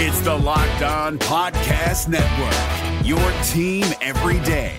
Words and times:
It's 0.00 0.20
the 0.20 0.32
Locked 0.32 0.82
On 0.82 1.18
Podcast 1.18 2.06
Network, 2.06 3.04
your 3.04 3.18
team 3.42 3.84
every 4.00 4.38
day. 4.46 4.76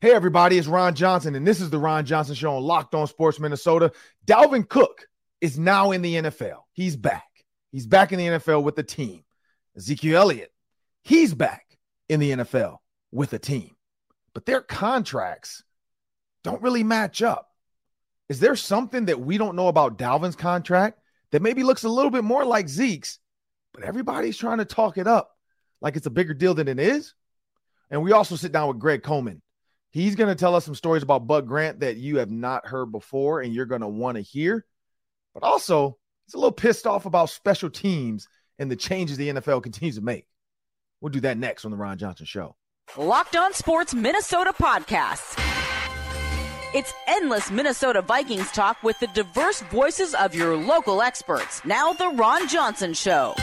Hey, 0.00 0.12
everybody, 0.12 0.56
it's 0.56 0.68
Ron 0.68 0.94
Johnson, 0.94 1.34
and 1.34 1.44
this 1.44 1.60
is 1.60 1.70
the 1.70 1.78
Ron 1.80 2.06
Johnson 2.06 2.36
Show 2.36 2.54
on 2.54 2.62
Locked 2.62 2.94
On 2.94 3.08
Sports 3.08 3.40
Minnesota. 3.40 3.90
Dalvin 4.26 4.68
Cook 4.68 5.08
is 5.40 5.58
now 5.58 5.90
in 5.90 6.02
the 6.02 6.14
NFL. 6.14 6.58
He's 6.70 6.94
back. 6.94 7.26
He's 7.72 7.88
back 7.88 8.12
in 8.12 8.20
the 8.20 8.26
NFL 8.26 8.62
with 8.62 8.76
the 8.76 8.84
team. 8.84 9.24
Ezekiel 9.76 10.18
Elliott, 10.18 10.52
he's 11.02 11.34
back 11.34 11.66
in 12.08 12.20
the 12.20 12.30
NFL 12.30 12.76
with 13.10 13.32
a 13.32 13.40
team. 13.40 13.74
But 14.34 14.46
their 14.46 14.60
contracts 14.60 15.64
don't 16.44 16.62
really 16.62 16.84
match 16.84 17.22
up. 17.22 17.47
Is 18.28 18.40
there 18.40 18.56
something 18.56 19.06
that 19.06 19.20
we 19.20 19.38
don't 19.38 19.56
know 19.56 19.68
about 19.68 19.98
Dalvin's 19.98 20.36
contract 20.36 21.00
that 21.30 21.42
maybe 21.42 21.62
looks 21.62 21.84
a 21.84 21.88
little 21.88 22.10
bit 22.10 22.24
more 22.24 22.44
like 22.44 22.68
Zeke's, 22.68 23.18
but 23.72 23.84
everybody's 23.84 24.36
trying 24.36 24.58
to 24.58 24.64
talk 24.64 24.98
it 24.98 25.06
up 25.06 25.36
like 25.80 25.96
it's 25.96 26.06
a 26.06 26.10
bigger 26.10 26.34
deal 26.34 26.54
than 26.54 26.68
it 26.68 26.78
is? 26.78 27.14
And 27.90 28.02
we 28.02 28.12
also 28.12 28.36
sit 28.36 28.52
down 28.52 28.68
with 28.68 28.78
Greg 28.78 29.02
Coleman 29.02 29.40
He's 29.90 30.14
going 30.14 30.28
to 30.28 30.34
tell 30.34 30.54
us 30.54 30.64
some 30.64 30.74
stories 30.74 31.02
about 31.02 31.26
Bud 31.26 31.46
Grant 31.46 31.80
that 31.80 31.96
you 31.96 32.18
have 32.18 32.30
not 32.30 32.66
heard 32.66 32.92
before 32.92 33.40
and 33.40 33.54
you're 33.54 33.66
going 33.66 33.80
to 33.80 33.88
want 33.88 34.16
to 34.16 34.22
hear. 34.22 34.66
But 35.32 35.42
also, 35.42 35.96
he's 36.26 36.34
a 36.34 36.38
little 36.38 36.52
pissed 36.52 36.86
off 36.86 37.06
about 37.06 37.30
special 37.30 37.70
teams 37.70 38.28
and 38.58 38.70
the 38.70 38.76
changes 38.76 39.16
the 39.16 39.28
NFL 39.28 39.62
continues 39.62 39.96
to 39.96 40.02
make. 40.02 40.26
We'll 41.00 41.10
do 41.10 41.20
that 41.20 41.38
next 41.38 41.64
on 41.64 41.70
the 41.70 41.76
Ron 41.76 41.96
Johnson 41.96 42.26
Show. 42.26 42.56
Locked 42.96 43.36
On 43.36 43.52
Sports 43.54 43.94
Minnesota 43.94 44.52
Podcasts. 44.52 45.57
It's 46.74 46.92
endless 47.06 47.50
Minnesota 47.50 48.02
Vikings 48.02 48.52
talk 48.52 48.82
with 48.82 48.98
the 48.98 49.06
diverse 49.06 49.62
voices 49.62 50.14
of 50.14 50.34
your 50.34 50.54
local 50.54 51.00
experts. 51.00 51.64
Now, 51.64 51.94
the 51.94 52.10
Ron 52.10 52.46
Johnson 52.46 52.92
Show. 52.92 53.34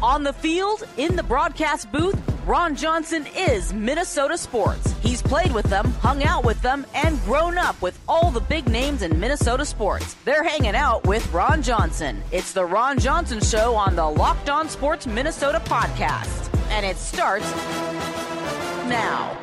On 0.00 0.22
the 0.22 0.32
field, 0.32 0.84
in 0.98 1.16
the 1.16 1.22
broadcast 1.24 1.90
booth, 1.90 2.16
Ron 2.46 2.76
Johnson 2.76 3.26
is 3.36 3.72
Minnesota 3.72 4.38
sports. 4.38 4.94
He's 5.00 5.20
played 5.20 5.52
with 5.52 5.66
them, 5.66 5.86
hung 5.94 6.22
out 6.22 6.44
with 6.44 6.62
them, 6.62 6.86
and 6.94 7.20
grown 7.24 7.58
up 7.58 7.82
with 7.82 7.98
all 8.06 8.30
the 8.30 8.40
big 8.40 8.68
names 8.68 9.02
in 9.02 9.18
Minnesota 9.18 9.64
sports. 9.64 10.14
They're 10.24 10.44
hanging 10.44 10.76
out 10.76 11.04
with 11.04 11.28
Ron 11.32 11.62
Johnson. 11.62 12.22
It's 12.30 12.52
the 12.52 12.64
Ron 12.64 13.00
Johnson 13.00 13.40
Show 13.40 13.74
on 13.74 13.96
the 13.96 14.08
Locked 14.08 14.50
On 14.50 14.68
Sports 14.68 15.08
Minnesota 15.08 15.60
podcast. 15.64 16.48
And 16.70 16.86
it 16.86 16.96
starts 16.96 17.50
now. 18.88 19.36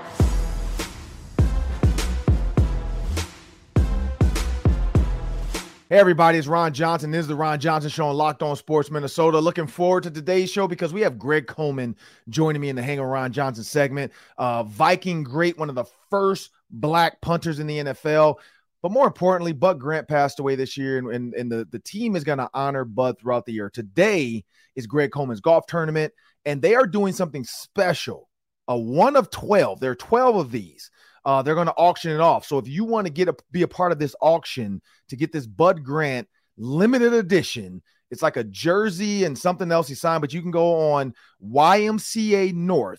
Hey, 5.92 5.98
everybody, 5.98 6.38
it's 6.38 6.46
Ron 6.46 6.72
Johnson. 6.72 7.10
This 7.10 7.22
is 7.22 7.28
the 7.28 7.34
Ron 7.36 7.60
Johnson 7.60 7.90
Show 7.90 8.10
on 8.10 8.16
Locked 8.16 8.44
On 8.44 8.56
Sports 8.56 8.92
Minnesota. 8.92 9.40
Looking 9.40 9.66
forward 9.66 10.04
to 10.04 10.12
today's 10.12 10.52
show 10.52 10.68
because 10.68 10.94
we 10.94 11.02
have 11.02 11.18
Greg 11.18 11.48
Coleman 11.48 11.96
joining 12.30 12.62
me 12.62 12.70
in 12.70 12.76
the 12.76 12.84
Hang 12.84 13.00
on 13.00 13.08
Ron 13.08 13.32
Johnson 13.32 13.64
segment. 13.64 14.12
Uh, 14.38 14.62
Viking 14.62 15.24
great, 15.24 15.58
one 15.58 15.68
of 15.68 15.74
the 15.74 15.86
first 16.12 16.52
black 16.70 17.20
punters 17.22 17.58
in 17.58 17.66
the 17.66 17.80
NFL. 17.80 18.36
But 18.84 18.92
more 18.92 19.08
importantly, 19.08 19.52
Bud 19.52 19.80
Grant 19.80 20.08
passed 20.08 20.40
away 20.40 20.54
this 20.54 20.78
year, 20.78 21.00
and, 21.00 21.08
and, 21.08 21.34
and 21.34 21.52
the, 21.52 21.68
the 21.72 21.80
team 21.80 22.16
is 22.16 22.24
going 22.24 22.38
to 22.38 22.52
honor 22.54 22.86
Bud 22.86 23.20
throughout 23.20 23.48
the 23.48 23.54
year. 23.54 23.72
Today 23.72 24.46
is 24.76 24.86
Greg 24.86 25.10
Coleman's 25.10 25.42
golf 25.42 25.66
tournament, 25.66 26.14
and 26.46 26.62
they 26.62 26.76
are 26.76 26.86
doing 26.86 27.14
something 27.14 27.44
special. 27.44 28.30
A 28.68 28.78
one 28.78 29.16
of 29.16 29.32
12. 29.32 29.80
There 29.80 29.90
are 29.90 29.96
12 29.96 30.36
of 30.36 30.52
these. 30.52 30.92
Uh, 31.26 31.42
they're 31.42 31.56
going 31.56 31.68
to 31.68 31.74
auction 31.74 32.12
it 32.12 32.20
off. 32.20 32.46
So 32.46 32.58
if 32.58 32.68
you 32.68 32.84
want 32.84 33.08
to 33.08 33.14
get 33.14 33.28
a 33.28 33.36
be 33.52 33.64
a 33.64 33.68
part 33.68 33.92
of 33.92 34.00
this 34.00 34.16
auction 34.22 34.82
to 35.10 35.16
get 35.16 35.32
this 35.32 35.46
Bud 35.48 35.84
Grant 35.84 36.28
limited 36.58 37.14
edition, 37.14 37.82
it's 38.12 38.22
like 38.22 38.38
a 38.38 38.44
jersey 38.44 39.24
and 39.26 39.38
something 39.38 39.72
else 39.72 39.88
he 39.88 39.96
signed, 39.96 40.22
but 40.22 40.34
you 40.34 40.42
can 40.42 40.52
go 40.52 40.92
on 40.94 41.14
ymcanorth.org 41.44 42.98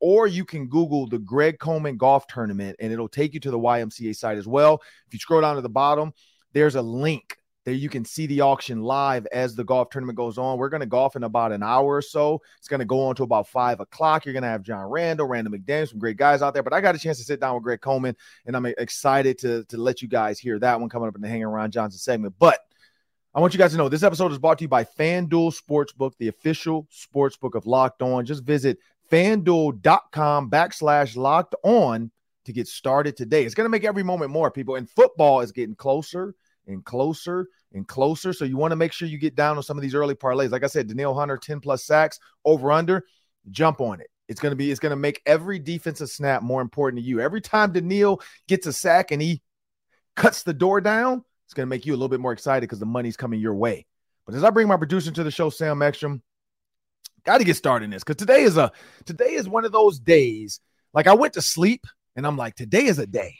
or 0.00 0.26
you 0.26 0.44
can 0.44 0.66
Google 0.68 1.06
the 1.06 1.18
Greg 1.18 1.58
Coleman 1.58 1.96
Golf 1.96 2.26
Tournament 2.26 2.76
and 2.80 2.92
it'll 2.92 3.08
take 3.08 3.32
you 3.34 3.40
to 3.40 3.50
the 3.50 3.58
YMCA 3.58 4.14
site 4.14 4.38
as 4.38 4.46
well. 4.46 4.82
If 5.06 5.14
you 5.14 5.18
scroll 5.18 5.40
down 5.40 5.56
to 5.56 5.62
the 5.62 5.68
bottom, 5.68 6.12
there's 6.52 6.74
a 6.74 6.82
link 6.82 7.36
there 7.64 7.74
you 7.74 7.90
can 7.90 8.04
see 8.04 8.26
the 8.26 8.40
auction 8.40 8.82
live 8.82 9.26
as 9.32 9.54
the 9.54 9.64
golf 9.64 9.90
tournament 9.90 10.16
goes 10.16 10.38
on. 10.38 10.56
We're 10.56 10.70
going 10.70 10.80
to 10.80 10.86
golf 10.86 11.14
in 11.14 11.24
about 11.24 11.52
an 11.52 11.62
hour 11.62 11.96
or 11.96 12.02
so. 12.02 12.40
It's 12.58 12.68
going 12.68 12.80
to 12.80 12.86
go 12.86 13.06
on 13.06 13.14
to 13.16 13.22
about 13.22 13.48
five 13.48 13.80
o'clock. 13.80 14.24
You're 14.24 14.32
going 14.32 14.44
to 14.44 14.48
have 14.48 14.62
John 14.62 14.86
Randle, 14.86 15.26
Randall 15.26 15.52
McDaniel, 15.52 15.88
some 15.88 15.98
great 15.98 16.16
guys 16.16 16.40
out 16.40 16.54
there. 16.54 16.62
But 16.62 16.72
I 16.72 16.80
got 16.80 16.94
a 16.94 16.98
chance 16.98 17.18
to 17.18 17.24
sit 17.24 17.40
down 17.40 17.54
with 17.54 17.62
Greg 17.62 17.80
Coleman, 17.82 18.16
and 18.46 18.56
I'm 18.56 18.64
excited 18.66 19.38
to, 19.38 19.64
to 19.64 19.76
let 19.76 20.00
you 20.00 20.08
guys 20.08 20.38
hear 20.38 20.58
that 20.58 20.80
one 20.80 20.88
coming 20.88 21.08
up 21.08 21.14
in 21.14 21.20
the 21.20 21.28
Hanging 21.28 21.44
Around 21.44 21.72
Johnson 21.72 21.98
segment. 21.98 22.34
But 22.38 22.60
I 23.34 23.40
want 23.40 23.52
you 23.52 23.58
guys 23.58 23.72
to 23.72 23.76
know 23.76 23.88
this 23.88 24.02
episode 24.02 24.32
is 24.32 24.38
brought 24.38 24.58
to 24.58 24.64
you 24.64 24.68
by 24.68 24.84
FanDuel 24.84 25.54
Sportsbook, 25.54 26.12
the 26.18 26.28
official 26.28 26.88
sportsbook 26.90 27.54
of 27.54 27.66
Locked 27.66 28.02
On. 28.02 28.24
Just 28.24 28.42
visit 28.42 28.78
fanduel.com 29.10 30.50
backslash 30.50 31.14
locked 31.14 31.54
on 31.62 32.10
to 32.46 32.52
get 32.52 32.66
started 32.68 33.16
today. 33.16 33.44
It's 33.44 33.54
going 33.54 33.66
to 33.66 33.70
make 33.70 33.84
every 33.84 34.02
moment 34.02 34.30
more, 34.30 34.50
people. 34.50 34.76
And 34.76 34.88
football 34.88 35.40
is 35.42 35.52
getting 35.52 35.74
closer 35.74 36.34
and 36.70 36.84
closer 36.84 37.46
and 37.72 37.86
closer. 37.86 38.32
So 38.32 38.44
you 38.44 38.56
want 38.56 38.72
to 38.72 38.76
make 38.76 38.92
sure 38.92 39.08
you 39.08 39.18
get 39.18 39.34
down 39.34 39.56
on 39.56 39.62
some 39.62 39.76
of 39.76 39.82
these 39.82 39.94
early 39.94 40.14
parlays. 40.14 40.50
Like 40.50 40.64
I 40.64 40.68
said, 40.68 40.88
Danielle 40.88 41.14
Hunter, 41.14 41.36
10 41.36 41.60
plus 41.60 41.84
sacks 41.84 42.18
over 42.44 42.72
under, 42.72 43.04
jump 43.50 43.80
on 43.80 44.00
it. 44.00 44.08
It's 44.28 44.40
going 44.40 44.52
to 44.52 44.56
be, 44.56 44.70
it's 44.70 44.80
going 44.80 44.90
to 44.90 44.96
make 44.96 45.20
every 45.26 45.58
defensive 45.58 46.08
snap 46.08 46.42
more 46.42 46.62
important 46.62 47.02
to 47.02 47.06
you. 47.06 47.20
Every 47.20 47.40
time 47.40 47.72
Danielle 47.72 48.20
gets 48.46 48.66
a 48.66 48.72
sack 48.72 49.10
and 49.10 49.20
he 49.20 49.42
cuts 50.16 50.44
the 50.44 50.54
door 50.54 50.80
down, 50.80 51.24
it's 51.46 51.54
going 51.54 51.66
to 51.66 51.70
make 51.70 51.84
you 51.84 51.92
a 51.92 51.96
little 51.96 52.08
bit 52.08 52.20
more 52.20 52.32
excited 52.32 52.62
because 52.62 52.78
the 52.78 52.86
money's 52.86 53.16
coming 53.16 53.40
your 53.40 53.54
way. 53.54 53.86
But 54.24 54.36
as 54.36 54.44
I 54.44 54.50
bring 54.50 54.68
my 54.68 54.76
producer 54.76 55.10
to 55.10 55.24
the 55.24 55.30
show, 55.32 55.50
Sam 55.50 55.82
Ekstrom, 55.82 56.22
got 57.24 57.38
to 57.38 57.44
get 57.44 57.56
started 57.56 57.86
in 57.86 57.90
this 57.90 58.04
because 58.04 58.16
today 58.16 58.42
is 58.42 58.56
a 58.56 58.70
today 59.04 59.32
is 59.32 59.48
one 59.48 59.64
of 59.64 59.72
those 59.72 59.98
days. 59.98 60.60
Like 60.94 61.08
I 61.08 61.14
went 61.14 61.34
to 61.34 61.42
sleep 61.42 61.84
and 62.14 62.24
I'm 62.24 62.36
like, 62.36 62.54
today 62.54 62.84
is 62.84 63.00
a 63.00 63.06
day. 63.06 63.34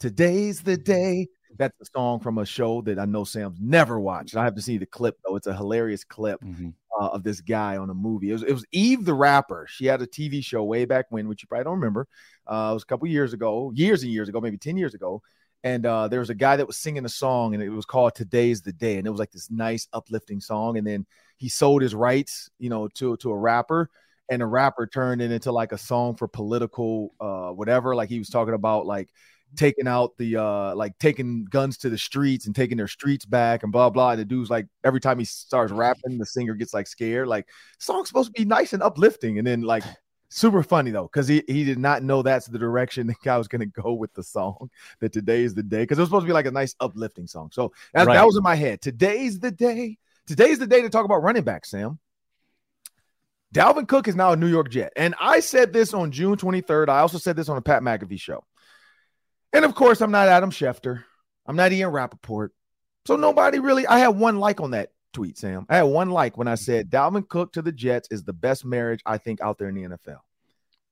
Today's 0.00 0.62
the 0.62 0.76
day 0.76 1.28
that's 1.58 1.80
a 1.80 1.84
song 1.94 2.20
from 2.20 2.38
a 2.38 2.46
show 2.46 2.82
that 2.82 2.98
I 2.98 3.04
know 3.04 3.24
Sam's 3.24 3.58
never 3.60 4.00
watched. 4.00 4.36
I 4.36 4.44
have 4.44 4.54
to 4.54 4.62
see 4.62 4.78
the 4.78 4.86
clip 4.86 5.18
though. 5.24 5.36
It's 5.36 5.46
a 5.46 5.56
hilarious 5.56 6.04
clip 6.04 6.40
mm-hmm. 6.40 6.70
uh, 7.00 7.08
of 7.08 7.22
this 7.22 7.40
guy 7.40 7.76
on 7.76 7.90
a 7.90 7.94
movie. 7.94 8.30
It 8.30 8.34
was, 8.34 8.42
it 8.42 8.52
was 8.52 8.64
Eve 8.72 9.04
the 9.04 9.14
rapper. 9.14 9.66
She 9.68 9.86
had 9.86 10.02
a 10.02 10.06
TV 10.06 10.44
show 10.44 10.64
way 10.64 10.84
back 10.84 11.06
when, 11.10 11.28
which 11.28 11.42
you 11.42 11.48
probably 11.48 11.64
don't 11.64 11.74
remember. 11.74 12.08
Uh, 12.46 12.68
it 12.70 12.74
was 12.74 12.82
a 12.82 12.86
couple 12.86 13.06
years 13.08 13.32
ago, 13.32 13.72
years 13.74 14.02
and 14.02 14.12
years 14.12 14.28
ago, 14.28 14.40
maybe 14.40 14.58
ten 14.58 14.76
years 14.76 14.94
ago. 14.94 15.22
And 15.64 15.84
uh, 15.84 16.06
there 16.08 16.20
was 16.20 16.30
a 16.30 16.34
guy 16.34 16.56
that 16.56 16.66
was 16.66 16.76
singing 16.76 17.04
a 17.04 17.08
song, 17.08 17.54
and 17.54 17.62
it 17.62 17.70
was 17.70 17.86
called 17.86 18.14
"Today's 18.14 18.62
the 18.62 18.72
Day," 18.72 18.98
and 18.98 19.06
it 19.06 19.10
was 19.10 19.18
like 19.18 19.32
this 19.32 19.50
nice, 19.50 19.88
uplifting 19.92 20.40
song. 20.40 20.78
And 20.78 20.86
then 20.86 21.06
he 21.38 21.48
sold 21.48 21.82
his 21.82 21.94
rights, 21.94 22.50
you 22.58 22.70
know, 22.70 22.88
to 22.88 23.16
to 23.16 23.32
a 23.32 23.36
rapper, 23.36 23.90
and 24.28 24.42
the 24.42 24.46
rapper 24.46 24.86
turned 24.86 25.22
it 25.22 25.30
into 25.30 25.52
like 25.52 25.72
a 25.72 25.78
song 25.78 26.16
for 26.16 26.28
political, 26.28 27.14
uh, 27.20 27.50
whatever. 27.50 27.94
Like 27.94 28.08
he 28.08 28.18
was 28.18 28.28
talking 28.28 28.54
about 28.54 28.86
like 28.86 29.08
taking 29.56 29.88
out 29.88 30.16
the 30.18 30.36
uh 30.36 30.74
like 30.74 30.98
taking 30.98 31.44
guns 31.44 31.78
to 31.78 31.90
the 31.90 31.98
streets 31.98 32.46
and 32.46 32.54
taking 32.54 32.76
their 32.76 32.88
streets 32.88 33.24
back 33.24 33.62
and 33.62 33.72
blah 33.72 33.90
blah. 33.90 34.10
And 34.10 34.20
the 34.20 34.24
dude's 34.24 34.50
like 34.50 34.66
every 34.84 35.00
time 35.00 35.18
he 35.18 35.24
starts 35.24 35.72
rapping, 35.72 36.18
the 36.18 36.26
singer 36.26 36.54
gets 36.54 36.74
like 36.74 36.86
scared. 36.86 37.28
Like 37.28 37.48
song's 37.78 38.08
supposed 38.08 38.34
to 38.34 38.40
be 38.40 38.46
nice 38.46 38.72
and 38.72 38.82
uplifting, 38.82 39.38
and 39.38 39.46
then 39.46 39.62
like 39.62 39.84
super 40.28 40.62
funny 40.62 40.90
though 40.90 41.04
because 41.04 41.28
he, 41.28 41.42
he 41.46 41.64
did 41.64 41.78
not 41.78 42.02
know 42.02 42.22
that's 42.22 42.46
the 42.46 42.58
direction 42.58 43.06
the 43.06 43.14
guy 43.22 43.38
was 43.38 43.48
going 43.48 43.60
to 43.60 43.82
go 43.82 43.92
with 43.92 44.12
the 44.14 44.22
song 44.22 44.70
that 45.00 45.12
today 45.12 45.42
is 45.42 45.54
the 45.54 45.62
day 45.62 45.82
because 45.82 45.98
it 45.98 46.02
was 46.02 46.08
supposed 46.08 46.24
to 46.24 46.26
be 46.26 46.32
like 46.32 46.46
a 46.46 46.50
nice 46.50 46.74
uplifting 46.80 47.26
song 47.26 47.48
so 47.52 47.72
that, 47.94 48.06
right. 48.06 48.14
that 48.14 48.26
was 48.26 48.36
in 48.36 48.42
my 48.42 48.54
head 48.54 48.80
today's 48.80 49.38
the 49.38 49.50
day 49.50 49.96
today's 50.26 50.58
the 50.58 50.66
day 50.66 50.82
to 50.82 50.90
talk 50.90 51.04
about 51.04 51.22
running 51.22 51.44
back 51.44 51.64
sam 51.64 51.98
dalvin 53.54 53.86
cook 53.86 54.08
is 54.08 54.16
now 54.16 54.32
a 54.32 54.36
new 54.36 54.48
york 54.48 54.68
jet 54.68 54.92
and 54.96 55.14
i 55.20 55.40
said 55.40 55.72
this 55.72 55.94
on 55.94 56.10
june 56.10 56.36
23rd 56.36 56.88
i 56.88 56.98
also 56.98 57.18
said 57.18 57.36
this 57.36 57.48
on 57.48 57.56
the 57.56 57.62
pat 57.62 57.82
mcafee 57.82 58.20
show 58.20 58.44
and 59.52 59.64
of 59.64 59.74
course, 59.74 60.00
I'm 60.00 60.10
not 60.10 60.28
Adam 60.28 60.50
Schefter. 60.50 61.04
I'm 61.46 61.56
not 61.56 61.72
Ian 61.72 61.90
Rapoport. 61.90 62.52
So 63.06 63.16
nobody 63.16 63.58
really, 63.58 63.86
I 63.86 63.98
had 63.98 64.08
one 64.08 64.38
like 64.38 64.60
on 64.60 64.72
that 64.72 64.90
tweet, 65.12 65.38
Sam. 65.38 65.66
I 65.68 65.76
had 65.76 65.82
one 65.84 66.10
like 66.10 66.36
when 66.36 66.48
I 66.48 66.56
said 66.56 66.90
Dalvin 66.90 67.28
Cook 67.28 67.52
to 67.52 67.62
the 67.62 67.72
Jets 67.72 68.08
is 68.10 68.24
the 68.24 68.32
best 68.32 68.64
marriage 68.64 69.00
I 69.06 69.18
think 69.18 69.40
out 69.40 69.58
there 69.58 69.68
in 69.68 69.74
the 69.74 69.82
NFL. 69.82 70.18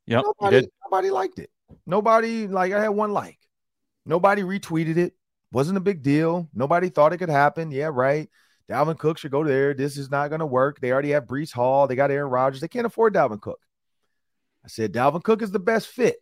Yeah, 0.07 0.21
nobody, 0.21 0.69
nobody 0.85 1.11
liked 1.11 1.39
it. 1.39 1.51
Nobody 1.87 2.47
like 2.47 2.73
I 2.73 2.81
had 2.81 2.89
one 2.89 3.13
like. 3.13 3.39
Nobody 4.07 4.43
retweeted 4.43 4.97
it. 4.97 5.15
Wasn't 5.51 5.79
a 5.79 5.81
big 5.81 6.03
deal. 6.03 6.49
Nobody 6.55 6.89
thought 6.89 7.13
it 7.13 7.19
could 7.19 7.31
happen. 7.31 7.71
Yeah, 7.71 7.91
right. 7.93 8.29
Dalvin 8.71 8.99
Cook 8.99 9.19
should 9.19 9.31
go 9.31 9.45
there. 9.45 9.75
This 9.75 9.97
is 9.97 10.11
not 10.11 10.29
going 10.29 10.41
to 10.41 10.47
work. 10.47 10.81
They 10.81 10.91
already 10.91 11.11
have 11.11 11.27
Breece 11.27 11.53
Hall. 11.53 11.87
They 11.87 11.97
got 11.97 12.11
Aaron 12.11 12.31
Rodgers. 12.31 12.61
They 12.61 12.69
can't 12.69 12.87
afford 12.87 13.15
Dalvin 13.15 13.41
Cook. 13.41 13.61
I 14.65 14.69
said 14.69 14.93
Dalvin 14.93 15.23
Cook 15.23 15.43
is 15.43 15.51
the 15.51 15.59
best 15.59 15.89
fit. 15.89 16.17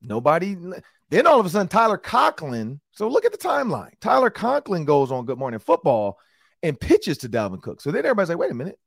Nobody. 0.00 0.56
Then 1.12 1.26
all 1.26 1.38
of 1.38 1.44
a 1.44 1.50
sudden, 1.50 1.68
Tyler 1.68 1.98
Conklin. 1.98 2.80
So 2.92 3.06
look 3.06 3.26
at 3.26 3.32
the 3.32 3.38
timeline. 3.38 3.90
Tyler 4.00 4.30
Conklin 4.30 4.86
goes 4.86 5.12
on 5.12 5.26
Good 5.26 5.36
Morning 5.36 5.60
Football 5.60 6.18
and 6.62 6.80
pitches 6.80 7.18
to 7.18 7.28
Dalvin 7.28 7.60
Cook. 7.60 7.82
So 7.82 7.90
then 7.90 8.06
everybody's 8.06 8.30
like, 8.30 8.38
wait 8.38 8.50
a 8.50 8.54
minute, 8.54 8.78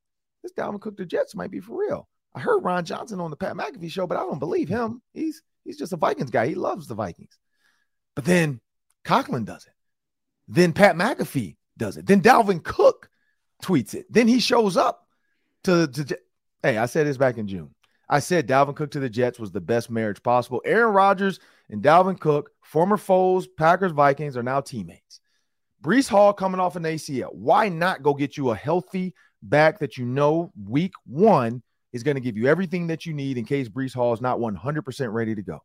this 0.42 0.52
Dalvin 0.54 0.82
Cook 0.82 0.98
to 0.98 1.06
Jets 1.06 1.36
might 1.36 1.52
be 1.52 1.60
for 1.60 1.80
real. 1.80 2.10
I 2.34 2.40
heard 2.40 2.64
Ron 2.64 2.84
Johnson 2.84 3.20
on 3.20 3.30
the 3.30 3.38
Pat 3.38 3.54
McAfee 3.54 3.92
show, 3.92 4.08
but 4.08 4.18
I 4.18 4.22
don't 4.22 4.40
believe 4.40 4.68
him. 4.68 5.04
He's 5.14 5.44
he's 5.64 5.78
just 5.78 5.94
a 5.94 5.98
Vikings 5.98 6.32
guy. 6.32 6.48
He 6.48 6.56
loves 6.56 6.88
the 6.88 6.96
Vikings. 6.96 7.38
But 8.16 8.26
then 8.26 8.60
Conklin 9.04 9.46
does 9.46 9.68
it. 9.68 9.74
Then 10.48 10.74
Pat 10.74 10.96
McAfee 10.96 11.58
does 11.78 11.96
it. 11.96 12.08
Then 12.08 12.22
Dalvin 12.22 12.64
Cook 12.64 13.08
tweets 13.62 13.94
it. 13.94 14.08
Then 14.10 14.28
he 14.28 14.40
shows 14.40 14.78
up 14.78 15.08
to, 15.66 15.88
to 15.90 16.20
hey, 16.64 16.80
I 16.80 16.88
said 16.88 17.06
this 17.06 17.18
back 17.18 17.38
in 17.38 17.48
June. 17.48 17.70
I 18.10 18.18
said 18.18 18.48
Dalvin 18.48 18.76
Cook 18.76 18.90
to 18.92 19.00
the 19.00 19.10
Jets 19.10 19.38
was 19.38 19.52
the 19.52 19.62
best 19.62 19.92
marriage 19.92 20.24
possible. 20.24 20.64
Aaron 20.66 20.92
Rodgers 20.92 21.40
and 21.70 21.82
Dalvin 21.82 22.20
Cook, 22.20 22.52
former 22.62 22.98
foes, 22.98 23.48
Packers, 23.48 23.92
Vikings, 23.92 24.38
are 24.38 24.44
now 24.44 24.62
teammates. 24.62 25.20
Breece 25.82 26.10
Hall 26.10 26.34
coming 26.34 26.60
off 26.60 26.76
an 26.76 26.84
ACL. 26.84 27.34
Why 27.34 27.70
not 27.70 28.04
go 28.04 28.14
get 28.14 28.38
you 28.38 28.52
a 28.52 28.56
healthy 28.56 29.14
back 29.42 29.80
that 29.80 29.98
you 29.98 30.06
know 30.06 30.52
week 30.68 30.94
one 31.06 31.62
is 31.94 32.04
going 32.04 32.16
to 32.16 32.22
give 32.22 32.38
you 32.38 32.48
everything 32.48 32.88
that 32.88 33.06
you 33.06 33.14
need 33.14 33.38
in 33.38 33.46
case 33.46 33.70
Breece 33.70 33.94
Hall 33.94 34.14
is 34.14 34.22
not 34.22 34.40
100% 34.40 35.14
ready 35.14 35.36
to 35.36 35.42
go? 35.42 35.60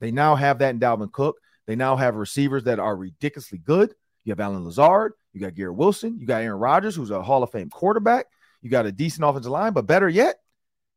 They 0.00 0.10
now 0.10 0.34
have 0.34 0.58
that 0.58 0.70
in 0.70 0.80
Dalvin 0.80 1.12
Cook. 1.12 1.36
They 1.66 1.76
now 1.76 1.96
have 1.96 2.16
receivers 2.16 2.64
that 2.64 2.78
are 2.78 2.96
ridiculously 2.96 3.58
good. 3.58 3.94
You 4.24 4.32
have 4.32 4.40
Allen 4.40 4.64
Lazard, 4.64 5.12
you 5.32 5.40
got 5.40 5.54
Garrett 5.54 5.76
Wilson, 5.76 6.18
you 6.18 6.26
got 6.26 6.42
Aaron 6.42 6.58
Rodgers, 6.58 6.96
who's 6.96 7.10
a 7.10 7.22
Hall 7.22 7.42
of 7.42 7.50
Fame 7.50 7.70
quarterback. 7.70 8.26
You 8.62 8.70
got 8.70 8.86
a 8.86 8.92
decent 8.92 9.24
offensive 9.24 9.52
line, 9.52 9.74
but 9.74 9.86
better 9.86 10.08
yet, 10.08 10.36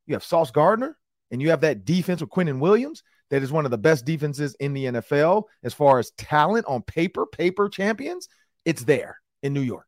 you 0.05 0.15
have 0.15 0.23
Sauce 0.23 0.51
Gardner, 0.51 0.97
and 1.31 1.41
you 1.41 1.49
have 1.49 1.61
that 1.61 1.83
defense 1.83 2.21
with 2.21 2.29
Quinnen 2.29 2.59
Williams 2.59 3.03
that 3.29 3.43
is 3.43 3.51
one 3.51 3.65
of 3.65 3.71
the 3.71 3.77
best 3.77 4.05
defenses 4.05 4.55
in 4.59 4.73
the 4.73 4.85
NFL 4.85 5.43
as 5.63 5.73
far 5.73 5.99
as 5.99 6.11
talent 6.11 6.65
on 6.67 6.81
paper, 6.81 7.25
paper 7.25 7.69
champions. 7.69 8.27
It's 8.65 8.83
there 8.83 9.19
in 9.43 9.53
New 9.53 9.61
York. 9.61 9.85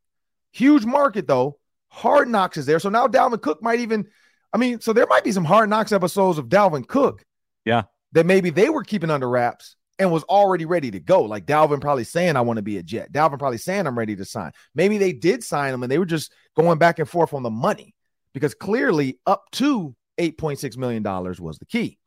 Huge 0.52 0.84
market, 0.84 1.26
though. 1.26 1.58
Hard 1.88 2.28
knocks 2.28 2.56
is 2.56 2.66
there. 2.66 2.78
So 2.78 2.88
now 2.88 3.06
Dalvin 3.06 3.40
Cook 3.40 3.62
might 3.62 3.80
even, 3.80 4.06
I 4.52 4.58
mean, 4.58 4.80
so 4.80 4.92
there 4.92 5.06
might 5.06 5.24
be 5.24 5.32
some 5.32 5.44
hard 5.44 5.70
knocks 5.70 5.92
episodes 5.92 6.38
of 6.38 6.48
Dalvin 6.48 6.86
Cook. 6.86 7.24
Yeah. 7.64 7.82
That 8.12 8.26
maybe 8.26 8.50
they 8.50 8.68
were 8.68 8.82
keeping 8.82 9.10
under 9.10 9.28
wraps 9.28 9.76
and 9.98 10.10
was 10.10 10.24
already 10.24 10.64
ready 10.64 10.90
to 10.90 10.98
go. 10.98 11.22
Like 11.22 11.46
Dalvin 11.46 11.80
probably 11.80 12.04
saying, 12.04 12.36
I 12.36 12.40
want 12.40 12.56
to 12.56 12.62
be 12.62 12.78
a 12.78 12.82
Jet. 12.82 13.12
Dalvin 13.12 13.38
probably 13.38 13.58
saying, 13.58 13.86
I'm 13.86 13.98
ready 13.98 14.16
to 14.16 14.24
sign. 14.24 14.50
Maybe 14.74 14.98
they 14.98 15.12
did 15.12 15.44
sign 15.44 15.72
him 15.72 15.82
and 15.82 15.92
they 15.92 15.98
were 15.98 16.06
just 16.06 16.32
going 16.56 16.78
back 16.78 16.98
and 16.98 17.08
forth 17.08 17.34
on 17.34 17.42
the 17.42 17.50
money 17.50 17.94
because 18.32 18.54
clearly 18.54 19.18
up 19.26 19.44
to 19.52 19.94
$8.6 20.18 20.76
million 20.76 21.02
was 21.02 21.58
the 21.58 21.66
key. 21.66 21.98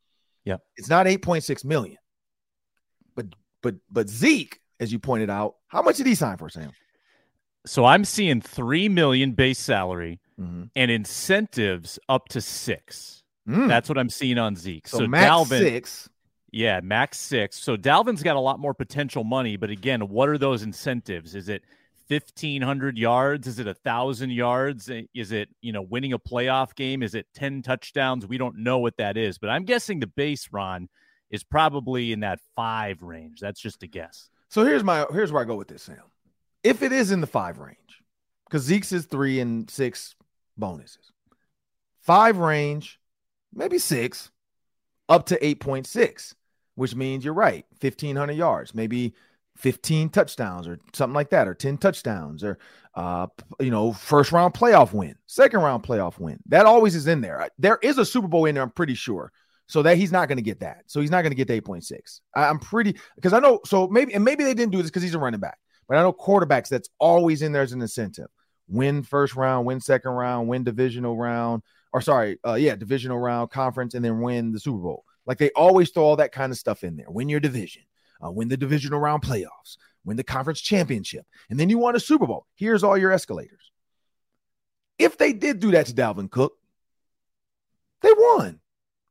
Yeah. 0.44 0.56
It's 0.76 0.88
not 0.88 1.06
8.6 1.06 1.64
million. 1.64 1.96
But 3.14 3.26
but 3.62 3.76
but 3.90 4.08
Zeke, 4.08 4.60
as 4.80 4.92
you 4.92 4.98
pointed 4.98 5.30
out, 5.30 5.54
how 5.68 5.82
much 5.82 5.96
did 5.96 6.06
he 6.06 6.14
sign 6.14 6.36
for, 6.36 6.48
Sam? 6.48 6.70
So 7.66 7.84
I'm 7.84 8.04
seeing 8.04 8.40
three 8.40 8.88
million 8.88 9.32
base 9.32 9.58
salary 9.58 10.20
Mm-hmm. 10.40 10.64
and 10.74 10.90
incentives 10.90 11.96
up 12.08 12.26
to 12.30 12.40
six. 12.40 13.22
Mm. 13.48 13.68
That's 13.68 13.88
what 13.88 13.96
I'm 13.98 14.08
seeing 14.10 14.36
on 14.36 14.56
Zeke. 14.56 14.88
so, 14.88 14.98
So, 14.98 15.06
max 15.06 15.30
Dalvin, 15.30 15.58
six. 15.60 16.08
yeah, 16.50 16.80
max 16.82 17.18
six. 17.20 17.56
So 17.62 17.76
Dalvin's 17.76 18.20
got 18.24 18.34
a 18.34 18.40
lot 18.40 18.58
more 18.58 18.74
potential 18.74 19.22
money, 19.22 19.56
but 19.56 19.70
again, 19.70 20.08
what 20.08 20.28
are 20.28 20.36
those 20.36 20.64
incentives? 20.64 21.36
Is 21.36 21.48
it 21.48 21.62
fifteen 22.06 22.62
hundred 22.62 22.98
yards? 22.98 23.46
Is 23.46 23.58
it 23.58 23.66
a 23.66 23.74
thousand 23.74 24.30
yards? 24.30 24.90
Is 25.14 25.32
it 25.32 25.48
you 25.60 25.72
know 25.72 25.82
winning 25.82 26.12
a 26.12 26.18
playoff 26.18 26.74
game? 26.74 27.02
Is 27.02 27.14
it 27.14 27.26
ten 27.34 27.62
touchdowns? 27.62 28.26
We 28.26 28.38
don't 28.38 28.58
know 28.58 28.78
what 28.78 28.96
that 28.98 29.16
is, 29.16 29.38
but 29.38 29.50
I'm 29.50 29.64
guessing 29.64 30.00
the 30.00 30.06
base 30.06 30.48
Ron 30.52 30.88
is 31.30 31.42
probably 31.42 32.12
in 32.12 32.20
that 32.20 32.40
five 32.54 33.02
range. 33.02 33.40
That's 33.40 33.60
just 33.60 33.82
a 33.82 33.86
guess. 33.86 34.30
So 34.48 34.64
here's 34.64 34.84
my 34.84 35.06
here's 35.12 35.32
where 35.32 35.42
I 35.42 35.46
go 35.46 35.56
with 35.56 35.68
this, 35.68 35.82
Sam. 35.82 36.02
If 36.62 36.82
it 36.82 36.92
is 36.92 37.10
in 37.10 37.20
the 37.20 37.26
five 37.26 37.58
range, 37.58 38.02
because 38.48 38.62
Zeke's 38.62 38.92
is 38.92 39.06
three 39.06 39.40
and 39.40 39.68
six 39.68 40.14
bonuses, 40.56 41.12
five 42.00 42.38
range, 42.38 43.00
maybe 43.52 43.78
six, 43.78 44.30
up 45.08 45.26
to 45.26 45.38
8.6, 45.38 46.34
which 46.74 46.94
means 46.94 47.24
you're 47.24 47.34
right, 47.34 47.66
1,500 47.80 48.32
yards, 48.32 48.74
maybe 48.74 49.14
15 49.56 50.08
touchdowns 50.10 50.66
or 50.66 50.78
something 50.92 51.14
like 51.14 51.30
that, 51.30 51.48
or 51.48 51.54
10 51.54 51.78
touchdowns, 51.78 52.42
or 52.42 52.58
uh, 52.94 53.26
you 53.60 53.70
know, 53.70 53.92
first 53.92 54.32
round 54.32 54.54
playoff 54.54 54.92
win, 54.92 55.14
second 55.26 55.60
round 55.60 55.82
playoff 55.82 56.18
win. 56.18 56.38
That 56.46 56.66
always 56.66 56.94
is 56.94 57.06
in 57.06 57.20
there. 57.20 57.48
There 57.58 57.78
is 57.82 57.98
a 57.98 58.04
Super 58.04 58.28
Bowl 58.28 58.46
in 58.46 58.54
there, 58.54 58.62
I'm 58.62 58.70
pretty 58.70 58.94
sure. 58.94 59.32
So 59.66 59.82
that 59.82 59.96
he's 59.96 60.12
not 60.12 60.28
going 60.28 60.36
to 60.36 60.42
get 60.42 60.60
that. 60.60 60.82
So 60.86 61.00
he's 61.00 61.10
not 61.10 61.22
going 61.22 61.30
to 61.30 61.36
get 61.36 61.48
the 61.48 61.60
8.6. 61.60 62.20
I, 62.36 62.44
I'm 62.44 62.58
pretty 62.58 62.96
because 63.16 63.32
I 63.32 63.38
know. 63.38 63.60
So 63.64 63.88
maybe 63.88 64.12
and 64.14 64.24
maybe 64.24 64.44
they 64.44 64.54
didn't 64.54 64.72
do 64.72 64.78
this 64.78 64.90
because 64.90 65.02
he's 65.02 65.14
a 65.14 65.18
running 65.18 65.40
back, 65.40 65.58
but 65.88 65.96
I 65.96 66.02
know 66.02 66.12
quarterbacks 66.12 66.68
that's 66.68 66.90
always 66.98 67.42
in 67.42 67.52
there 67.52 67.62
as 67.62 67.72
an 67.72 67.80
incentive. 67.80 68.28
Win 68.68 69.02
first 69.02 69.36
round, 69.36 69.66
win 69.66 69.80
second 69.80 70.12
round, 70.12 70.48
win 70.48 70.64
divisional 70.64 71.16
round, 71.16 71.62
or 71.92 72.00
sorry, 72.00 72.38
uh, 72.46 72.54
yeah, 72.54 72.76
divisional 72.76 73.18
round, 73.18 73.50
conference, 73.50 73.94
and 73.94 74.04
then 74.04 74.20
win 74.20 74.52
the 74.52 74.60
Super 74.60 74.78
Bowl. 74.78 75.04
Like 75.26 75.38
they 75.38 75.50
always 75.50 75.90
throw 75.90 76.04
all 76.04 76.16
that 76.16 76.32
kind 76.32 76.52
of 76.52 76.58
stuff 76.58 76.84
in 76.84 76.96
there. 76.96 77.10
Win 77.10 77.28
your 77.28 77.40
division, 77.40 77.82
uh, 78.24 78.30
win 78.30 78.48
the 78.48 78.56
divisional 78.56 79.00
round 79.00 79.22
playoffs, 79.22 79.76
win 80.04 80.16
the 80.16 80.24
conference 80.24 80.60
championship, 80.60 81.26
and 81.50 81.58
then 81.58 81.68
you 81.68 81.78
want 81.78 81.96
a 81.96 82.00
Super 82.00 82.26
Bowl. 82.26 82.46
Here's 82.54 82.82
all 82.82 82.96
your 82.96 83.12
escalators. 83.12 83.70
If 84.98 85.18
they 85.18 85.32
did 85.32 85.60
do 85.60 85.72
that 85.72 85.86
to 85.86 85.92
Dalvin 85.92 86.30
Cook, 86.30 86.54
they 88.02 88.12
won. 88.12 88.60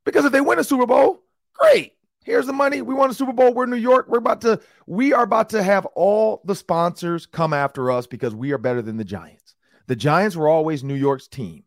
Because 0.06 0.25
if 0.25 0.31
they 0.31 0.42
win 0.42 0.60
a 0.60 0.63
Super 0.63 0.86
Bowl, 0.86 1.24
great. 1.54 1.94
Here's 2.24 2.45
the 2.45 2.54
money. 2.54 2.81
We 2.81 2.94
won 2.94 3.10
a 3.10 3.13
Super 3.13 3.33
Bowl. 3.33 3.54
We're 3.54 3.65
in 3.65 3.69
New 3.69 3.75
York. 3.75 4.07
We're 4.07 4.19
about 4.19 4.42
to, 4.42 4.62
we 4.88 5.13
are 5.13 5.24
about 5.24 5.50
to 5.50 5.62
have 5.62 5.86
all 5.88 6.42
the 6.45 6.56
sponsors 6.56 7.25
come 7.25 7.54
after 7.54 7.92
us 7.92 8.07
because 8.07 8.33
we 8.33 8.54
are 8.54 8.57
better 8.57 8.81
than 8.81 8.98
the 8.98 9.04
Giants. 9.04 9.56
The 9.88 9.95
Giants 9.95 10.36
were 10.36 10.48
always 10.48 10.83
New 10.83 10.94
York's 10.94 11.27
team. 11.27 11.63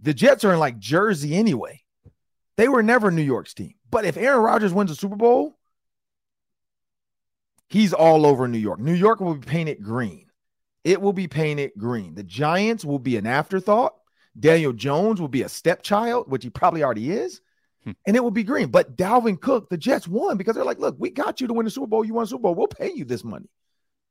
The 0.00 0.14
Jets 0.14 0.44
are 0.44 0.52
in 0.52 0.60
like 0.60 0.78
Jersey 0.78 1.34
anyway. 1.34 1.82
They 2.56 2.68
were 2.68 2.82
never 2.82 3.10
New 3.10 3.22
York's 3.22 3.54
team. 3.54 3.74
But 3.90 4.04
if 4.04 4.16
Aaron 4.16 4.42
Rodgers 4.42 4.72
wins 4.72 4.90
a 4.90 4.94
Super 4.94 5.16
Bowl, 5.16 5.55
he's 7.68 7.92
all 7.92 8.26
over 8.26 8.46
New 8.48 8.58
York. 8.58 8.78
New 8.80 8.94
York 8.94 9.20
will 9.20 9.34
be 9.34 9.46
painted 9.46 9.82
green. 9.82 10.26
It 10.84 11.00
will 11.00 11.12
be 11.12 11.26
painted 11.28 11.72
green. 11.76 12.14
The 12.14 12.22
Giants 12.22 12.84
will 12.84 12.98
be 12.98 13.16
an 13.16 13.26
afterthought. 13.26 13.94
Daniel 14.38 14.72
Jones 14.72 15.20
will 15.20 15.28
be 15.28 15.42
a 15.42 15.48
stepchild, 15.48 16.30
which 16.30 16.44
he 16.44 16.50
probably 16.50 16.82
already 16.84 17.10
is, 17.10 17.40
Hmm. 17.84 17.92
and 18.06 18.16
it 18.16 18.22
will 18.22 18.30
be 18.30 18.44
green. 18.44 18.68
But 18.68 18.96
Dalvin 18.96 19.40
Cook, 19.40 19.68
the 19.70 19.78
Jets 19.78 20.06
won 20.06 20.36
because 20.36 20.54
they're 20.54 20.64
like, 20.64 20.78
look, 20.78 20.96
we 20.98 21.10
got 21.10 21.40
you 21.40 21.46
to 21.46 21.54
win 21.54 21.64
the 21.64 21.70
Super 21.70 21.86
Bowl. 21.86 22.04
You 22.04 22.14
won 22.14 22.24
a 22.24 22.26
Super 22.26 22.42
Bowl. 22.42 22.54
We'll 22.54 22.66
pay 22.68 22.92
you 22.92 23.04
this 23.04 23.24
money. 23.24 23.48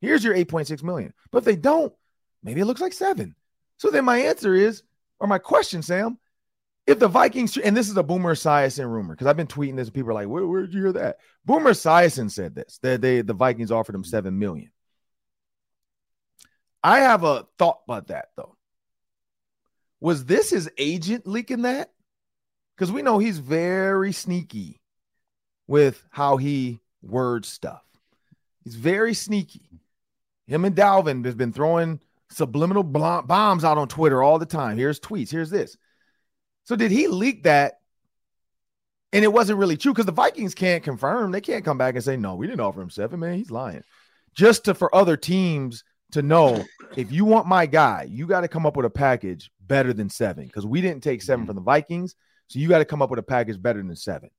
Here's 0.01 0.23
your 0.23 0.33
8.6 0.35 0.83
million. 0.83 1.13
But 1.31 1.39
if 1.39 1.43
they 1.45 1.55
don't, 1.55 1.93
maybe 2.43 2.61
it 2.61 2.65
looks 2.65 2.81
like 2.81 2.93
seven. 2.93 3.35
So 3.77 3.89
then 3.91 4.05
my 4.05 4.17
answer 4.17 4.53
is, 4.53 4.83
or 5.19 5.27
my 5.27 5.37
question, 5.37 5.81
Sam, 5.81 6.17
if 6.87 6.99
the 6.99 7.07
Vikings, 7.07 7.57
and 7.57 7.75
this 7.75 7.89
is 7.89 7.97
a 7.97 8.03
Boomer 8.03 8.35
Esiason 8.35 8.89
rumor, 8.89 9.15
because 9.15 9.27
I've 9.27 9.37
been 9.37 9.47
tweeting 9.47 9.75
this, 9.75 9.87
and 9.87 9.93
people 9.93 10.11
are 10.11 10.13
like, 10.13 10.27
Where, 10.27 10.45
where'd 10.45 10.73
you 10.73 10.81
hear 10.81 10.93
that? 10.93 11.17
Boomer 11.43 11.71
Esiason 11.71 12.29
said 12.29 12.55
this, 12.55 12.79
that 12.83 13.01
they 13.01 13.21
the 13.21 13.33
Vikings 13.33 13.71
offered 13.71 13.95
him 13.95 14.03
mm-hmm. 14.03 14.09
seven 14.09 14.39
million. 14.39 14.71
I 16.83 17.00
have 17.00 17.24
a 17.24 17.48
thought 17.57 17.79
about 17.88 18.07
that 18.07 18.29
though. 18.38 18.55
Was 20.00 20.25
this 20.25 20.51
his 20.51 20.69
agent 20.77 21.25
leaking 21.25 21.63
that? 21.63 21.91
Because 22.75 22.91
we 22.91 23.01
know 23.01 23.17
he's 23.17 23.39
very 23.39 24.12
sneaky 24.12 24.81
with 25.65 26.03
how 26.12 26.38
he 26.38 26.81
words 27.01 27.48
stuff. 27.48 27.81
He's 28.63 28.75
very 28.75 29.13
sneaky. 29.13 29.81
Him 30.45 30.65
and 30.65 30.75
Dalvin 30.75 31.25
has 31.25 31.33
been 31.33 31.53
throwing 31.53 32.00
subliminal 32.29 32.83
bombs 32.83 33.63
out 33.63 33.77
on 33.77 33.88
Twitter 33.88 34.21
all 34.21 34.38
the 34.38 34.45
time. 34.45 34.77
Here's 34.77 35.00
tweets. 35.00 35.31
Here's 35.31 35.50
this. 35.50 35.77
So 36.65 36.75
did 36.75 36.91
he 36.91 37.07
leak 37.07 37.43
that? 37.43 37.79
And 39.13 39.24
it 39.24 39.31
wasn't 39.31 39.60
really 39.60 39.77
true 39.77 39.93
because 39.93 40.05
the 40.05 40.12
Vikings 40.12 40.53
can't 40.53 40.84
confirm. 40.84 41.31
They 41.31 41.41
can't 41.41 41.63
come 41.63 41.77
back 41.77 41.95
and 41.95 42.03
say, 42.03 42.17
no, 42.17 42.36
we 42.36 42.48
didn't 42.48 42.60
offer 42.60 42.81
him 42.81 42.89
seven, 42.89 43.19
man. 43.22 43.36
He's 43.36 43.51
lying. 43.51 43.84
Just 44.34 44.65
to 44.65 44.74
for 44.74 44.93
other 44.93 45.15
teams 45.15 45.84
to 46.12 46.22
know 46.22 46.65
if 46.98 47.12
you 47.12 47.24
want 47.24 47.48
my 47.48 47.65
guy, 47.65 48.07
you 48.10 48.27
got 48.27 48.41
to 48.41 48.48
come 48.48 48.65
up 48.65 48.75
with 48.75 48.86
a 48.86 48.89
package 48.89 49.51
better 49.62 49.93
than 49.93 50.10
seven 50.10 50.45
because 50.45 50.65
we 50.65 50.81
didn't 50.81 51.01
take 51.01 51.22
7 51.22 51.39
mm-hmm. 51.39 51.48
from 51.48 51.55
the 51.55 51.62
Vikings. 51.62 52.15
So 52.48 52.60
you 52.60 52.67
got 52.67 52.79
to 52.79 52.86
come 52.86 53.01
up 53.01 53.10
with 53.10 53.19
a 53.19 53.24
package 53.24 53.62
better 53.62 53.81
than 53.81 53.95
seven. 53.95 54.29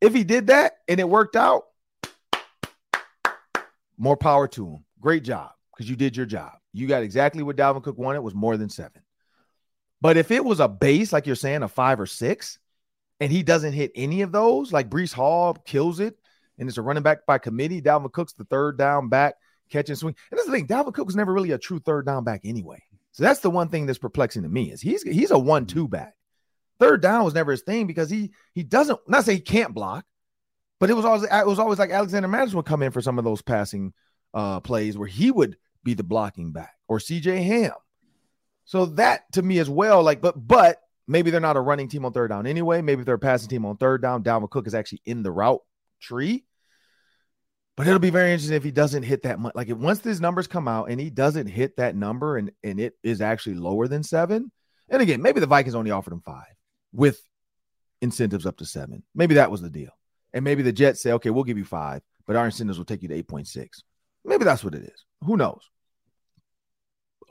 If 0.00 0.14
he 0.14 0.24
did 0.24 0.48
that 0.48 0.74
and 0.88 1.00
it 1.00 1.08
worked 1.08 1.36
out, 1.36 1.64
more 3.96 4.16
power 4.16 4.48
to 4.48 4.66
him. 4.66 4.84
Great 5.00 5.24
job 5.24 5.52
because 5.72 5.88
you 5.88 5.96
did 5.96 6.16
your 6.16 6.26
job. 6.26 6.52
You 6.72 6.86
got 6.86 7.02
exactly 7.02 7.42
what 7.42 7.56
Dalvin 7.56 7.82
Cook 7.82 7.98
wanted 7.98 8.20
was 8.20 8.34
more 8.34 8.56
than 8.56 8.68
seven. 8.68 9.02
But 10.02 10.16
if 10.16 10.32
it 10.32 10.44
was 10.44 10.58
a 10.58 10.66
base, 10.66 11.12
like 11.12 11.26
you're 11.26 11.36
saying, 11.36 11.62
a 11.62 11.68
five 11.68 12.00
or 12.00 12.06
six, 12.06 12.58
and 13.20 13.30
he 13.30 13.44
doesn't 13.44 13.72
hit 13.72 13.92
any 13.94 14.22
of 14.22 14.32
those, 14.32 14.72
like 14.72 14.90
Breece 14.90 15.12
Hall 15.12 15.54
kills 15.54 16.00
it, 16.00 16.18
and 16.58 16.68
it's 16.68 16.76
a 16.76 16.82
running 16.82 17.04
back 17.04 17.24
by 17.24 17.38
committee, 17.38 17.80
Dalvin 17.80 18.10
Cook's 18.12 18.32
the 18.32 18.42
third 18.44 18.76
down 18.76 19.08
back, 19.08 19.36
catch 19.70 19.88
and 19.90 19.96
swing. 19.96 20.16
And 20.32 20.38
that's 20.38 20.46
the 20.46 20.52
thing, 20.52 20.66
Dalvin 20.66 20.92
Cook 20.92 21.06
was 21.06 21.14
never 21.14 21.32
really 21.32 21.52
a 21.52 21.58
true 21.58 21.78
third 21.78 22.04
down 22.04 22.24
back 22.24 22.40
anyway. 22.42 22.82
So 23.12 23.22
that's 23.22 23.38
the 23.38 23.50
one 23.50 23.68
thing 23.68 23.86
that's 23.86 24.00
perplexing 24.00 24.42
to 24.42 24.48
me 24.48 24.72
is 24.72 24.80
he's 24.80 25.02
he's 25.02 25.30
a 25.30 25.38
one-two 25.38 25.86
back. 25.86 26.14
Third 26.80 27.00
down 27.00 27.24
was 27.24 27.34
never 27.34 27.52
his 27.52 27.62
thing 27.62 27.86
because 27.86 28.10
he 28.10 28.32
he 28.54 28.64
doesn't 28.64 28.98
not 29.06 29.24
say 29.24 29.34
he 29.34 29.40
can't 29.40 29.72
block, 29.72 30.04
but 30.80 30.90
it 30.90 30.94
was 30.94 31.04
always 31.04 31.22
it 31.22 31.46
was 31.46 31.60
always 31.60 31.78
like 31.78 31.90
Alexander 31.90 32.26
Mattison 32.26 32.56
would 32.56 32.66
come 32.66 32.82
in 32.82 32.90
for 32.90 33.02
some 33.02 33.18
of 33.18 33.24
those 33.24 33.40
passing 33.40 33.92
uh 34.34 34.58
plays 34.58 34.98
where 34.98 35.06
he 35.06 35.30
would 35.30 35.58
be 35.84 35.94
the 35.94 36.02
blocking 36.02 36.50
back 36.50 36.74
or 36.88 36.98
CJ 36.98 37.44
Ham. 37.44 37.72
So 38.64 38.86
that 38.86 39.30
to 39.32 39.42
me 39.42 39.58
as 39.58 39.68
well, 39.68 40.02
like, 40.02 40.20
but 40.20 40.34
but 40.36 40.80
maybe 41.06 41.30
they're 41.30 41.40
not 41.40 41.56
a 41.56 41.60
running 41.60 41.88
team 41.88 42.04
on 42.04 42.12
third 42.12 42.28
down 42.28 42.46
anyway. 42.46 42.82
Maybe 42.82 43.04
they're 43.04 43.16
a 43.16 43.18
passing 43.18 43.48
team 43.48 43.66
on 43.66 43.76
third 43.76 44.02
down, 44.02 44.22
Dalvin 44.22 44.50
Cook 44.50 44.66
is 44.66 44.74
actually 44.74 45.02
in 45.04 45.22
the 45.22 45.32
route 45.32 45.60
tree. 46.00 46.44
But 47.76 47.86
it'll 47.86 47.98
be 47.98 48.10
very 48.10 48.32
interesting 48.32 48.56
if 48.56 48.64
he 48.64 48.70
doesn't 48.70 49.02
hit 49.02 49.22
that 49.22 49.38
much. 49.38 49.54
Like 49.54 49.68
if 49.68 49.78
once 49.78 50.00
these 50.00 50.20
numbers 50.20 50.46
come 50.46 50.68
out 50.68 50.90
and 50.90 51.00
he 51.00 51.08
doesn't 51.08 51.46
hit 51.46 51.76
that 51.78 51.96
number 51.96 52.36
and, 52.36 52.52
and 52.62 52.78
it 52.78 52.94
is 53.02 53.20
actually 53.20 53.56
lower 53.56 53.88
than 53.88 54.02
seven. 54.02 54.52
And 54.90 55.00
again, 55.00 55.22
maybe 55.22 55.40
the 55.40 55.46
Vikings 55.46 55.74
only 55.74 55.90
offered 55.90 56.12
him 56.12 56.20
five 56.20 56.52
with 56.92 57.18
incentives 58.02 58.44
up 58.44 58.58
to 58.58 58.66
seven. 58.66 59.02
Maybe 59.14 59.36
that 59.36 59.50
was 59.50 59.62
the 59.62 59.70
deal. 59.70 59.92
And 60.34 60.44
maybe 60.44 60.62
the 60.62 60.72
Jets 60.72 61.02
say, 61.02 61.12
okay, 61.12 61.30
we'll 61.30 61.44
give 61.44 61.58
you 61.58 61.64
five, 61.64 62.02
but 62.26 62.36
our 62.36 62.44
incentives 62.44 62.78
will 62.78 62.84
take 62.84 63.02
you 63.02 63.08
to 63.08 63.22
8.6. 63.22 63.68
Maybe 64.24 64.44
that's 64.44 64.64
what 64.64 64.74
it 64.74 64.82
is. 64.82 65.04
Who 65.24 65.36
knows? 65.36 65.70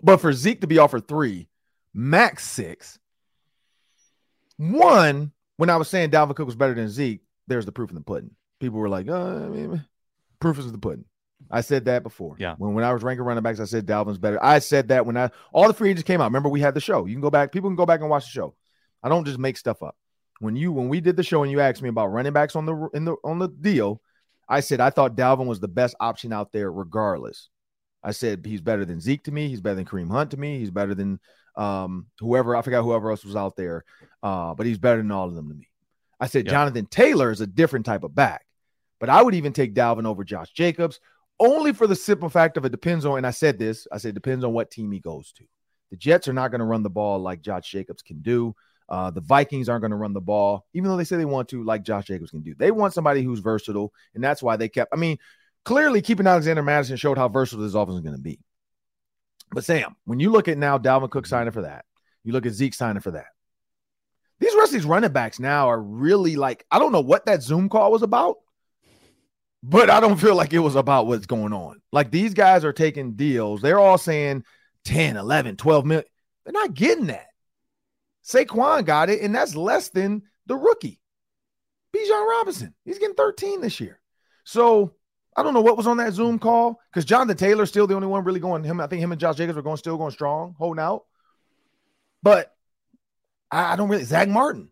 But 0.03 0.17
for 0.17 0.33
Zeke 0.33 0.61
to 0.61 0.67
be 0.67 0.77
offered 0.77 1.07
three, 1.07 1.47
max 1.93 2.45
six, 2.45 2.99
one, 4.57 5.31
when 5.57 5.69
I 5.69 5.77
was 5.77 5.89
saying 5.89 6.11
Dalvin 6.11 6.35
Cook 6.35 6.45
was 6.45 6.55
better 6.55 6.73
than 6.73 6.89
Zeke, 6.89 7.21
there's 7.47 7.65
the 7.65 7.71
proof 7.71 7.89
in 7.89 7.95
the 7.95 8.01
pudding. 8.01 8.31
People 8.59 8.79
were 8.79 8.89
like, 8.89 9.07
uh, 9.07 9.35
I 9.35 9.49
mean, 9.49 9.85
proof 10.39 10.59
is 10.59 10.71
the 10.71 10.77
pudding. 10.77 11.05
I 11.49 11.61
said 11.61 11.85
that 11.85 12.03
before. 12.03 12.35
Yeah. 12.37 12.55
When 12.57 12.73
when 12.73 12.83
I 12.83 12.93
was 12.93 13.03
ranking 13.03 13.25
running 13.25 13.43
backs, 13.43 13.59
I 13.59 13.65
said 13.65 13.85
Dalvin's 13.85 14.17
better. 14.17 14.43
I 14.43 14.59
said 14.59 14.89
that 14.89 15.05
when 15.05 15.17
I 15.17 15.31
all 15.53 15.67
the 15.67 15.73
free 15.73 15.89
agents 15.89 16.05
came 16.05 16.21
out. 16.21 16.25
Remember, 16.25 16.49
we 16.49 16.61
had 16.61 16.73
the 16.73 16.79
show. 16.79 17.05
You 17.05 17.13
can 17.13 17.21
go 17.21 17.31
back. 17.31 17.51
People 17.51 17.69
can 17.69 17.75
go 17.75 17.85
back 17.85 18.01
and 18.01 18.09
watch 18.09 18.25
the 18.25 18.31
show. 18.31 18.55
I 19.03 19.09
don't 19.09 19.25
just 19.25 19.39
make 19.39 19.57
stuff 19.57 19.81
up. 19.81 19.95
When 20.39 20.55
you 20.55 20.71
when 20.71 20.89
we 20.89 21.01
did 21.01 21.15
the 21.15 21.23
show 21.23 21.43
and 21.43 21.51
you 21.51 21.59
asked 21.59 21.81
me 21.81 21.89
about 21.89 22.07
running 22.07 22.33
backs 22.33 22.55
on 22.55 22.65
the 22.65 22.89
in 22.93 23.05
the 23.05 23.15
on 23.23 23.39
the 23.39 23.47
deal, 23.47 24.01
I 24.47 24.59
said 24.59 24.79
I 24.79 24.91
thought 24.91 25.15
Dalvin 25.15 25.47
was 25.47 25.59
the 25.59 25.67
best 25.67 25.95
option 25.99 26.31
out 26.31 26.51
there, 26.51 26.71
regardless. 26.71 27.49
I 28.03 28.11
said 28.11 28.45
he's 28.45 28.61
better 28.61 28.85
than 28.85 28.99
Zeke 28.99 29.23
to 29.23 29.31
me. 29.31 29.47
He's 29.47 29.61
better 29.61 29.75
than 29.75 29.85
Kareem 29.85 30.09
Hunt 30.09 30.31
to 30.31 30.37
me. 30.37 30.59
He's 30.59 30.71
better 30.71 30.95
than 30.95 31.19
um, 31.55 32.07
whoever 32.19 32.55
I 32.55 32.61
forgot 32.61 32.83
whoever 32.83 33.09
else 33.11 33.25
was 33.25 33.35
out 33.35 33.55
there, 33.55 33.83
uh, 34.23 34.53
but 34.55 34.65
he's 34.65 34.79
better 34.79 34.97
than 34.97 35.11
all 35.11 35.27
of 35.27 35.35
them 35.35 35.49
to 35.49 35.55
me. 35.55 35.67
I 36.19 36.27
said. 36.27 36.45
Jonathan 36.47 36.85
Taylor 36.85 37.31
is 37.31 37.41
a 37.41 37.47
different 37.47 37.85
type 37.85 38.03
of 38.03 38.15
back, 38.15 38.45
but 38.99 39.09
I 39.09 39.21
would 39.21 39.35
even 39.35 39.53
take 39.53 39.73
Dalvin 39.75 40.05
over 40.05 40.23
Josh 40.23 40.51
Jacobs 40.51 40.99
only 41.41 41.73
for 41.73 41.87
the 41.87 41.95
simple 41.95 42.29
fact 42.29 42.55
of 42.55 42.65
it 42.65 42.71
depends 42.71 43.05
on. 43.05 43.17
And 43.17 43.27
I 43.27 43.31
said 43.31 43.57
this, 43.57 43.87
I 43.91 43.97
said 43.97 44.09
it 44.09 44.13
depends 44.13 44.45
on 44.45 44.53
what 44.53 44.71
team 44.71 44.91
he 44.91 44.99
goes 44.99 45.33
to. 45.33 45.43
The 45.89 45.97
Jets 45.97 46.27
are 46.27 46.33
not 46.33 46.51
going 46.51 46.59
to 46.59 46.65
run 46.65 46.83
the 46.83 46.89
ball 46.89 47.19
like 47.19 47.41
Josh 47.41 47.69
Jacobs 47.69 48.01
can 48.01 48.21
do. 48.21 48.55
Uh, 48.87 49.09
the 49.09 49.21
Vikings 49.21 49.69
aren't 49.69 49.81
going 49.81 49.91
to 49.91 49.97
run 49.97 50.13
the 50.13 50.21
ball, 50.21 50.65
even 50.73 50.89
though 50.89 50.97
they 50.97 51.03
say 51.03 51.15
they 51.15 51.25
want 51.25 51.47
to, 51.49 51.63
like 51.63 51.81
Josh 51.83 52.05
Jacobs 52.05 52.31
can 52.31 52.41
do. 52.41 52.53
They 52.55 52.71
want 52.71 52.93
somebody 52.93 53.23
who's 53.23 53.39
versatile, 53.39 53.93
and 54.13 54.23
that's 54.23 54.43
why 54.43 54.57
they 54.57 54.67
kept. 54.67 54.93
I 54.93 54.97
mean, 54.97 55.17
clearly 55.65 56.01
keeping 56.01 56.27
Alexander 56.27 56.63
Mattison 56.63 56.97
showed 56.97 57.17
how 57.17 57.27
versatile 57.27 57.63
this 57.63 57.73
offense 57.73 57.95
is 57.95 58.01
going 58.01 58.15
to 58.15 58.21
be. 58.21 58.39
But 59.51 59.65
Sam, 59.65 59.95
when 60.05 60.19
you 60.19 60.31
look 60.31 60.47
at 60.47 60.57
now 60.57 60.77
Dalvin 60.77 61.09
Cook 61.09 61.25
mm-hmm. 61.25 61.29
signing 61.29 61.51
for 61.51 61.63
that, 61.63 61.85
you 62.23 62.33
look 62.33 62.45
at 62.45 62.53
Zeke 62.53 62.73
signing 62.73 63.01
for 63.01 63.11
that. 63.11 63.27
These 64.39 64.55
rest 64.55 64.69
of 64.69 64.73
these 64.73 64.85
running 64.85 65.11
backs 65.11 65.39
now 65.39 65.69
are 65.69 65.81
really 65.81 66.35
like 66.35 66.65
I 66.71 66.79
don't 66.79 66.91
know 66.91 67.01
what 67.01 67.25
that 67.25 67.43
Zoom 67.43 67.69
call 67.69 67.91
was 67.91 68.01
about, 68.01 68.37
but 69.61 69.89
I 69.89 69.99
don't 69.99 70.19
feel 70.19 70.35
like 70.35 70.53
it 70.53 70.59
was 70.59 70.75
about 70.75 71.05
what's 71.05 71.27
going 71.27 71.53
on. 71.53 71.81
Like 71.91 72.09
these 72.09 72.33
guys 72.33 72.65
are 72.65 72.73
taking 72.73 73.13
deals. 73.13 73.61
They're 73.61 73.79
all 73.79 73.99
saying 73.99 74.43
10, 74.85 75.15
11, 75.15 75.57
12 75.57 75.85
million. 75.85 76.05
They're 76.43 76.53
not 76.53 76.73
getting 76.73 77.07
that. 77.07 77.27
Saquon 78.25 78.85
got 78.85 79.09
it, 79.09 79.21
and 79.21 79.33
that's 79.33 79.55
less 79.55 79.89
than 79.89 80.23
the 80.47 80.55
rookie. 80.55 80.99
Bijan 81.95 82.29
Robinson. 82.29 82.73
He's 82.85 82.99
getting 82.99 83.15
13 83.15 83.61
this 83.61 83.79
year. 83.79 83.99
So 84.43 84.93
I 85.37 85.43
don't 85.43 85.53
know 85.53 85.61
what 85.61 85.77
was 85.77 85.87
on 85.87 85.97
that 85.97 86.13
Zoom 86.13 86.39
call 86.39 86.79
because 86.91 87.05
Jonathan 87.05 87.37
Taylor's 87.37 87.69
still 87.69 87.87
the 87.87 87.95
only 87.95 88.07
one 88.07 88.23
really 88.23 88.39
going. 88.39 88.63
Him, 88.63 88.81
I 88.81 88.87
think 88.87 89.01
him 89.01 89.11
and 89.11 89.21
Josh 89.21 89.37
Jacobs 89.37 89.57
are 89.57 89.61
going 89.61 89.77
still 89.77 89.97
going 89.97 90.11
strong, 90.11 90.55
holding 90.57 90.81
out. 90.83 91.05
But 92.21 92.53
I, 93.49 93.73
I 93.73 93.75
don't 93.75 93.89
really 93.89 94.03
Zach 94.03 94.27
Martin, 94.27 94.69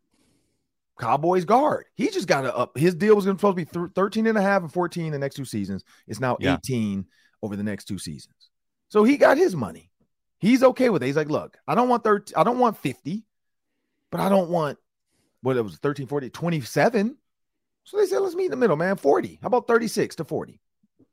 Cowboys 1.00 1.46
guard. 1.46 1.86
He 1.96 2.10
just 2.10 2.28
got 2.28 2.42
to 2.42 2.56
up. 2.56 2.78
His 2.78 2.94
deal 2.96 3.16
was 3.16 3.26
going 3.26 3.38
to 3.38 3.40
supposed 3.40 3.58
to 3.58 3.66
be 3.66 3.72
th- 3.88 3.94
13 3.96 4.28
and 4.28 4.38
a 4.38 4.42
half 4.42 4.62
and 4.62 4.72
14 4.72 5.12
the 5.12 5.20
next 5.20 5.36
two 5.36 5.46
seasons. 5.46 5.84
It's 6.08 6.20
now 6.20 6.38
Yeah. 6.40 6.56
18 6.56 7.06
over 7.42 7.56
the 7.56 7.64
next 7.64 7.86
two 7.86 7.98
seasons. 7.98 8.36
So 8.90 9.04
he 9.04 9.18
got 9.18 9.38
his 9.38 9.56
money. 9.56 9.90
He's 10.40 10.64
okay 10.64 10.90
with 10.90 11.04
it. 11.04 11.08
He's 11.08 11.16
like, 11.16 11.30
look, 11.30 11.58
I 11.68 11.76
don't 11.76 11.90
want 11.90 12.04
30, 12.04 12.36
I 12.36 12.44
don't 12.44 12.60
want 12.60 12.78
50, 12.78 13.26
but 14.12 14.20
I 14.20 14.30
don't 14.30 14.50
want 14.50 14.78
what 15.42 15.58
it 15.58 15.62
was 15.62 15.78
13, 15.78 16.08
40, 16.08 16.30
27. 16.30 17.18
So 17.90 17.98
they 17.98 18.06
said, 18.06 18.20
let's 18.20 18.36
meet 18.36 18.46
in 18.46 18.52
the 18.52 18.58
middle, 18.58 18.76
man. 18.76 18.96
40. 18.98 19.40
How 19.42 19.48
about 19.48 19.68
36 19.68 20.16
to 20.18 20.24
40? 20.24 20.62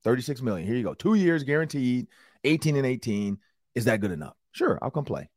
36 0.05 0.43
million. 0.43 0.67
Here 0.69 0.77
you 0.77 0.83
go. 0.85 0.93
Two 0.93 1.15
years 1.15 1.43
guaranteed, 1.43 2.07
18 2.45 2.77
and 2.77 2.85
18. 2.85 3.39
Is 3.75 3.87
that 3.87 4.03
good 4.03 4.11
enough? 4.11 4.35
Sure, 4.53 4.79
I'll 4.83 4.91
come 4.91 5.07
play. 5.07 5.31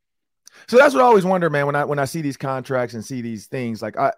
So 0.67 0.77
that's 0.77 0.93
what 0.93 1.01
I 1.01 1.05
always 1.05 1.23
wonder, 1.23 1.49
man, 1.49 1.65
when 1.65 1.75
I 1.75 1.85
when 1.85 1.97
I 1.99 2.05
see 2.05 2.21
these 2.21 2.35
contracts 2.35 2.93
and 2.93 3.05
see 3.05 3.21
these 3.21 3.47
things 3.47 3.81
like 3.81 3.97
I 3.97 4.11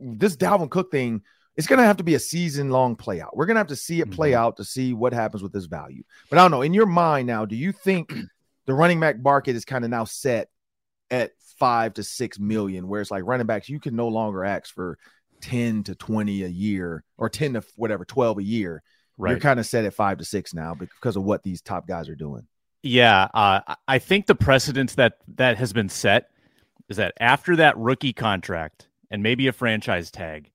this 0.00 0.36
Dalvin 0.36 0.70
Cook 0.70 0.92
thing, 0.92 1.22
it's 1.56 1.66
gonna 1.66 1.84
have 1.84 1.96
to 1.96 2.04
be 2.04 2.14
a 2.14 2.20
season 2.20 2.70
long 2.70 2.94
play 2.96 3.20
out. 3.20 3.36
We're 3.36 3.46
gonna 3.46 3.60
have 3.60 3.66
to 3.68 3.76
see 3.76 4.00
it 4.00 4.10
play 4.10 4.32
Mhm. 4.32 4.36
out 4.36 4.56
to 4.58 4.64
see 4.64 4.92
what 4.92 5.12
happens 5.12 5.42
with 5.42 5.52
this 5.52 5.64
value. 5.64 6.02
But 6.28 6.38
I 6.38 6.42
don't 6.42 6.50
know. 6.52 6.62
In 6.62 6.74
your 6.74 6.86
mind 6.86 7.26
now, 7.26 7.46
do 7.46 7.56
you 7.56 7.72
think 7.72 8.12
the 8.66 8.74
running 8.74 9.00
back 9.00 9.18
market 9.20 9.56
is 9.56 9.64
kind 9.64 9.84
of 9.84 9.90
now 9.90 10.04
set 10.04 10.50
at 11.10 11.32
five 11.58 11.94
to 11.94 12.02
six 12.04 12.38
million, 12.38 12.86
where 12.86 13.00
it's 13.00 13.10
like 13.10 13.24
running 13.24 13.46
backs, 13.46 13.68
you 13.68 13.80
can 13.80 13.96
no 13.96 14.08
longer 14.08 14.44
ask 14.44 14.72
for 14.72 14.98
10 15.40 15.84
to 15.84 15.94
20 15.94 16.42
a 16.44 16.48
year 16.48 17.04
or 17.18 17.28
10 17.28 17.54
to 17.54 17.62
whatever, 17.76 18.04
12 18.04 18.38
a 18.38 18.42
year. 18.42 18.82
You're 19.32 19.40
kind 19.40 19.60
of 19.60 19.66
set 19.66 19.84
at 19.84 19.92
five 19.94 20.18
to 20.18 20.24
six 20.24 20.54
now 20.54 20.74
because 20.74 21.16
of 21.16 21.24
what 21.24 21.42
these 21.42 21.60
top 21.60 21.86
guys 21.86 22.08
are 22.08 22.14
doing. 22.16 22.46
Yeah, 22.82 23.24
uh, 23.34 23.60
I- 23.66 23.76
I 23.88 23.98
think 23.98 24.26
the 24.26 24.34
precedence 24.34 24.94
that 24.94 25.14
that 25.36 25.58
has 25.58 25.72
been 25.74 25.88
set 25.90 26.30
is 26.88 26.96
that 26.96 27.12
after 27.20 27.56
that 27.56 27.76
rookie 27.76 28.12
contract 28.14 28.88
and 29.10 29.22
maybe 29.22 29.46
a 29.46 29.52
franchise 29.52 30.10
tag, 30.10 30.50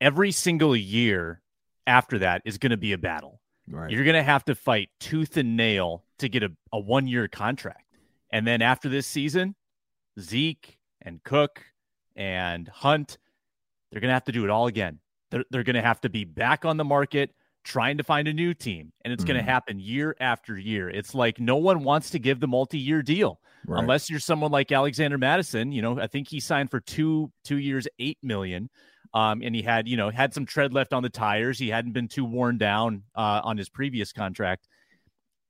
every 0.00 0.32
single 0.32 0.74
year 0.74 1.42
after 1.86 2.18
that 2.20 2.40
is 2.46 2.56
going 2.56 2.70
to 2.70 2.76
be 2.78 2.92
a 2.92 2.98
battle. 2.98 3.40
Right. 3.68 3.90
You're 3.90 4.04
going 4.04 4.14
to 4.16 4.22
have 4.22 4.44
to 4.46 4.54
fight 4.54 4.88
tooth 4.98 5.36
and 5.36 5.56
nail 5.56 6.04
to 6.20 6.28
get 6.28 6.42
a, 6.42 6.50
a 6.72 6.78
one 6.80 7.06
year 7.06 7.28
contract. 7.28 7.84
And 8.32 8.46
then 8.46 8.62
after 8.62 8.88
this 8.88 9.06
season, 9.06 9.54
Zeke 10.18 10.78
and 11.02 11.22
Cook 11.22 11.64
and 12.16 12.66
Hunt, 12.68 13.18
they're 13.90 14.00
going 14.00 14.08
to 14.10 14.14
have 14.14 14.24
to 14.24 14.32
do 14.32 14.44
it 14.44 14.50
all 14.50 14.66
again. 14.66 14.98
They're, 15.30 15.44
they're 15.50 15.62
going 15.64 15.76
to 15.76 15.82
have 15.82 16.00
to 16.02 16.08
be 16.08 16.24
back 16.24 16.64
on 16.64 16.76
the 16.76 16.84
market 16.84 17.30
trying 17.62 17.98
to 17.98 18.02
find 18.04 18.26
a 18.26 18.32
new 18.32 18.54
team. 18.54 18.92
And 19.04 19.12
it's 19.12 19.22
going 19.22 19.36
Mhm. 19.38 19.44
to 19.44 19.50
happen 19.50 19.80
year 19.80 20.16
after 20.18 20.56
year. 20.58 20.88
It's 20.88 21.14
like 21.14 21.38
no 21.38 21.56
one 21.56 21.84
wants 21.84 22.10
to 22.10 22.18
give 22.18 22.40
the 22.40 22.48
multi 22.48 22.78
year 22.78 23.02
deal 23.02 23.38
Right. 23.66 23.80
unless 23.80 24.08
you're 24.08 24.18
someone 24.20 24.50
like 24.50 24.72
Alexander 24.72 25.18
Mattison. 25.18 25.70
You 25.70 25.82
know, 25.82 26.00
I 26.00 26.06
think 26.06 26.28
he 26.28 26.40
signed 26.40 26.70
for 26.70 26.80
two 26.80 27.30
two 27.44 27.58
years, 27.58 27.86
eight 27.98 28.18
million. 28.22 28.70
Um, 29.12 29.42
and 29.42 29.54
he 29.54 29.62
had, 29.62 29.88
you 29.88 29.96
know, 29.96 30.08
had 30.08 30.32
some 30.32 30.46
tread 30.46 30.72
left 30.72 30.92
on 30.92 31.02
the 31.02 31.10
tires. 31.10 31.58
He 31.58 31.68
hadn't 31.68 31.92
been 31.92 32.06
too 32.08 32.24
worn 32.24 32.58
down 32.58 33.02
uh, 33.16 33.40
on 33.42 33.58
his 33.58 33.68
previous 33.68 34.12
contract. 34.12 34.68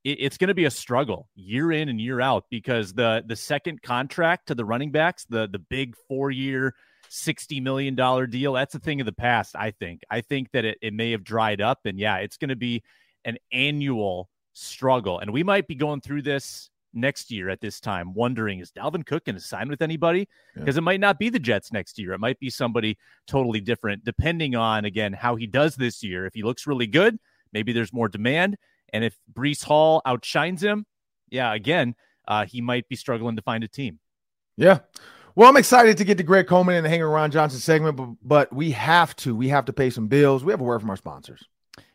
It, 0.03 0.17
it's 0.19 0.37
going 0.37 0.47
to 0.47 0.53
be 0.55 0.65
a 0.65 0.71
struggle 0.71 1.29
year 1.35 1.71
in 1.71 1.87
and 1.87 2.01
year 2.01 2.19
out 2.19 2.45
because 2.49 2.91
the 2.93 3.23
the 3.25 3.35
second 3.35 3.81
contract 3.83 4.47
to 4.47 4.55
the 4.55 4.65
running 4.65 4.91
backs, 4.91 5.25
the 5.29 5.47
the 5.47 5.59
big 5.59 5.95
four 6.09 6.31
year, 6.31 6.73
sixty 7.13 7.59
million 7.59 7.93
dollar 7.93 8.25
deal, 8.25 8.53
that's 8.53 8.73
a 8.73 8.79
thing 8.79 9.01
of 9.01 9.05
the 9.05 9.11
past. 9.11 9.55
I 9.55 9.71
think. 9.71 10.01
I 10.09 10.21
think 10.21 10.51
that 10.53 10.65
it, 10.65 10.77
it 10.81 10.93
may 10.93 11.11
have 11.11 11.23
dried 11.23 11.61
up, 11.61 11.79
and 11.85 11.99
yeah, 11.99 12.17
it's 12.17 12.37
going 12.37 12.49
to 12.49 12.55
be 12.55 12.83
an 13.25 13.37
annual 13.51 14.29
struggle, 14.53 15.19
and 15.19 15.31
we 15.31 15.43
might 15.43 15.67
be 15.67 15.75
going 15.75 16.01
through 16.01 16.23
this 16.23 16.69
next 16.93 17.31
year 17.31 17.49
at 17.49 17.61
this 17.61 17.79
time, 17.79 18.13
wondering 18.13 18.59
is 18.59 18.71
Dalvin 18.71 19.05
Cook 19.05 19.25
going 19.25 19.35
to 19.35 19.41
sign 19.41 19.69
with 19.69 19.81
anybody? 19.81 20.27
Yeah. 20.55 20.59
Because 20.59 20.77
it 20.77 20.81
might 20.81 20.99
not 20.99 21.19
be 21.19 21.29
the 21.29 21.39
Jets 21.39 21.71
next 21.71 21.97
year. 21.97 22.11
It 22.13 22.19
might 22.19 22.39
be 22.39 22.49
somebody 22.49 22.97
totally 23.27 23.61
different, 23.61 24.03
depending 24.03 24.55
on 24.55 24.85
again 24.85 25.13
how 25.13 25.35
he 25.35 25.47
does 25.47 25.75
this 25.75 26.03
year. 26.03 26.25
If 26.25 26.33
he 26.33 26.43
looks 26.43 26.67
really 26.67 26.87
good, 26.87 27.17
maybe 27.53 27.73
there's 27.73 27.93
more 27.93 28.09
demand, 28.09 28.57
and 28.93 29.03
if 29.03 29.17
Breece 29.31 29.63
Hall 29.63 30.01
outshines 30.05 30.63
him, 30.63 30.85
yeah, 31.29 31.53
again, 31.53 31.95
uh, 32.27 32.45
he 32.45 32.61
might 32.61 32.87
be 32.89 32.95
struggling 32.95 33.35
to 33.35 33.41
find 33.41 33.63
a 33.63 33.67
team. 33.67 33.99
Yeah. 34.57 34.79
Well, 35.35 35.47
I'm 35.49 35.57
excited 35.57 35.97
to 35.97 36.03
get 36.03 36.17
to 36.17 36.23
Greg 36.23 36.47
Coleman 36.47 36.75
and 36.75 36.85
the 36.85 36.89
Hang 36.89 37.01
Around 37.01 37.31
Johnson 37.31 37.59
segment, 37.59 37.95
but, 37.95 38.09
but 38.21 38.53
we 38.53 38.71
have 38.71 39.15
to. 39.17 39.35
We 39.35 39.47
have 39.49 39.65
to 39.65 39.73
pay 39.73 39.89
some 39.89 40.07
bills. 40.07 40.43
We 40.43 40.51
have 40.51 40.59
a 40.59 40.63
word 40.63 40.81
from 40.81 40.89
our 40.89 40.97
sponsors. 40.97 41.45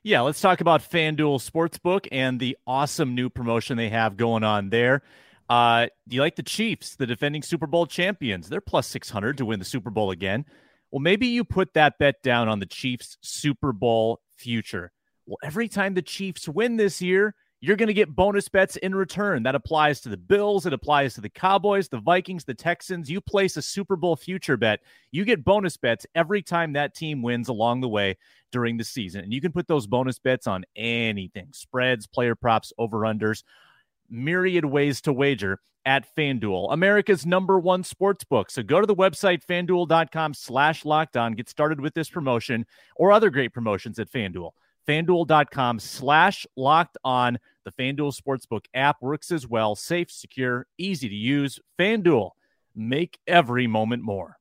Yeah, 0.02 0.23
let's 0.23 0.40
talk 0.40 0.61
about 0.61 0.81
FanDuel 0.81 1.45
Sportsbook 1.45 2.07
and 2.11 2.40
the 2.40 2.57
awesome 2.66 3.14
new 3.14 3.28
promotion 3.28 3.76
they 3.76 3.90
have 3.90 4.16
going 4.16 4.43
on 4.43 4.71
there. 4.71 5.02
Uh, 5.49 5.88
do 6.09 6.16
you 6.16 6.23
like 6.23 6.37
the 6.37 6.43
Chiefs, 6.43 6.97
the 6.97 7.07
defending 7.07 7.43
Super 7.43 7.66
Bowl 7.66 7.87
champions? 7.87 8.49
They're 8.49 8.61
plus 8.61 8.87
600 8.87 9.38
to 9.38 9.45
win 9.45 9.59
the 9.59 9.64
Super 9.64 9.90
Bowl 9.90 10.11
again. 10.11 10.45
Well, 10.90 11.00
maybe 11.00 11.26
you 11.26 11.45
put 11.45 11.75
that 11.75 11.99
bet 11.99 12.23
down 12.23 12.49
on 12.49 12.59
the 12.59 12.66
Chiefs 12.66 13.19
Super 13.21 13.73
Bowl 13.73 14.21
future. 14.37 14.93
Well, 15.26 15.38
every 15.43 15.69
time 15.69 15.95
the 15.95 16.02
Chiefs 16.02 16.49
win 16.49 16.76
this 16.76 17.02
year, 17.02 17.35
you're 17.60 17.76
going 17.76 17.88
to 17.88 17.94
get 17.94 18.14
bonus 18.14 18.48
bets 18.48 18.76
in 18.76 18.94
return. 18.94 19.42
That 19.42 19.54
applies 19.54 20.00
to 20.02 20.08
the 20.08 20.16
Bills, 20.16 20.66
it 20.66 20.72
applies 20.72 21.14
to 21.14 21.20
the 21.20 21.28
Cowboys, 21.28 21.88
the 21.88 22.00
Vikings, 22.00 22.44
the 22.44 22.54
Texans. 22.54 23.10
You 23.10 23.20
place 23.20 23.56
a 23.56 23.62
Super 23.62 23.96
Bowl 23.96 24.16
future 24.16 24.56
bet, 24.56 24.80
you 25.10 25.25
get 25.25 25.44
bonus 25.44 25.76
bets 25.76 26.06
every 26.14 26.42
time 26.42 26.75
that 26.75 26.94
team 26.94 27.22
wins 27.22 27.48
along 27.48 27.80
the 27.80 27.88
way 27.88 28.16
during 28.52 28.76
the 28.76 28.84
season. 28.84 29.22
And 29.22 29.32
you 29.32 29.40
can 29.40 29.52
put 29.52 29.66
those 29.66 29.86
bonus 29.86 30.18
bets 30.18 30.46
on 30.46 30.64
anything 30.76 31.48
spreads, 31.52 32.06
player 32.06 32.34
props, 32.34 32.72
over 32.78 33.00
unders, 33.00 33.42
myriad 34.08 34.64
ways 34.64 35.00
to 35.02 35.12
wager 35.12 35.60
at 35.84 36.04
FanDuel, 36.16 36.72
America's 36.72 37.25
number 37.25 37.60
one 37.60 37.84
sports 37.84 38.25
book. 38.25 38.50
So 38.50 38.62
go 38.62 38.80
to 38.80 38.86
the 38.86 38.94
website, 38.94 39.44
fanduel.com 39.46 40.34
slash 40.34 40.84
locked 40.84 41.16
on, 41.16 41.34
get 41.34 41.48
started 41.48 41.80
with 41.80 41.94
this 41.94 42.10
promotion 42.10 42.66
or 42.96 43.12
other 43.12 43.30
great 43.30 43.54
promotions 43.54 44.00
at 44.00 44.10
FanDuel. 44.10 44.50
fanduel.com 44.87 45.81
slash 45.81 46.47
locked 46.57 46.97
on. 47.05 47.38
The 47.64 47.73
FanDuel 47.73 48.19
Sportsbook 48.19 48.66
app 48.75 49.02
works 49.02 49.33
as 49.33 49.47
well. 49.47 49.75
Safe, 49.75 50.11
secure, 50.11 50.66
easy 50.78 51.09
to 51.09 51.14
use. 51.14 51.59
FanDuel, 51.78 52.31
make 52.75 53.19
every 53.26 53.66
moment 53.66 54.02
more. 54.02 54.38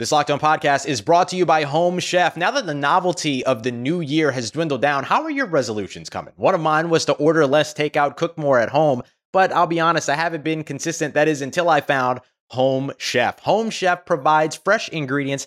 This 0.00 0.12
Locked 0.12 0.30
On 0.30 0.40
podcast 0.40 0.86
is 0.86 1.02
brought 1.02 1.28
to 1.28 1.36
you 1.36 1.44
by 1.44 1.64
Home 1.64 1.98
Chef. 1.98 2.34
Now 2.34 2.50
that 2.52 2.64
the 2.64 2.72
novelty 2.72 3.44
of 3.44 3.62
the 3.62 3.70
new 3.70 4.00
year 4.00 4.30
has 4.30 4.50
dwindled 4.50 4.80
down, 4.80 5.04
how 5.04 5.22
are 5.24 5.30
your 5.30 5.44
resolutions 5.44 6.08
coming? 6.08 6.32
One 6.36 6.54
of 6.54 6.62
mine 6.62 6.88
was 6.88 7.04
to 7.04 7.12
order 7.12 7.46
less 7.46 7.74
takeout, 7.74 8.16
cook 8.16 8.38
more 8.38 8.58
at 8.58 8.70
home. 8.70 9.02
But 9.30 9.52
I'll 9.52 9.66
be 9.66 9.78
honest, 9.78 10.08
I 10.08 10.14
haven't 10.14 10.42
been 10.42 10.64
consistent. 10.64 11.12
That 11.12 11.28
is 11.28 11.42
until 11.42 11.68
I 11.68 11.82
found 11.82 12.20
Home 12.48 12.92
Chef. 12.96 13.40
Home 13.40 13.68
Chef 13.68 14.06
provides 14.06 14.56
fresh 14.56 14.88
ingredients 14.88 15.46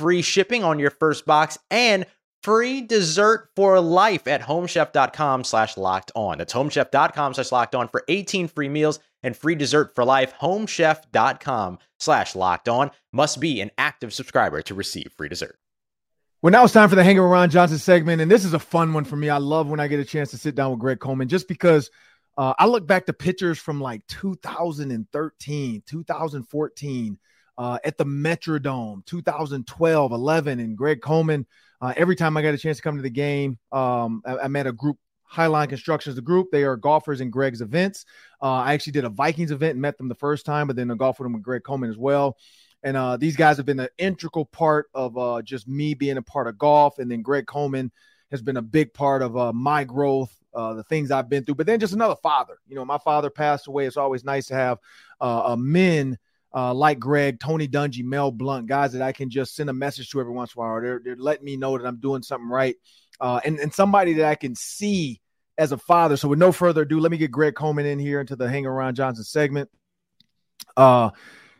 free 0.00 0.22
shipping 0.22 0.64
on 0.64 0.78
your 0.78 0.90
first 0.90 1.26
box 1.26 1.58
and 1.70 2.06
free 2.42 2.80
dessert 2.80 3.50
for 3.54 3.78
life 3.80 4.26
at 4.26 4.40
homechef.com 4.40 5.44
slash 5.44 5.76
locked 5.76 6.10
on. 6.14 6.38
That's 6.38 6.54
homechef.com 6.54 7.34
slash 7.34 7.52
locked 7.52 7.74
on 7.74 7.88
for 7.88 8.02
18 8.08 8.48
free 8.48 8.70
meals 8.70 8.98
and 9.22 9.36
free 9.36 9.54
dessert 9.54 9.94
for 9.94 10.06
life. 10.06 10.32
Homechef.com 10.40 11.78
slash 11.98 12.34
locked 12.34 12.70
on 12.70 12.90
must 13.12 13.40
be 13.40 13.60
an 13.60 13.70
active 13.76 14.14
subscriber 14.14 14.62
to 14.62 14.74
receive 14.74 15.12
free 15.18 15.28
dessert. 15.28 15.58
Well, 16.40 16.50
now 16.50 16.64
it's 16.64 16.72
time 16.72 16.88
for 16.88 16.94
the 16.94 17.04
Hanging 17.04 17.20
with 17.20 17.30
Ron 17.30 17.50
Johnson 17.50 17.76
segment. 17.76 18.22
And 18.22 18.30
this 18.30 18.46
is 18.46 18.54
a 18.54 18.58
fun 18.58 18.94
one 18.94 19.04
for 19.04 19.16
me. 19.16 19.28
I 19.28 19.36
love 19.36 19.68
when 19.68 19.80
I 19.80 19.88
get 19.88 20.00
a 20.00 20.04
chance 20.06 20.30
to 20.30 20.38
sit 20.38 20.54
down 20.54 20.70
with 20.70 20.80
Greg 20.80 20.98
Coleman 20.98 21.28
just 21.28 21.46
because 21.46 21.90
uh, 22.38 22.54
I 22.58 22.64
look 22.64 22.86
back 22.86 23.04
to 23.04 23.12
pictures 23.12 23.58
from 23.58 23.82
like 23.82 24.06
2013, 24.06 25.82
2014 25.86 27.18
uh, 27.60 27.78
at 27.84 27.98
the 27.98 28.06
Metrodome, 28.06 29.04
2012, 29.04 30.12
11, 30.12 30.60
and 30.60 30.78
Greg 30.78 31.02
Coleman. 31.02 31.46
Uh, 31.82 31.92
every 31.94 32.16
time 32.16 32.34
I 32.38 32.42
got 32.42 32.54
a 32.54 32.58
chance 32.58 32.78
to 32.78 32.82
come 32.82 32.96
to 32.96 33.02
the 33.02 33.10
game, 33.10 33.58
um, 33.70 34.22
I, 34.24 34.38
I, 34.38 34.48
met 34.48 34.66
a 34.66 34.72
group. 34.72 34.96
Highline 35.30 35.68
Construction 35.68 36.08
is 36.08 36.16
the 36.16 36.22
group. 36.22 36.48
They 36.50 36.64
are 36.64 36.78
golfers 36.78 37.20
in 37.20 37.28
Greg's 37.28 37.60
events. 37.60 38.06
Uh, 38.40 38.46
I 38.46 38.72
actually 38.72 38.94
did 38.94 39.04
a 39.04 39.10
Vikings 39.10 39.50
event 39.50 39.72
and 39.72 39.82
met 39.82 39.98
them 39.98 40.08
the 40.08 40.14
first 40.14 40.46
time, 40.46 40.68
but 40.68 40.76
then 40.76 40.90
I 40.90 40.94
golfed 40.94 41.20
with 41.20 41.26
them 41.26 41.34
with 41.34 41.42
Greg 41.42 41.62
Coleman 41.62 41.90
as 41.90 41.98
well. 41.98 42.38
And 42.82 42.96
uh, 42.96 43.18
these 43.18 43.36
guys 43.36 43.58
have 43.58 43.66
been 43.66 43.78
an 43.78 43.90
integral 43.98 44.46
part 44.46 44.86
of 44.94 45.18
uh, 45.18 45.42
just 45.42 45.68
me 45.68 45.92
being 45.92 46.16
a 46.16 46.22
part 46.22 46.46
of 46.46 46.56
golf. 46.56 46.98
And 46.98 47.10
then 47.10 47.20
Greg 47.20 47.46
Coleman 47.46 47.92
has 48.30 48.40
been 48.40 48.56
a 48.56 48.62
big 48.62 48.94
part 48.94 49.20
of 49.20 49.36
uh, 49.36 49.52
my 49.52 49.84
growth, 49.84 50.34
uh, 50.54 50.72
the 50.72 50.84
things 50.84 51.10
I've 51.10 51.28
been 51.28 51.44
through. 51.44 51.56
But 51.56 51.66
then 51.66 51.78
just 51.78 51.92
another 51.92 52.16
father. 52.22 52.56
You 52.66 52.76
know, 52.76 52.86
my 52.86 52.98
father 52.98 53.28
passed 53.28 53.66
away. 53.66 53.84
It's 53.84 53.98
always 53.98 54.24
nice 54.24 54.46
to 54.46 54.54
have 54.54 54.78
uh, 55.20 55.56
men 55.58 56.16
uh, 56.54 56.74
like 56.74 56.98
Greg, 56.98 57.40
Tony 57.40 57.68
Dungy, 57.68 58.04
Mel 58.04 58.30
Blount, 58.30 58.66
guys 58.66 58.92
that 58.92 59.02
I 59.02 59.12
can 59.12 59.30
just 59.30 59.54
send 59.54 59.70
a 59.70 59.72
message 59.72 60.10
to 60.10 60.20
every 60.20 60.32
once 60.32 60.54
in 60.54 60.60
a 60.60 60.64
while. 60.64 60.80
They're, 60.80 61.00
they're 61.04 61.16
letting 61.16 61.44
me 61.44 61.56
know 61.56 61.76
that 61.78 61.86
I'm 61.86 62.00
doing 62.00 62.22
something 62.22 62.48
right. 62.48 62.76
Uh, 63.20 63.40
and, 63.44 63.58
and 63.58 63.72
somebody 63.72 64.14
that 64.14 64.26
I 64.26 64.34
can 64.34 64.54
see 64.54 65.20
as 65.58 65.72
a 65.72 65.78
father. 65.78 66.16
So 66.16 66.28
with 66.28 66.38
no 66.38 66.52
further 66.52 66.82
ado, 66.82 66.98
let 66.98 67.10
me 67.10 67.18
get 67.18 67.30
Greg 67.30 67.54
Coleman 67.54 67.86
in 67.86 67.98
here 67.98 68.20
into 68.20 68.34
the 68.34 68.48
Hang 68.48 68.66
Around 68.66 68.94
Johnson 68.96 69.24
segment. 69.24 69.70
Uh, 70.76 71.10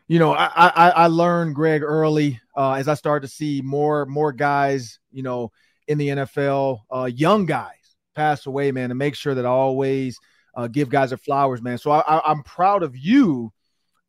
you 0.08 0.18
know, 0.18 0.32
I, 0.32 0.46
I, 0.54 0.90
I 0.90 1.06
learned 1.06 1.54
Greg 1.54 1.82
early 1.82 2.40
uh, 2.56 2.72
as 2.72 2.88
I 2.88 2.94
started 2.94 3.28
to 3.28 3.32
see 3.32 3.62
more 3.62 4.06
more 4.06 4.32
guys, 4.32 4.98
you 5.12 5.22
know, 5.22 5.52
in 5.86 5.98
the 5.98 6.08
NFL, 6.08 6.80
uh, 6.90 7.04
young 7.04 7.46
guys 7.46 7.74
pass 8.14 8.46
away, 8.46 8.72
man, 8.72 8.90
and 8.90 8.98
make 8.98 9.14
sure 9.14 9.34
that 9.34 9.46
I 9.46 9.50
always 9.50 10.18
uh, 10.54 10.66
give 10.66 10.88
guys 10.88 11.10
their 11.10 11.18
flowers, 11.18 11.62
man. 11.62 11.78
So 11.78 11.90
I, 11.90 12.00
I, 12.00 12.30
am 12.30 12.42
proud 12.42 12.82
of 12.82 12.96
you 12.96 13.52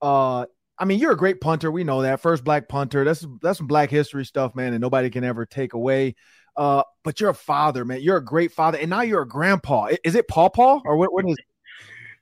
uh, 0.01 0.45
I 0.81 0.85
mean, 0.85 0.97
you're 0.97 1.11
a 1.11 1.17
great 1.17 1.39
punter. 1.41 1.69
We 1.69 1.83
know 1.83 2.01
that. 2.01 2.21
First 2.21 2.43
black 2.43 2.67
punter. 2.67 3.05
That's 3.05 3.23
that's 3.39 3.59
some 3.59 3.67
black 3.67 3.91
history 3.91 4.25
stuff, 4.25 4.55
man, 4.55 4.73
and 4.73 4.81
nobody 4.81 5.11
can 5.11 5.23
ever 5.23 5.45
take 5.45 5.73
away. 5.73 6.15
Uh, 6.57 6.81
but 7.03 7.21
you're 7.21 7.29
a 7.29 7.35
father, 7.35 7.85
man. 7.85 8.01
You're 8.01 8.17
a 8.17 8.25
great 8.25 8.51
father, 8.51 8.79
and 8.79 8.89
now 8.89 9.01
you're 9.01 9.21
a 9.21 9.27
grandpa. 9.27 9.89
Is 10.03 10.15
it 10.15 10.27
Paw 10.27 10.49
Paw 10.49 10.81
or 10.83 10.97
what? 10.97 11.13
What 11.13 11.25
is? 11.29 11.37
It? 11.37 11.45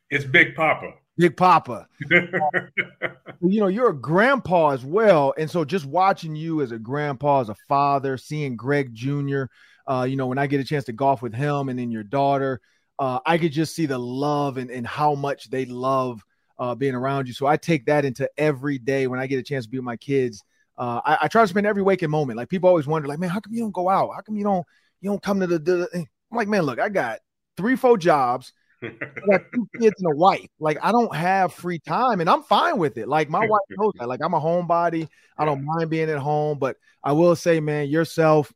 It's 0.09 0.25
Big 0.25 0.55
Papa. 0.55 0.91
Big 1.17 1.37
Papa. 1.37 1.87
you 2.09 3.61
know, 3.61 3.67
you're 3.67 3.91
a 3.91 3.95
grandpa 3.95 4.71
as 4.71 4.83
well, 4.83 5.33
and 5.37 5.49
so 5.49 5.63
just 5.63 5.85
watching 5.85 6.35
you 6.35 6.61
as 6.61 6.73
a 6.73 6.79
grandpa, 6.79 7.39
as 7.39 7.49
a 7.49 7.55
father, 7.69 8.17
seeing 8.17 8.57
Greg 8.57 8.93
Jr. 8.93 9.43
Uh, 9.87 10.03
you 10.03 10.17
know, 10.17 10.27
when 10.27 10.37
I 10.37 10.47
get 10.47 10.59
a 10.59 10.65
chance 10.65 10.83
to 10.85 10.91
golf 10.91 11.21
with 11.21 11.33
him 11.33 11.69
and 11.69 11.79
then 11.79 11.91
your 11.91 12.03
daughter, 12.03 12.59
uh, 12.99 13.19
I 13.25 13.37
could 13.37 13.53
just 13.53 13.73
see 13.73 13.85
the 13.85 13.97
love 13.97 14.57
and, 14.57 14.69
and 14.69 14.85
how 14.85 15.15
much 15.15 15.49
they 15.49 15.63
love 15.63 16.21
uh, 16.59 16.75
being 16.75 16.93
around 16.93 17.27
you. 17.27 17.33
So 17.33 17.47
I 17.47 17.57
take 17.57 17.85
that 17.85 18.05
into 18.05 18.29
every 18.37 18.77
day 18.77 19.07
when 19.07 19.19
I 19.19 19.27
get 19.27 19.39
a 19.39 19.43
chance 19.43 19.65
to 19.65 19.71
be 19.71 19.77
with 19.77 19.85
my 19.85 19.97
kids. 19.97 20.43
Uh, 20.77 21.01
I, 21.05 21.17
I, 21.21 21.27
try 21.27 21.41
to 21.41 21.47
spend 21.47 21.65
every 21.65 21.81
waking 21.81 22.09
moment. 22.09 22.37
Like 22.37 22.49
people 22.49 22.69
always 22.69 22.87
wonder, 22.87 23.07
like, 23.07 23.19
man, 23.19 23.29
how 23.29 23.39
come 23.39 23.53
you 23.53 23.61
don't 23.61 23.73
go 23.73 23.89
out? 23.89 24.11
How 24.15 24.21
come 24.21 24.37
you 24.37 24.43
don't 24.43 24.65
you 25.01 25.09
don't 25.09 25.21
come 25.21 25.39
to 25.39 25.47
the? 25.47 25.59
the 25.59 25.89
I'm 25.93 26.37
like, 26.37 26.47
man, 26.47 26.63
look, 26.63 26.79
I 26.79 26.89
got 26.89 27.19
three, 27.57 27.75
four 27.75 27.97
jobs. 27.97 28.53
I 28.83 28.91
got 29.29 29.41
two 29.53 29.67
kids 29.79 29.95
and 30.01 30.13
a 30.13 30.15
wife. 30.15 30.47
Like 30.59 30.77
I 30.81 30.91
don't 30.91 31.13
have 31.13 31.53
free 31.53 31.79
time, 31.79 32.21
and 32.21 32.29
I'm 32.29 32.43
fine 32.43 32.77
with 32.77 32.97
it. 32.97 33.07
Like 33.07 33.29
my 33.29 33.45
wife 33.45 33.61
knows 33.71 33.93
that. 33.99 34.07
Like 34.07 34.21
I'm 34.23 34.33
a 34.33 34.39
homebody. 34.39 35.07
I 35.37 35.45
don't 35.45 35.65
mind 35.65 35.89
being 35.89 36.09
at 36.09 36.19
home, 36.19 36.59
but 36.59 36.77
I 37.03 37.13
will 37.13 37.35
say, 37.35 37.59
man, 37.59 37.87
yourself, 37.87 38.53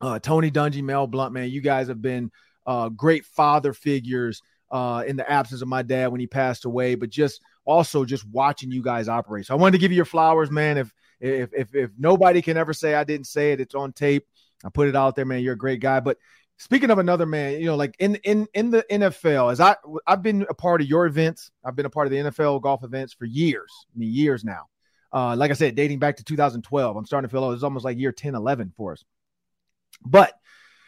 uh, 0.00 0.18
Tony 0.18 0.50
Dungy, 0.50 0.82
Mel 0.82 1.06
Blount, 1.06 1.32
man, 1.32 1.50
you 1.50 1.60
guys 1.60 1.88
have 1.88 2.00
been 2.00 2.30
uh, 2.66 2.88
great 2.88 3.24
father 3.24 3.72
figures 3.72 4.42
uh, 4.70 5.04
in 5.06 5.16
the 5.16 5.30
absence 5.30 5.62
of 5.62 5.68
my 5.68 5.82
dad 5.82 6.08
when 6.08 6.20
he 6.20 6.26
passed 6.26 6.64
away, 6.64 6.94
but 6.94 7.10
just 7.10 7.40
also 7.64 8.04
just 8.04 8.26
watching 8.28 8.70
you 8.70 8.82
guys 8.82 9.08
operate. 9.08 9.46
So 9.46 9.54
I 9.54 9.58
wanted 9.58 9.72
to 9.72 9.78
give 9.78 9.92
you 9.92 9.96
your 9.96 10.04
flowers, 10.04 10.50
man. 10.50 10.78
If 10.78 10.94
if 11.20 11.50
if 11.54 11.74
if 11.74 11.90
nobody 11.98 12.42
can 12.42 12.56
ever 12.56 12.72
say 12.72 12.94
I 12.94 13.04
didn't 13.04 13.26
say 13.26 13.52
it, 13.52 13.60
it's 13.60 13.74
on 13.74 13.92
tape. 13.92 14.26
I 14.64 14.70
put 14.70 14.88
it 14.88 14.96
out 14.96 15.16
there, 15.16 15.24
man. 15.24 15.42
You're 15.42 15.54
a 15.54 15.58
great 15.58 15.80
guy. 15.80 16.00
But 16.00 16.18
speaking 16.56 16.90
of 16.90 16.98
another 16.98 17.26
man, 17.26 17.60
you 17.60 17.66
know, 17.66 17.76
like 17.76 17.94
in 17.98 18.16
in 18.16 18.46
in 18.54 18.70
the 18.70 18.84
NFL, 18.90 19.52
as 19.52 19.60
I 19.60 19.76
I've 20.06 20.22
been 20.22 20.46
a 20.48 20.54
part 20.54 20.80
of 20.80 20.88
your 20.88 21.06
events, 21.06 21.50
I've 21.64 21.76
been 21.76 21.86
a 21.86 21.90
part 21.90 22.06
of 22.06 22.10
the 22.10 22.18
NFL 22.18 22.62
golf 22.62 22.84
events 22.84 23.12
for 23.12 23.24
years, 23.24 23.86
I 23.94 23.98
mean 23.98 24.12
years 24.12 24.44
now. 24.44 24.66
Uh, 25.12 25.36
like 25.36 25.50
I 25.50 25.54
said, 25.54 25.74
dating 25.76 25.98
back 25.98 26.16
to 26.16 26.24
2012. 26.24 26.96
I'm 26.96 27.06
starting 27.06 27.28
to 27.28 27.32
feel 27.32 27.44
oh, 27.44 27.52
it's 27.52 27.62
almost 27.62 27.84
like 27.84 27.98
year 27.98 28.12
10, 28.12 28.34
11 28.34 28.72
for 28.76 28.92
us. 28.92 29.04
But 30.04 30.34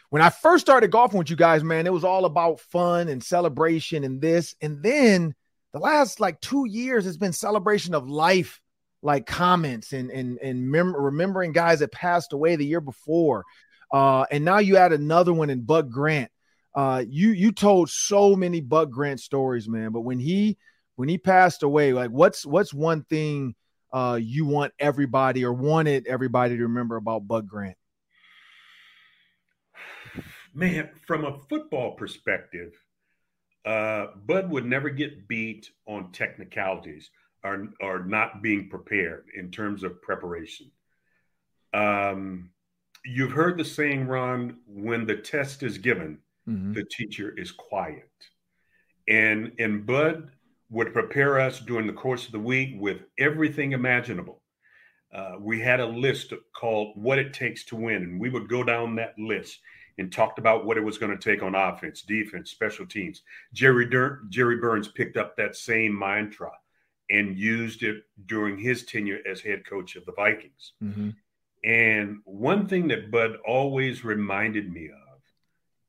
when 0.09 0.21
I 0.21 0.29
first 0.29 0.65
started 0.65 0.91
golfing 0.91 1.19
with 1.19 1.29
you 1.29 1.35
guys, 1.35 1.63
man, 1.63 1.85
it 1.85 1.93
was 1.93 2.03
all 2.03 2.25
about 2.25 2.59
fun 2.59 3.07
and 3.09 3.23
celebration 3.23 4.03
and 4.03 4.21
this. 4.21 4.55
And 4.61 4.81
then 4.81 5.35
the 5.71 5.79
last 5.79 6.19
like 6.19 6.41
two 6.41 6.65
years, 6.67 7.05
it's 7.05 7.17
been 7.17 7.33
celebration 7.33 7.93
of 7.93 8.09
life, 8.09 8.59
like 9.01 9.25
comments 9.25 9.93
and 9.93 10.09
and 10.09 10.39
and 10.39 10.69
mem- 10.69 10.95
remembering 10.95 11.51
guys 11.51 11.79
that 11.79 11.91
passed 11.91 12.33
away 12.33 12.55
the 12.55 12.65
year 12.65 12.81
before. 12.81 13.45
Uh, 13.93 14.25
and 14.31 14.43
now 14.43 14.57
you 14.57 14.77
add 14.77 14.93
another 14.93 15.33
one 15.33 15.49
in 15.49 15.61
Bud 15.61 15.91
Grant. 15.91 16.31
Uh, 16.75 17.03
you 17.07 17.29
you 17.29 17.51
told 17.51 17.89
so 17.89 18.35
many 18.35 18.61
Bud 18.61 18.91
Grant 18.91 19.19
stories, 19.19 19.69
man. 19.69 19.91
But 19.91 20.01
when 20.01 20.19
he 20.19 20.57
when 20.95 21.07
he 21.07 21.17
passed 21.17 21.61
away, 21.61 21.93
like 21.93 22.09
what's 22.09 22.45
what's 22.45 22.73
one 22.73 23.03
thing 23.03 23.55
uh, 23.93 24.19
you 24.21 24.45
want 24.45 24.73
everybody 24.79 25.45
or 25.45 25.53
wanted 25.53 26.07
everybody 26.07 26.57
to 26.57 26.63
remember 26.63 26.95
about 26.95 27.27
Bud 27.27 27.47
Grant? 27.47 27.77
Man, 30.53 30.89
from 31.05 31.25
a 31.25 31.39
football 31.49 31.95
perspective, 31.95 32.73
uh, 33.65 34.07
Bud 34.25 34.49
would 34.49 34.65
never 34.65 34.89
get 34.89 35.27
beat 35.27 35.69
on 35.87 36.11
technicalities 36.11 37.09
or, 37.43 37.69
or 37.81 38.05
not 38.05 38.41
being 38.41 38.69
prepared 38.69 39.25
in 39.35 39.51
terms 39.51 39.83
of 39.83 40.01
preparation. 40.01 40.71
Um, 41.73 42.49
you've 43.05 43.31
heard 43.31 43.57
the 43.57 43.65
saying, 43.65 44.07
Ron, 44.07 44.57
when 44.67 45.05
the 45.05 45.15
test 45.15 45.63
is 45.63 45.77
given, 45.77 46.19
mm-hmm. 46.47 46.73
the 46.73 46.85
teacher 46.85 47.33
is 47.37 47.51
quiet. 47.51 48.09
And, 49.07 49.53
and 49.59 49.85
Bud 49.85 50.31
would 50.69 50.93
prepare 50.93 51.39
us 51.39 51.59
during 51.59 51.87
the 51.87 51.93
course 51.93 52.25
of 52.25 52.31
the 52.31 52.39
week 52.39 52.75
with 52.79 53.01
everything 53.17 53.71
imaginable. 53.71 54.41
Uh, 55.13 55.35
we 55.39 55.59
had 55.59 55.79
a 55.79 55.85
list 55.85 56.33
called 56.55 56.93
What 56.95 57.17
It 57.17 57.33
Takes 57.33 57.65
to 57.65 57.75
Win, 57.75 58.03
and 58.03 58.19
we 58.19 58.29
would 58.29 58.47
go 58.47 58.63
down 58.63 58.95
that 58.95 59.17
list 59.17 59.59
and 59.99 60.11
talked 60.11 60.39
about 60.39 60.65
what 60.65 60.77
it 60.77 60.83
was 60.83 60.97
going 60.97 61.15
to 61.15 61.17
take 61.17 61.43
on 61.43 61.55
offense, 61.55 62.01
defense, 62.01 62.49
special 62.49 62.85
teams. 62.85 63.21
Jerry 63.53 63.85
Dur- 63.85 64.21
Jerry 64.29 64.55
Burns 64.55 64.87
picked 64.87 65.17
up 65.17 65.35
that 65.35 65.57
same 65.57 65.97
mantra 65.97 66.51
and 67.11 67.37
used 67.37 67.83
it 67.83 68.03
during 68.25 68.57
his 68.57 68.85
tenure 68.85 69.19
as 69.29 69.41
head 69.41 69.65
coach 69.65 69.97
of 69.97 70.05
the 70.05 70.13
Vikings. 70.13 70.71
Mm-hmm. 70.81 71.09
And 71.65 72.19
one 72.23 72.65
thing 72.65 72.87
that 72.87 73.11
Bud 73.11 73.37
always 73.45 74.05
reminded 74.05 74.71
me 74.71 74.85
of 74.87 75.19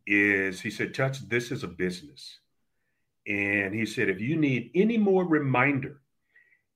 is 0.09 0.61
he 0.61 0.71
said, 0.71 0.93
Touch, 0.93 1.21
this 1.29 1.53
is 1.53 1.63
a 1.63 1.69
business. 1.69 2.41
And 3.29 3.73
he 3.73 3.87
said, 3.87 4.09
if 4.09 4.21
you 4.21 4.35
need 4.35 4.73
any 4.75 4.99
more 4.99 5.25
reminder, 5.25 6.01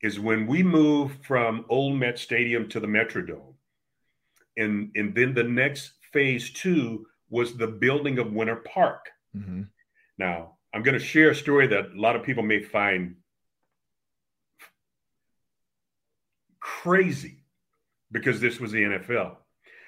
is 0.02 0.20
when 0.20 0.46
we 0.46 0.62
moved 0.62 1.24
from 1.24 1.64
Old 1.68 1.98
Met 1.98 2.18
Stadium 2.18 2.68
to 2.68 2.78
the 2.78 2.86
Metrodome. 2.86 3.54
And, 4.56 4.92
and 4.94 5.14
then 5.16 5.34
the 5.34 5.42
next 5.42 5.94
phase 6.12 6.52
two 6.52 7.06
was 7.34 7.56
the 7.56 7.66
building 7.66 8.20
of 8.20 8.32
Winter 8.32 8.54
Park. 8.54 9.10
Mm-hmm. 9.36 9.62
Now, 10.18 10.52
I'm 10.72 10.84
going 10.84 10.96
to 10.96 11.04
share 11.04 11.30
a 11.30 11.34
story 11.34 11.66
that 11.66 11.86
a 11.86 12.00
lot 12.00 12.14
of 12.14 12.22
people 12.22 12.44
may 12.44 12.62
find 12.62 13.16
crazy 16.60 17.42
because 18.12 18.40
this 18.40 18.60
was 18.60 18.70
the 18.70 18.84
NFL. 18.84 19.34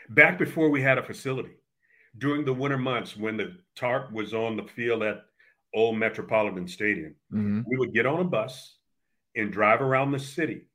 Back 0.09 0.38
before 0.38 0.70
we 0.70 0.82
had 0.82 0.98
a 0.98 1.04
facility, 1.04 1.52
during 2.18 2.44
the 2.44 2.52
winter 2.52 2.78
months 2.78 3.16
when 3.16 3.37
the 3.37 3.56
tarp 3.76 4.11
was 4.11 4.35
on 4.35 4.56
the 4.56 4.64
field 4.64 5.04
at 5.04 5.22
Old 5.72 5.96
Metropolitan 5.96 6.66
Stadium, 6.66 7.14
mm-hmm. 7.32 7.61
we 7.64 7.76
would 7.76 7.94
get 7.94 8.06
on 8.06 8.18
a 8.18 8.24
bus 8.24 8.76
and 9.37 9.52
drive 9.52 9.82
around 9.82 10.11
the 10.11 10.18
city 10.18 10.66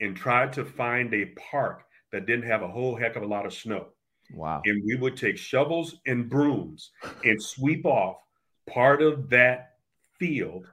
and 0.00 0.16
try 0.16 0.46
to 0.46 0.64
find 0.64 1.12
a 1.12 1.32
park 1.50 1.82
that 2.12 2.26
didn't 2.26 2.46
have 2.46 2.62
a 2.62 2.68
whole 2.68 2.94
heck 2.94 3.16
of 3.16 3.24
a 3.24 3.26
lot 3.26 3.46
of 3.46 3.52
snow. 3.52 3.88
Wow. 4.32 4.62
And 4.64 4.82
we 4.84 4.96
would 4.96 5.16
take 5.16 5.36
shovels 5.36 5.96
and 6.06 6.28
brooms 6.28 6.90
and 7.24 7.42
sweep 7.42 7.84
off 7.84 8.16
part 8.66 9.02
of 9.02 9.30
that 9.30 9.74
field 10.18 10.66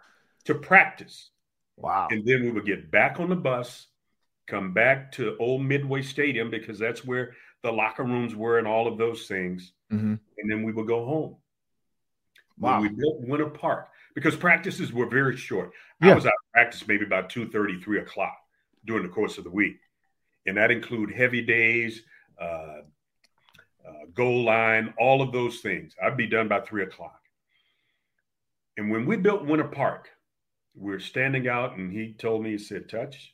to 0.46 0.56
practice. 0.56 1.30
Wow. 1.78 2.08
And 2.12 2.26
then 2.26 2.42
we 2.44 2.52
would 2.52 2.66
get 2.66 2.92
back 2.92 3.20
on 3.20 3.30
the 3.30 3.36
bus, 3.36 3.88
come 4.48 4.74
back 4.74 5.12
to 5.14 5.36
Old 5.40 5.62
Midway 5.62 6.02
Stadium 6.02 6.50
because 6.50 6.80
that's 6.80 7.06
where 7.06 7.34
the 7.64 7.72
locker 7.72 8.04
rooms 8.04 8.36
were 8.36 8.58
and 8.58 8.68
all 8.68 8.88
of 8.88 8.98
those 8.98 9.28
things. 9.28 9.74
Mm-hmm. 9.92 10.16
And 10.38 10.52
then 10.52 10.64
we 10.64 10.72
would 10.72 10.88
go 10.88 11.06
home. 11.06 11.36
Wow. 12.58 12.80
When 12.80 12.90
we 12.90 12.96
built 12.96 13.22
Winter 13.22 13.50
Park 13.50 13.90
because 14.14 14.36
practices 14.36 14.92
were 14.92 15.08
very 15.08 15.38
short. 15.38 15.72
Yeah. 16.02 16.12
I 16.12 16.16
was 16.16 16.26
out 16.26 16.34
of 16.34 16.54
practice 16.54 16.88
maybe 16.88 17.06
about 17.06 17.30
2 17.30 17.50
3 17.50 18.00
o'clock 18.00 18.38
during 18.86 19.04
the 19.04 19.10
course 19.10 19.38
of 19.38 19.44
the 19.44 19.50
week. 19.50 19.78
And 20.46 20.58
that 20.58 20.72
include 20.72 21.12
heavy 21.12 21.42
days, 21.42 22.02
uh, 22.40 22.82
uh, 23.88 24.06
goal 24.14 24.44
line, 24.44 24.94
all 25.00 25.22
of 25.22 25.32
those 25.32 25.60
things. 25.60 25.96
I'd 26.04 26.18
be 26.18 26.28
done 26.28 26.48
by 26.48 26.62
three 26.62 26.84
o'clock. 26.84 27.20
And 28.78 28.90
when 28.90 29.06
we 29.06 29.18
built 29.18 29.46
Winter 29.46 29.68
Park, 29.68 30.10
we 30.76 30.92
were 30.92 31.00
standing 31.00 31.48
out, 31.48 31.78
and 31.78 31.92
he 31.92 32.14
told 32.14 32.44
me, 32.44 32.52
he 32.52 32.58
said, 32.58 32.90
Touch, 32.90 33.34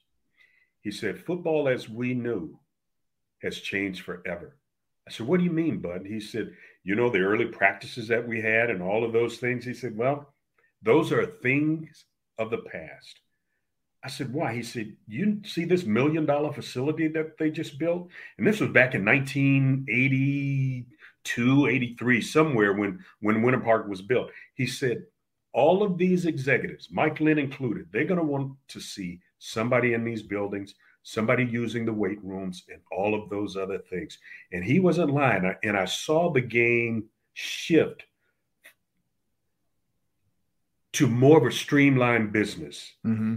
he 0.82 0.92
said, 0.92 1.20
football 1.20 1.68
as 1.68 1.88
we 1.88 2.14
knew 2.14 2.60
has 3.42 3.60
changed 3.60 4.04
forever. 4.04 4.58
I 5.08 5.12
said, 5.12 5.28
What 5.28 5.38
do 5.38 5.44
you 5.44 5.52
mean, 5.52 5.80
Bud? 5.80 6.06
He 6.06 6.20
said, 6.20 6.54
You 6.84 6.96
know, 6.96 7.10
the 7.10 7.20
early 7.20 7.46
practices 7.46 8.08
that 8.08 8.28
we 8.28 8.42
had 8.42 8.70
and 8.70 8.82
all 8.82 9.04
of 9.04 9.14
those 9.14 9.38
things. 9.38 9.64
He 9.64 9.74
said, 9.74 9.96
Well, 9.96 10.34
those 10.82 11.12
are 11.12 11.26
things 11.26 12.06
of 12.38 12.50
the 12.50 12.58
past. 12.58 13.20
I 14.04 14.10
said, 14.10 14.34
Why? 14.34 14.54
He 14.54 14.64
said, 14.64 14.96
You 15.08 15.42
see 15.46 15.66
this 15.66 15.86
million 15.86 16.26
dollar 16.26 16.52
facility 16.54 17.08
that 17.10 17.38
they 17.38 17.52
just 17.52 17.78
built? 17.80 18.10
And 18.38 18.48
this 18.48 18.60
was 18.60 18.72
back 18.72 18.96
in 18.96 19.06
1982, 19.06 21.68
83, 21.68 22.22
somewhere 22.22 22.74
when, 22.74 23.00
when 23.22 23.42
Winter 23.42 23.60
Park 23.60 23.88
was 23.88 24.02
built. 24.02 24.30
He 24.56 24.68
said, 24.68 25.04
All 25.54 25.84
of 25.84 25.98
these 25.98 26.26
executives, 26.26 26.90
Mike 26.92 27.20
Lynn 27.20 27.40
included, 27.40 27.88
they're 27.92 28.06
going 28.06 28.20
to 28.20 28.26
want 28.26 28.54
to 28.70 28.80
see 28.80 29.20
somebody 29.40 29.94
in 29.94 30.04
these 30.04 30.24
buildings 30.24 30.74
somebody 31.08 31.46
using 31.46 31.86
the 31.86 31.94
weight 31.94 32.22
rooms, 32.22 32.66
and 32.70 32.82
all 32.92 33.16
of 33.16 33.30
those 33.30 33.56
other 33.56 33.78
things. 33.78 34.18
And 34.52 34.62
he 34.62 34.82
wasn't 34.82 35.14
lying. 35.14 35.56
And 35.64 35.78
I 35.78 35.86
saw 35.86 36.34
the 36.34 36.42
game 36.42 37.06
shift 37.34 38.04
to 40.92 41.08
more 41.08 41.38
of 41.38 41.46
a 41.46 41.52
streamlined 41.52 42.34
business. 42.34 42.92
Mm-hmm. 43.06 43.36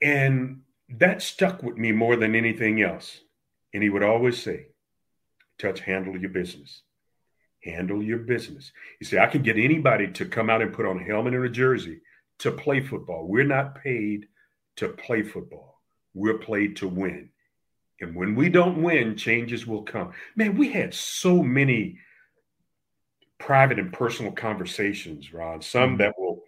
And 0.00 0.62
that 0.88 1.22
stuck 1.22 1.62
with 1.62 1.76
me 1.76 1.92
more 1.92 2.16
than 2.16 2.34
anything 2.34 2.82
else. 2.82 3.20
And 3.74 3.82
he 3.82 3.90
would 3.90 4.02
always 4.02 4.42
say, 4.42 4.66
Touch, 5.58 5.80
handle 5.80 6.16
your 6.16 6.30
business. 6.30 6.82
Handle 7.64 8.02
your 8.02 8.18
business. 8.18 8.70
He 9.00 9.04
said, 9.04 9.18
I 9.18 9.26
can 9.26 9.42
get 9.42 9.58
anybody 9.58 10.08
to 10.12 10.24
come 10.24 10.48
out 10.48 10.62
and 10.62 10.72
put 10.72 10.86
on 10.86 11.00
a 11.00 11.04
helmet 11.04 11.34
and 11.34 11.44
a 11.44 11.48
jersey 11.48 12.00
to 12.38 12.52
play 12.52 12.80
football. 12.80 13.26
We're 13.26 13.44
not 13.44 13.82
paid 13.82 14.28
to 14.76 14.88
play 14.88 15.22
football. 15.22 15.82
We're 16.14 16.38
played 16.38 16.76
to 16.76 16.88
win. 16.88 17.30
And 18.00 18.14
when 18.14 18.36
we 18.36 18.48
don't 18.48 18.82
win, 18.82 19.16
changes 19.16 19.66
will 19.66 19.82
come. 19.82 20.12
Man, 20.36 20.56
we 20.56 20.70
had 20.70 20.94
so 20.94 21.42
many 21.42 21.98
private 23.38 23.78
and 23.78 23.92
personal 23.92 24.32
conversations, 24.32 25.32
Ron, 25.32 25.62
some 25.62 25.90
mm-hmm. 25.90 25.96
that 25.98 26.14
will 26.18 26.42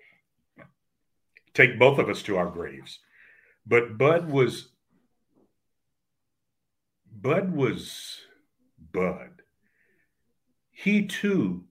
take 1.55 1.79
both 1.79 1.99
of 1.99 2.09
us 2.09 2.23
to 2.23 2.37
our 2.37 2.47
graves. 2.47 3.01
But 3.71 3.97
Bud 3.97 4.29
was 4.29 4.69
Bud 7.23 7.55
was 7.55 8.19
Bud. 8.93 9.43
He 10.73 11.07
too 11.07 11.63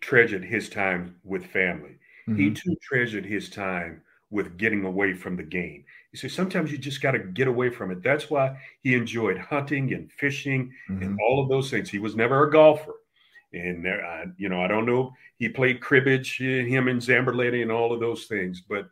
treasured 0.00 0.44
his 0.44 0.68
time 0.68 1.16
with 1.24 1.46
family. 1.46 1.98
Mm-hmm. 2.28 2.36
He 2.36 2.50
too 2.52 2.76
treasured 2.80 3.26
his 3.26 3.50
time 3.50 4.02
with 4.30 4.56
getting 4.56 4.84
away 4.84 5.12
from 5.12 5.36
the 5.36 5.42
game. 5.42 5.84
You 6.12 6.18
see, 6.18 6.28
sometimes 6.28 6.70
you 6.70 6.78
just 6.78 7.02
got 7.02 7.12
to 7.12 7.18
get 7.18 7.48
away 7.48 7.68
from 7.68 7.90
it. 7.90 8.04
That's 8.04 8.30
why 8.30 8.56
he 8.82 8.94
enjoyed 8.94 9.38
hunting 9.38 9.92
and 9.92 10.12
fishing 10.12 10.72
mm-hmm. 10.88 11.02
and 11.02 11.18
all 11.20 11.42
of 11.42 11.48
those 11.48 11.68
things. 11.68 11.90
He 11.90 11.98
was 11.98 12.14
never 12.14 12.46
a 12.46 12.50
golfer. 12.50 12.94
And 13.52 13.84
there, 13.84 14.06
I, 14.06 14.26
you 14.36 14.48
know, 14.48 14.62
I 14.62 14.68
don't 14.68 14.86
know. 14.86 15.12
He 15.38 15.48
played 15.48 15.80
cribbage, 15.80 16.40
uh, 16.40 16.64
him 16.64 16.86
and 16.86 17.00
Zamberletti 17.00 17.62
and 17.62 17.72
all 17.72 17.92
of 17.92 17.98
those 17.98 18.26
things. 18.26 18.60
But 18.60 18.88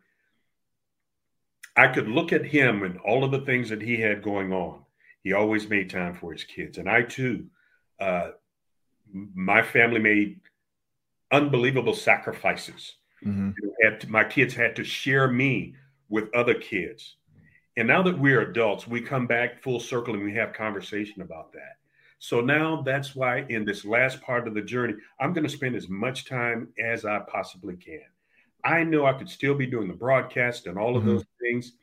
I 1.75 1.87
could 1.87 2.07
look 2.07 2.31
at 2.31 2.45
him 2.45 2.83
and 2.83 2.97
all 2.99 3.23
of 3.23 3.31
the 3.31 3.41
things 3.41 3.69
that 3.69 3.81
he 3.81 3.97
had 3.97 4.21
going 4.21 4.53
on. 4.53 4.79
He 5.23 5.33
always 5.33 5.69
made 5.69 5.89
time 5.89 6.13
for 6.13 6.31
his 6.31 6.43
kids. 6.43 6.77
And 6.77 6.89
I 6.89 7.03
too, 7.03 7.47
uh, 7.99 8.31
my 9.11 9.61
family 9.61 9.99
made 9.99 10.39
unbelievable 11.31 11.93
sacrifices 11.93 12.93
Mm-hmm. 13.25 13.99
To, 13.99 14.11
my 14.11 14.23
kids 14.23 14.53
had 14.53 14.75
to 14.75 14.83
share 14.83 15.27
me 15.27 15.75
with 16.09 16.33
other 16.35 16.53
kids. 16.53 17.15
And 17.75 17.87
now 17.87 18.03
that 18.03 18.19
we're 18.19 18.41
adults, 18.41 18.87
we 18.87 19.01
come 19.01 19.25
back 19.25 19.61
full 19.61 19.79
circle 19.79 20.13
and 20.13 20.23
we 20.23 20.33
have 20.35 20.53
conversation 20.53 21.21
about 21.21 21.51
that. 21.53 21.77
So 22.19 22.39
now 22.39 22.81
that's 22.81 23.15
why 23.15 23.45
in 23.49 23.65
this 23.65 23.83
last 23.83 24.21
part 24.21 24.47
of 24.47 24.53
the 24.53 24.61
journey, 24.61 24.93
I'm 25.19 25.33
going 25.33 25.43
to 25.43 25.49
spend 25.49 25.75
as 25.75 25.89
much 25.89 26.25
time 26.25 26.69
as 26.79 27.03
I 27.03 27.19
possibly 27.19 27.75
can. 27.75 28.01
I 28.63 28.83
know 28.83 29.05
I 29.05 29.13
could 29.13 29.29
still 29.29 29.55
be 29.55 29.65
doing 29.65 29.87
the 29.87 29.93
broadcast 29.93 30.67
and 30.67 30.77
all 30.77 30.95
of 30.95 31.03
mm-hmm. 31.03 31.15
those 31.15 31.25
things, 31.41 31.73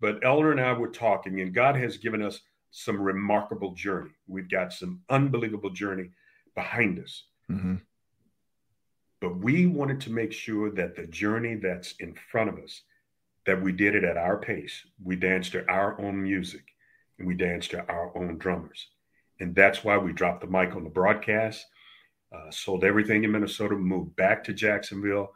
but 0.00 0.24
Eleanor 0.24 0.50
and 0.52 0.60
I 0.60 0.72
were 0.72 0.88
talking, 0.88 1.40
and 1.40 1.54
God 1.54 1.76
has 1.76 1.96
given 1.96 2.22
us 2.22 2.40
some 2.70 3.00
remarkable 3.00 3.72
journey. 3.72 4.10
We've 4.26 4.50
got 4.50 4.72
some 4.72 5.00
unbelievable 5.08 5.70
journey 5.70 6.10
behind 6.54 6.98
us. 6.98 7.24
Mm-hmm. 7.50 7.76
But 9.20 9.38
we 9.38 9.66
wanted 9.66 10.00
to 10.02 10.12
make 10.12 10.32
sure 10.32 10.70
that 10.72 10.96
the 10.96 11.06
journey 11.06 11.54
that's 11.54 11.94
in 12.00 12.14
front 12.30 12.50
of 12.50 12.58
us, 12.58 12.82
that 13.46 13.62
we 13.62 13.72
did 13.72 13.94
it 13.94 14.04
at 14.04 14.16
our 14.16 14.36
pace. 14.36 14.84
We 15.02 15.16
danced 15.16 15.52
to 15.52 15.66
our 15.70 15.98
own 16.00 16.22
music 16.22 16.64
and 17.18 17.28
we 17.28 17.34
danced 17.34 17.70
to 17.70 17.88
our 17.88 18.16
own 18.16 18.38
drummers. 18.38 18.88
And 19.40 19.54
that's 19.54 19.84
why 19.84 19.96
we 19.96 20.12
dropped 20.12 20.40
the 20.40 20.46
mic 20.46 20.74
on 20.74 20.84
the 20.84 20.90
broadcast, 20.90 21.64
uh, 22.34 22.50
sold 22.50 22.84
everything 22.84 23.24
in 23.24 23.32
Minnesota, 23.32 23.76
moved 23.76 24.16
back 24.16 24.44
to 24.44 24.52
Jacksonville 24.52 25.32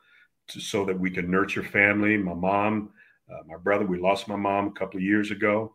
to, 0.49 0.61
so 0.61 0.85
that 0.85 0.99
we 0.99 1.11
could 1.11 1.29
nurture 1.29 1.63
family. 1.63 2.17
My 2.17 2.35
mom, 2.35 2.91
uh, 3.31 3.43
my 3.47 3.57
brother, 3.57 3.87
we 3.87 3.99
lost 3.99 4.29
my 4.29 4.37
mom 4.37 4.69
a 4.69 4.73
couple 4.73 4.99
of 4.99 5.05
years 5.05 5.31
ago. 5.31 5.75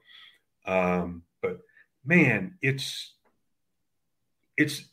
Um, 0.66 1.24
but 1.42 1.60
man, 2.06 2.58
it's 2.62 3.14
it's 4.58 4.86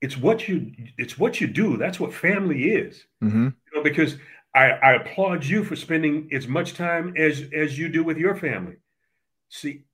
it's 0.00 0.16
what 0.16 0.48
you 0.48 0.72
it's 0.98 1.18
what 1.18 1.40
you 1.40 1.46
do. 1.46 1.76
That's 1.76 1.98
what 1.98 2.12
family 2.12 2.70
is. 2.70 3.04
Mm-hmm. 3.22 3.44
You 3.44 3.72
know, 3.74 3.82
because 3.82 4.16
I, 4.54 4.70
I 4.70 4.92
applaud 4.94 5.44
you 5.44 5.64
for 5.64 5.76
spending 5.76 6.28
as 6.32 6.48
much 6.48 6.74
time 6.74 7.14
as 7.16 7.44
as 7.54 7.78
you 7.78 7.88
do 7.88 8.02
with 8.04 8.18
your 8.18 8.34
family. 8.34 8.76
See, 9.48 9.84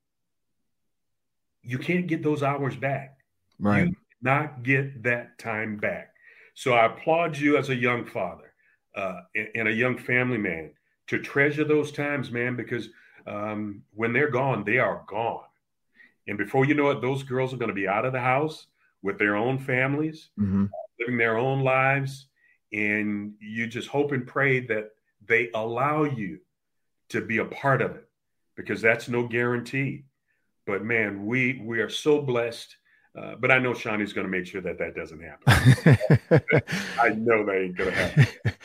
you 1.61 1.77
can't 1.77 2.07
get 2.07 2.23
those 2.23 2.43
hours 2.43 2.75
back. 2.75 3.17
Right. 3.59 3.87
You 3.87 3.95
not 4.21 4.63
get 4.63 5.03
that 5.03 5.37
time 5.37 5.77
back. 5.77 6.12
So 6.53 6.73
I 6.73 6.85
applaud 6.85 7.37
you 7.37 7.57
as 7.57 7.69
a 7.69 7.75
young 7.75 8.05
father 8.05 8.53
uh, 8.95 9.21
and, 9.35 9.47
and, 9.55 9.67
a 9.67 9.73
young 9.73 9.97
family 9.97 10.37
man 10.37 10.71
to 11.07 11.19
treasure 11.19 11.63
those 11.63 11.91
times, 11.91 12.31
man, 12.31 12.55
because 12.55 12.89
um, 13.25 13.81
when 13.93 14.13
they're 14.13 14.29
gone, 14.29 14.63
they 14.63 14.77
are 14.77 15.03
gone. 15.07 15.45
And 16.27 16.37
before 16.37 16.65
you 16.65 16.73
know 16.73 16.89
it, 16.91 17.01
those 17.01 17.23
girls 17.23 17.53
are 17.53 17.57
going 17.57 17.69
to 17.69 17.75
be 17.75 17.87
out 17.87 18.05
of 18.05 18.13
the 18.13 18.19
house 18.19 18.67
with 19.01 19.17
their 19.17 19.35
own 19.35 19.57
families, 19.57 20.29
mm-hmm. 20.39 20.65
living 20.99 21.17
their 21.17 21.37
own 21.37 21.61
lives. 21.61 22.27
And 22.71 23.33
you 23.39 23.67
just 23.67 23.89
hope 23.89 24.11
and 24.11 24.25
pray 24.25 24.61
that 24.67 24.91
they 25.25 25.49
allow 25.53 26.03
you 26.03 26.39
to 27.09 27.21
be 27.21 27.37
a 27.37 27.45
part 27.45 27.81
of 27.81 27.95
it 27.95 28.07
because 28.55 28.81
that's 28.81 29.09
no 29.09 29.27
guarantee. 29.27 30.05
But 30.65 30.83
man, 30.83 31.25
we 31.25 31.61
we 31.63 31.79
are 31.79 31.89
so 31.89 32.21
blessed. 32.21 32.75
Uh, 33.15 33.35
but 33.39 33.51
I 33.51 33.59
know 33.59 33.73
Shawnee's 33.73 34.11
going 34.11 34.25
to 34.25 34.31
make 34.31 34.47
sure 34.47 34.61
that 34.61 34.79
that 34.79 34.95
doesn't 34.95 35.21
happen. 35.21 35.97
I 36.99 37.09
know 37.09 37.45
that 37.45 37.55
ain't 37.55 37.77
going 37.77 37.91
to 37.91 37.95
happen. 37.95 38.27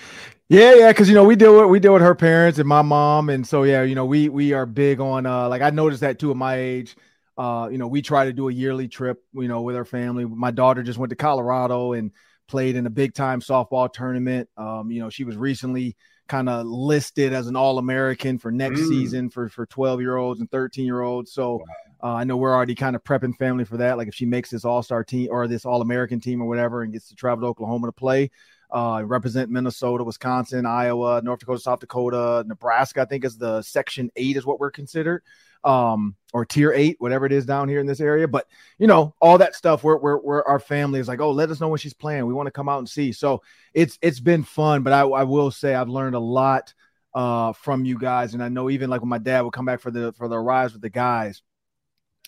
Yeah, 0.51 0.75
yeah, 0.77 0.89
because 0.89 1.11
you 1.11 1.15
know 1.15 1.25
we 1.25 1.37
deal 1.37 1.61
with 1.61 1.69
we 1.69 1.79
deal 1.79 1.93
with 1.93 2.01
her 2.01 2.15
parents 2.15 2.59
and 2.59 2.67
my 2.67 2.81
mom, 2.81 3.29
and 3.29 3.47
so 3.47 3.65
yeah, 3.65 3.83
you 3.83 3.95
know 3.95 4.07
we 4.07 4.31
we 4.31 4.55
are 4.55 4.65
big 4.65 4.99
on 4.99 5.27
uh 5.27 5.47
like 5.47 5.61
I 5.61 5.69
noticed 5.69 6.01
that 6.01 6.19
too 6.19 6.31
at 6.31 6.39
my 6.39 6.57
age. 6.57 6.97
Uh, 7.37 7.69
you 7.71 7.77
know, 7.77 7.87
we 7.87 8.01
try 8.01 8.25
to 8.25 8.33
do 8.33 8.49
a 8.49 8.53
yearly 8.53 8.89
trip, 8.89 9.23
you 9.35 9.47
know, 9.47 9.61
with 9.61 9.77
our 9.77 9.85
family. 9.85 10.25
My 10.25 10.51
daughter 10.51 10.83
just 10.83 10.99
went 10.99 11.11
to 11.11 11.17
Colorado 11.17 11.93
and 11.93 12.11
played 12.49 12.77
in 12.77 12.87
a 12.87 12.91
big 12.91 13.13
time 13.13 13.41
softball 13.41 13.93
tournament. 13.93 14.49
Um, 14.57 14.91
you 14.91 15.01
know, 15.01 15.11
she 15.11 15.25
was 15.25 15.37
recently 15.37 15.97
kind 16.29 16.49
of 16.49 16.67
listed 16.67 17.33
as 17.33 17.47
an 17.47 17.57
all 17.57 17.79
American 17.79 18.39
for 18.39 18.51
next 18.53 18.81
mm. 18.81 18.89
season 18.89 19.31
for 19.31 19.49
for 19.49 19.67
12 19.67 20.01
year 20.01 20.17
olds 20.17 20.41
and 20.41 20.51
13 20.51 20.85
year 20.85 21.01
olds. 21.01 21.33
So 21.33 21.63
uh, 22.03 22.15
I 22.15 22.25
know 22.25 22.37
we're 22.37 22.55
already 22.55 22.75
kind 22.75 22.95
of 22.95 23.03
prepping 23.03 23.37
family 23.37 23.65
for 23.65 23.79
that. 23.79 23.97
Like 23.97 24.09
if 24.09 24.15
she 24.15 24.27
makes 24.27 24.51
this 24.51 24.65
all 24.65 24.83
star 24.83 25.03
team 25.03 25.29
or 25.31 25.49
this 25.49 25.65
all 25.65 25.83
American 25.83 26.21
team 26.21 26.41
or 26.41 26.47
whatever 26.47 26.83
and 26.83 26.93
gets 26.93 27.09
to 27.09 27.15
travel 27.15 27.43
to 27.43 27.49
Oklahoma 27.49 27.89
to 27.89 27.93
play, 27.93 28.31
uh, 28.71 29.03
represent 29.05 29.51
Minnesota, 29.51 30.05
Wisconsin, 30.05 30.67
Iowa, 30.67 31.23
North 31.23 31.41
Dakota, 31.41 31.61
South 31.61 31.81
Dakota, 31.81 32.45
Nebraska. 32.47 33.03
I 33.03 33.05
think 33.07 33.25
is 33.25 33.39
the 33.39 33.63
Section 33.63 34.11
Eight 34.17 34.37
is 34.37 34.47
what 34.47 34.61
we're 34.61 34.71
considered, 34.71 35.23
um, 35.65 36.17
or 36.33 36.45
Tier 36.45 36.73
Eight, 36.73 36.97
whatever 36.99 37.27
it 37.27 37.33
is 37.33 37.47
down 37.47 37.69
here 37.69 37.81
in 37.81 37.87
this 37.87 38.01
area. 38.01 38.29
But 38.29 38.47
you 38.79 38.87
know, 38.87 39.15
all 39.21 39.39
that 39.39 39.55
stuff. 39.55 39.85
We're, 39.85 39.97
we're, 39.97 40.19
we're 40.19 40.43
our 40.45 40.61
family 40.61 41.01
is 41.01 41.09
like, 41.09 41.21
oh, 41.21 41.31
let 41.31 41.51
us 41.51 41.61
know 41.61 41.69
when 41.69 41.79
she's 41.79 41.95
playing. 41.95 42.27
We 42.27 42.35
want 42.35 42.47
to 42.47 42.53
come 42.53 42.69
out 42.69 42.79
and 42.79 42.89
see. 42.89 43.13
So 43.13 43.43
it's 43.75 43.99
it's 44.03 44.21
been 44.21 44.45
fun. 44.45 44.83
But 44.83 44.93
I, 44.93 45.01
I 45.01 45.23
will 45.25 45.51
say 45.51 45.75
I've 45.75 45.89
learned 45.89 46.15
a 46.15 46.21
lot 46.21 46.73
uh, 47.15 47.53
from 47.53 47.85
you 47.85 47.99
guys, 47.99 48.35
and 48.35 48.43
I 48.43 48.49
know 48.49 48.71
even 48.71 48.91
like 48.91 49.01
when 49.01 49.11
my 49.11 49.19
dad 49.19 49.43
would 49.43 49.53
come 49.53 49.67
back 49.67 49.81
for 49.81 49.91
the 49.91 50.13
for 50.13 50.29
the 50.29 50.39
rise 50.39 50.73
with 50.73 50.83
the 50.83 50.91
guys 50.91 51.43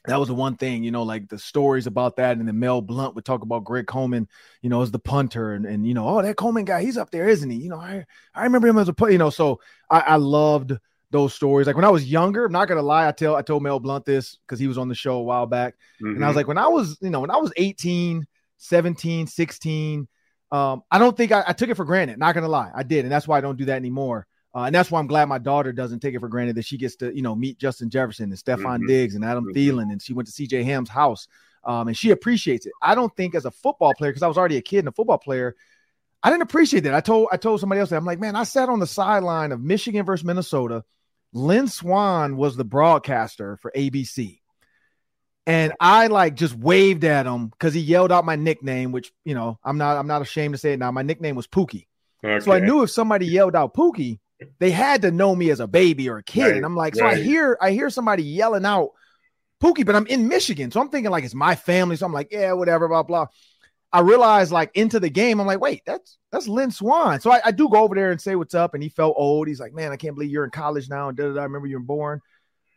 that 0.07 0.19
was 0.19 0.29
the 0.29 0.35
one 0.35 0.57
thing, 0.57 0.83
you 0.83 0.91
know, 0.91 1.03
like 1.03 1.29
the 1.29 1.39
stories 1.39 1.87
about 1.87 2.17
that. 2.17 2.39
And 2.39 2.49
then 2.49 2.59
Mel 2.59 2.81
Blount 2.81 3.15
would 3.15 3.25
talk 3.25 3.43
about 3.43 3.65
Greg 3.65 3.87
Coleman, 3.87 4.29
you 4.63 4.71
know, 4.71 4.81
as 4.81 4.91
the 4.91 4.99
punter 4.99 5.53
and, 5.53 5.67
and 5.67 5.87
you 5.87 5.93
know, 5.93 6.09
oh, 6.09 6.23
that 6.23 6.37
Coleman 6.37 6.65
guy, 6.65 6.83
he's 6.83 6.97
up 6.97 7.11
there, 7.11 7.29
isn't 7.29 7.51
he? 7.51 7.59
You 7.59 7.69
know, 7.69 7.81
I, 7.81 8.07
I 8.35 8.45
remember 8.45 8.69
him 8.69 8.79
as 8.79 8.89
a 8.89 8.95
you 9.11 9.19
know, 9.19 9.31
so 9.31 9.61
I, 9.91 10.01
I 10.01 10.17
loved 10.17 10.73
those 11.11 11.35
stories. 11.35 11.67
Like 11.67 11.77
when 11.77 11.85
I 11.85 11.91
was 11.91 12.11
younger, 12.11 12.45
I'm 12.45 12.53
not 12.53 12.69
gonna 12.69 12.83
lie, 12.83 13.09
I 13.09 13.13
tell 13.13 13.37
I 13.37 13.43
told 13.43 13.63
Mel 13.63 13.81
Blount 13.81 14.05
this 14.05 14.39
because 14.47 14.59
he 14.59 14.67
was 14.67 14.79
on 14.79 14.89
the 14.89 14.95
show 14.95 15.17
a 15.17 15.23
while 15.23 15.47
back. 15.47 15.75
Mm-hmm. 16.03 16.17
And 16.17 16.25
I 16.25 16.29
was 16.29 16.33
mm-hmm. 16.33 16.37
like, 16.39 16.49
when 16.49 16.59
I 16.59 16.69
was, 16.69 16.99
you 17.01 17.11
know, 17.11 17.21
when 17.21 17.31
I 17.31 17.37
was 17.37 17.53
18, 17.57 18.27
17, 18.59 19.27
16, 19.27 20.09
um, 20.53 20.83
I 20.91 20.99
don't 20.99 21.17
think 21.17 21.33
I, 21.33 21.45
I 21.47 21.53
took 21.53 21.69
it 21.69 21.77
for 21.77 21.85
granted, 21.85 22.19
not 22.19 22.35
gonna 22.35 22.49
lie. 22.49 22.71
I 22.75 22.83
did, 22.83 23.05
and 23.05 23.13
that's 23.13 23.29
why 23.29 23.39
I 23.39 23.41
don't 23.41 23.57
do 23.57 23.67
that 23.67 23.77
anymore. 23.77 24.27
Uh, 24.55 24.63
and 24.63 24.75
that's 24.75 24.91
why 24.91 24.99
I'm 24.99 25.07
glad 25.07 25.29
my 25.29 25.39
daughter 25.39 25.73
doesn't 25.73 26.01
take 26.01 26.15
it 26.15 26.21
for 26.21 26.29
granted 26.29 26.57
that 26.57 26.65
she 26.65 26.77
gets 26.77 26.97
to, 26.97 27.15
you 27.15 27.23
know, 27.23 27.37
meet 27.37 27.59
Justin 27.59 27.89
Jefferson 27.89 28.31
and 28.31 28.35
Stefon 28.35 28.79
mm-hmm. 28.79 28.87
Diggs 28.87 29.15
and 29.15 29.25
Adam 29.25 29.45
mm-hmm. 29.45 29.57
Thielen. 29.57 29.93
And 29.93 30.03
she 30.03 30.13
went 30.13 30.29
to 30.29 30.33
CJ 30.33 30.65
Ham's 30.65 30.89
house. 30.89 31.29
Um, 31.63 31.89
and 31.89 31.97
she 31.97 32.11
appreciates 32.11 32.67
it. 32.67 32.73
I 32.83 32.95
don't 32.95 33.15
think 33.17 33.35
as 33.35 33.45
a 33.45 33.51
football 33.51 33.95
player, 33.95 34.11
because 34.11 34.23
I 34.23 34.29
was 34.29 34.39
already 34.39 34.57
a 34.57 34.63
kid 34.63 34.81
and 34.81 34.89
a 34.89 34.93
football 34.93 35.19
player, 35.19 35.55
I 36.23 36.31
didn't 36.31 36.43
appreciate 36.43 36.81
that. 36.81 36.95
I 36.95 37.01
told 37.01 37.29
I 37.33 37.37
told 37.37 37.61
somebody 37.61 37.81
else 37.81 37.91
that 37.91 37.97
I'm 37.97 38.05
like, 38.05 38.19
man, 38.19 38.37
I 38.37 38.45
sat 38.45 38.69
on 38.69 38.81
the 38.81 38.87
sideline 38.87 39.53
of 39.53 39.61
Michigan 39.61 40.05
versus 40.05 40.25
Minnesota. 40.25 40.85
Lynn 41.33 41.69
Swann 41.69 42.37
was 42.37 42.57
the 42.57 42.65
broadcaster 42.65 43.57
for 43.57 43.73
ABC. 43.77 44.41
And 45.47 45.73
I 45.81 46.09
like 46.09 46.35
just 46.35 46.55
waved 46.55 47.05
at 47.05 47.27
him 47.27 47.49
because 47.49 47.75
he 47.75 47.81
yelled 47.81 48.13
out 48.13 48.25
my 48.25 48.37
nickname, 48.37 48.93
which 48.93 49.13
you 49.25 49.35
know, 49.35 49.59
I'm 49.65 49.79
not 49.79 49.97
I'm 49.97 50.07
not 50.07 50.23
ashamed 50.23 50.55
to 50.55 50.59
say 50.59 50.73
it 50.75 50.79
now. 50.79 50.91
My 50.91 51.03
nickname 51.03 51.35
was 51.35 51.47
Pookie. 51.47 51.87
Okay. 52.25 52.45
So 52.45 52.53
I 52.53 52.61
knew 52.61 52.83
if 52.83 52.91
somebody 52.91 53.27
yelled 53.27 53.57
out 53.57 53.75
Pookie, 53.75 54.19
they 54.59 54.71
had 54.71 55.03
to 55.03 55.11
know 55.11 55.35
me 55.35 55.51
as 55.51 55.61
a 55.61 55.67
baby 55.67 56.09
or 56.09 56.19
a 56.19 56.23
kid. 56.23 56.43
Right, 56.43 56.57
and 56.57 56.65
I'm 56.65 56.77
like, 56.77 56.95
so 56.95 57.05
right. 57.05 57.19
I 57.19 57.23
hear 57.23 57.59
I 57.61 57.73
hear 57.73 57.91
somebody 57.91 58.23
yelling 58.23 58.67
out 58.67 58.91
Pookie, 59.63 59.85
but 59.85 59.97
I'm 59.97 60.07
in 60.07 60.29
Michigan. 60.29 60.71
So 60.71 60.81
I'm 60.81 60.89
thinking 60.89 61.11
like 61.11 61.25
it's 61.25 61.35
my 61.35 61.55
family. 61.55 61.97
So 61.97 62.07
I'm 62.07 62.13
like, 62.13 62.29
yeah, 62.31 62.53
whatever, 62.53 62.89
blah, 62.89 63.03
blah. 63.03 63.27
I 63.93 64.01
realized 64.01 64.53
like 64.53 64.71
into 64.75 65.01
the 65.01 65.11
game, 65.11 65.41
I'm 65.41 65.47
like, 65.47 65.61
wait, 65.61 65.83
that's 65.85 66.19
that's 66.31 66.49
Lynn 66.49 66.71
Swann. 66.71 67.21
So 67.21 67.31
I, 67.31 67.41
I 67.47 67.51
do 67.51 67.69
go 67.69 67.83
over 67.83 67.95
there 67.95 68.11
and 68.11 68.21
say 68.21 68.37
what's 68.37 68.55
up. 68.55 68.75
And 68.75 68.83
he 68.83 68.89
felt 68.89 69.15
old. 69.17 69.49
He's 69.49 69.61
like, 69.61 69.73
man, 69.73 69.93
I 69.93 69.97
can't 69.97 70.15
believe 70.15 70.31
you're 70.31 70.45
in 70.45 70.51
college 70.51 70.89
now. 70.89 71.09
And 71.09 71.17
da, 71.17 71.29
da, 71.29 71.35
da, 71.35 71.41
I 71.41 71.45
remember 71.45 71.67
you 71.67 71.77
were 71.77 71.85
born. 71.85 72.21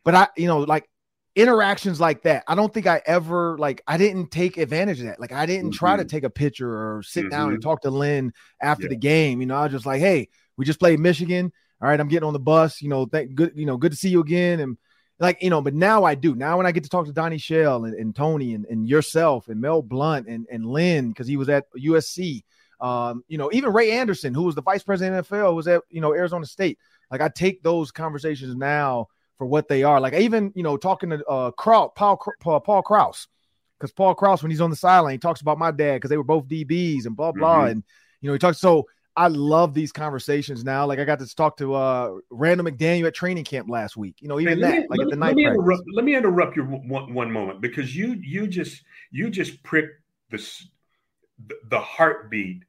But 0.04 0.15
I, 0.15 0.28
you 0.36 0.47
know, 0.47 0.60
like 0.60 0.89
interactions 1.36 1.99
like 1.99 2.23
that, 2.23 2.43
I 2.47 2.56
don't 2.56 2.73
think 2.73 2.88
I 2.88 3.02
ever 3.06 3.58
like 3.58 3.82
I 3.88 3.97
didn't 3.97 4.32
take 4.32 4.58
advantage 4.58 4.99
of 4.99 5.06
that. 5.06 5.19
Like 5.19 5.32
I 5.32 5.45
didn't 5.45 5.71
mm-hmm. 5.71 5.78
try 5.78 5.95
to 5.95 6.04
mm-hmm. 6.04 6.10
take 6.10 6.23
a 6.23 6.30
picture 6.30 6.69
or 6.69 7.04
sit 7.04 7.21
mm-hmm. 7.21 7.30
down 7.30 7.49
and 7.49 7.60
mm-hmm. 7.60 7.69
talk 7.69 7.82
to 7.82 7.91
Lynn 7.91 8.34
after 8.62 8.84
yeah. 8.84 8.89
the 8.89 8.97
game. 8.97 9.39
You 9.39 9.47
know, 9.47 9.56
I 9.56 9.63
was 9.63 9.71
just 9.71 9.86
like, 9.86 10.02
hey, 10.02 10.30
we 10.58 10.65
just 10.65 10.80
played 10.80 10.99
Michigan 10.99 11.52
all 11.84 11.89
right, 11.89 11.99
I'm 11.99 12.08
getting 12.08 12.26
on 12.26 12.32
the 12.32 12.39
bus, 12.39 12.82
you 12.82 12.88
know, 12.88 13.06
thank 13.06 13.36
good, 13.36 13.52
you 13.56 13.65
know, 13.65 13.76
good 13.76 13.91
to 13.91 13.97
see 13.97 14.08
you 14.08 14.21
again. 14.21 14.62
And 14.62 14.78
like, 15.19 15.41
you 15.41 15.49
know, 15.49 15.62
but 15.62 15.73
now 15.73 16.04
I 16.04 16.15
do. 16.15 16.36
Now 16.36 16.58
when 16.58 16.65
I 16.65 16.71
get 16.71 16.84
to 16.84 16.89
talk 16.89 17.06
to 17.06 17.13
Donnie 17.13 17.38
Shell 17.38 17.86
and, 17.86 17.93
and 17.95 18.15
Tony 18.15 18.54
and, 18.54 18.65
and 18.65 18.88
yourself 18.88 19.47
and 19.47 19.62
Mel 19.62 19.82
Blount 19.82 20.28
and, 20.28 20.47
and 20.52 20.65
Lynn, 20.65 21.10
because 21.10 21.28
he 21.28 21.38
was 21.38 21.49
at 21.49 21.65
USC, 21.78 22.43
um, 22.82 23.23
you 23.28 23.38
know, 23.38 23.49
even 23.54 23.71
Ray 23.71 23.91
Anderson, 23.91 24.34
who 24.34 24.43
was 24.43 24.56
the 24.56 24.62
vice 24.62 24.84
president 24.84 25.17
of 25.17 25.28
NFL, 25.28 25.56
was 25.56 25.67
at, 25.67 25.82
you 25.89 26.02
know, 26.02 26.13
Arizona 26.13 26.45
State. 26.45 26.80
Like 27.12 27.21
I 27.21 27.30
take 27.30 27.62
those 27.63 27.91
conversations 27.91 28.56
now 28.56 29.08
for 29.38 29.45
what 29.45 29.67
they 29.67 29.84
are. 29.84 30.02
Like 30.02 30.13
even, 30.13 30.52
you 30.56 30.63
know, 30.63 30.78
talking 30.78 31.12
to 31.12 31.23
uh 31.26 31.52
Krause, 31.52 31.91
Paul, 31.95 32.21
Paul, 32.41 32.60
Paul 32.60 32.82
Krause, 32.82 33.28
because 33.80 33.93
Paul 33.93 34.15
Krause, 34.15 34.41
when 34.41 34.52
he's 34.52 34.62
on 34.62 34.69
the 34.69 34.76
sideline, 34.76 35.13
he 35.13 35.17
talks 35.19 35.41
about 35.41 35.58
my 35.58 35.71
dad 35.71 35.95
because 35.95 36.10
they 36.10 36.17
were 36.17 36.23
both 36.23 36.47
DBs 36.47 37.06
and 37.06 37.15
blah 37.15 37.32
blah. 37.32 37.60
Mm-hmm. 37.60 37.71
And 37.71 37.84
you 38.21 38.28
know, 38.28 38.34
he 38.34 38.39
talks 38.39 38.60
so 38.60 38.86
I 39.15 39.28
love 39.28 39.73
these 39.73 39.91
conversations 39.91 40.63
now. 40.63 40.86
Like 40.86 40.99
I 40.99 41.06
got 41.06 41.19
to 41.19 41.36
talk 41.36 41.58
to 41.58 41.76
uh 41.76 42.15
Randall 42.30 42.65
McDaniel 42.65 43.08
at 43.08 43.13
training 43.13 43.43
camp 43.43 43.69
last 43.69 43.95
week. 43.95 44.15
You 44.21 44.28
know, 44.28 44.39
even 44.39 44.60
that, 44.62 44.82
me, 44.82 44.88
like 44.89 45.02
at 45.02 45.10
the 45.10 45.15
night. 45.15 45.28
Let 45.28 45.36
me, 45.36 45.45
interrupt, 45.45 45.84
let 45.93 46.06
me 46.06 46.15
interrupt 46.15 46.56
you 46.56 46.63
one, 46.63 47.13
one 47.13 47.32
moment 47.32 47.62
because 47.62 47.95
you 47.95 48.13
you 48.13 48.47
just 48.47 48.84
you 49.12 49.30
just 49.30 49.62
pricked 49.63 50.02
this 50.30 50.67
the 51.69 51.80
heartbeat 51.80 52.63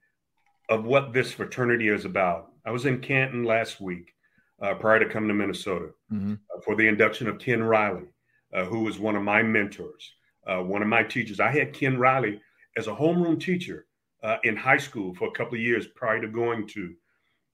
of 0.69 0.85
what 0.85 1.13
this 1.13 1.33
fraternity 1.33 1.89
is 1.89 2.05
about. 2.05 2.53
I 2.67 2.71
was 2.71 2.87
in 2.87 3.01
Canton 3.01 3.45
last 3.45 3.81
week 3.81 4.15
uh, 4.63 4.75
prior 4.75 4.99
to 4.99 5.09
coming 5.09 5.29
to 5.29 5.35
Minnesota 5.35 5.91
mm-hmm. 6.13 6.35
uh, 6.35 6.61
for 6.63 6.75
the 6.77 6.89
induction 6.89 7.29
of 7.29 7.39
Ken 7.39 7.63
Riley, 7.63 8.09
uh, 8.55 8.65
who 8.65 8.81
was 8.81 8.99
one 8.99 9.17
of 9.17 9.23
my 9.23 9.43
mentors, 9.43 10.13
uh, 10.47 10.59
one 10.59 10.83
of 10.83 10.89
my 10.89 11.03
teachers. 11.03 11.41
I 11.41 11.51
had 11.51 11.73
Ken 11.73 11.99
Riley 11.99 12.41
as 12.77 12.87
a 12.87 12.95
homeroom 12.95 13.41
teacher 13.41 13.87
uh, 14.25 14.39
in 14.43 14.57
high 14.57 14.79
school 14.79 15.15
for 15.15 15.29
a 15.29 15.33
couple 15.33 15.55
of 15.55 15.61
years 15.61 15.87
prior 15.87 16.21
to 16.21 16.29
going 16.29 16.67
to 16.69 16.95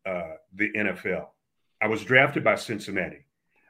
uh, 0.07 0.35
the 0.55 0.71
NFL. 0.73 1.27
I 1.83 1.89
was 1.89 2.05
drafted 2.05 2.45
by 2.45 2.55
Cincinnati. 2.55 3.27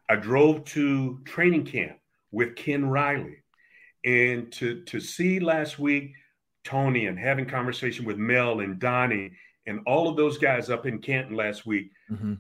I 0.08 0.16
drove 0.16 0.64
to 0.66 1.20
training 1.24 1.64
camp 1.64 1.96
with 2.30 2.56
Ken 2.56 2.84
Riley. 2.84 3.38
And 4.04 4.52
to, 4.52 4.82
to 4.84 5.00
see 5.00 5.40
last 5.40 5.78
week 5.78 6.12
Tony 6.64 7.06
and 7.06 7.18
having 7.18 7.46
conversation 7.46 8.04
with 8.04 8.18
Mel 8.18 8.60
and 8.60 8.78
Donnie 8.78 9.32
and 9.66 9.80
all 9.86 10.08
of 10.08 10.16
those 10.16 10.38
guys 10.38 10.68
up 10.70 10.86
in 10.86 10.98
Canton 11.00 11.36
last 11.36 11.64
week, 11.64 11.90
mm-hmm. 12.10 12.34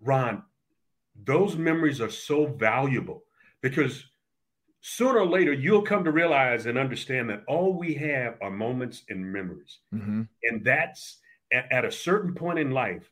Ron, 0.00 0.42
those 1.14 1.56
memories 1.56 2.00
are 2.00 2.10
so 2.10 2.46
valuable 2.46 3.24
because 3.60 4.04
sooner 4.82 5.20
or 5.20 5.26
later 5.26 5.52
you'll 5.52 5.82
come 5.82 6.04
to 6.04 6.10
realize 6.10 6.66
and 6.66 6.76
understand 6.76 7.30
that 7.30 7.44
all 7.46 7.72
we 7.72 7.94
have 7.94 8.36
are 8.42 8.50
moments 8.50 9.04
and 9.08 9.32
memories. 9.32 9.78
Mm-hmm. 9.94 10.22
and 10.42 10.64
that's 10.64 11.18
at, 11.52 11.70
at, 11.70 11.84
a 11.84 11.92
certain 11.92 12.34
point 12.34 12.58
in 12.58 12.72
life 12.72 13.08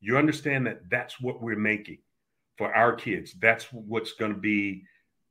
you 0.00 0.18
understand 0.18 0.66
that 0.66 0.82
that's 0.90 1.18
what 1.18 1.40
we're 1.40 1.56
making 1.56 1.98
for 2.58 2.74
our 2.74 2.94
kids. 2.94 3.34
That's 3.40 3.64
what's 3.72 4.12
going 4.12 4.34
to 4.34 4.38
be 4.38 4.84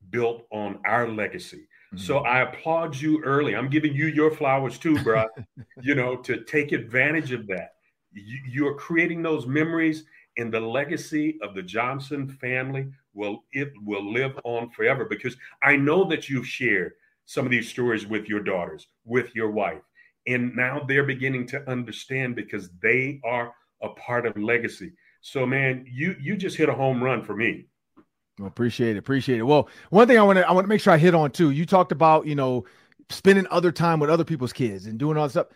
built 0.10 0.48
on 0.52 0.80
our 0.86 1.08
legacy. 1.08 1.68
Mm-hmm. 1.94 1.98
so 2.04 2.18
i 2.20 2.42
applaud 2.42 2.96
you 2.96 3.22
early. 3.24 3.56
I'm 3.56 3.70
giving 3.70 3.94
you 3.94 4.08
your 4.08 4.32
flowers 4.32 4.80
too 4.80 4.98
bro 5.04 5.26
you 5.82 5.94
know 5.94 6.16
to 6.18 6.44
take 6.44 6.72
advantage 6.72 7.32
of 7.32 7.46
that. 7.48 7.76
You, 8.14 8.40
you're 8.50 8.76
creating 8.76 9.22
those 9.22 9.46
memories 9.46 10.06
and 10.38 10.54
the 10.54 10.60
legacy 10.60 11.38
of 11.42 11.56
the 11.56 11.62
johnson 11.62 12.28
family 12.28 12.88
will 13.14 13.44
it 13.52 13.72
will 13.84 14.12
live 14.12 14.40
on 14.44 14.70
forever 14.70 15.06
because 15.06 15.38
I 15.62 15.76
know 15.76 16.04
that 16.06 16.30
you've 16.30 16.48
shared 16.48 16.94
some 17.26 17.46
of 17.46 17.52
these 17.52 17.70
stories 17.70 18.06
with 18.06 18.28
your 18.28 18.42
daughters, 18.42 18.88
with 19.06 19.36
your 19.36 19.52
wife, 19.52 19.82
and 20.28 20.56
now 20.56 20.84
they're 20.88 21.06
beginning 21.06 21.48
to 21.48 21.70
understand 21.70 22.36
because 22.36 22.70
they 22.82 23.22
are 23.24 23.54
a 23.82 23.90
part 23.90 24.26
of 24.26 24.38
legacy. 24.38 24.94
So, 25.22 25.46
man, 25.46 25.86
you 25.90 26.16
you 26.20 26.36
just 26.36 26.58
hit 26.58 26.70
a 26.70 26.74
home 26.74 27.04
run 27.04 27.24
for 27.24 27.36
me. 27.36 27.66
Well, 28.40 28.48
appreciate 28.48 28.96
it, 28.96 29.00
appreciate 29.00 29.40
it. 29.40 29.44
Well, 29.44 29.70
one 29.90 30.08
thing 30.08 30.18
I 30.18 30.24
want 30.24 30.38
to 30.38 30.48
I 30.48 30.52
want 30.52 30.66
to 30.66 30.70
make 30.70 30.82
sure 30.82 30.94
I 30.94 30.98
hit 30.98 31.16
on 31.16 31.32
too. 31.32 31.52
You 31.52 31.66
talked 31.66 31.92
about 31.92 32.28
you 32.28 32.36
know 32.36 32.66
spending 33.10 33.48
other 33.52 33.72
time 33.72 34.00
with 34.00 34.10
other 34.10 34.24
people's 34.24 34.54
kids 34.54 34.86
and 34.86 34.98
doing 34.98 35.18
all 35.18 35.24
this 35.24 35.34
stuff. 35.34 35.48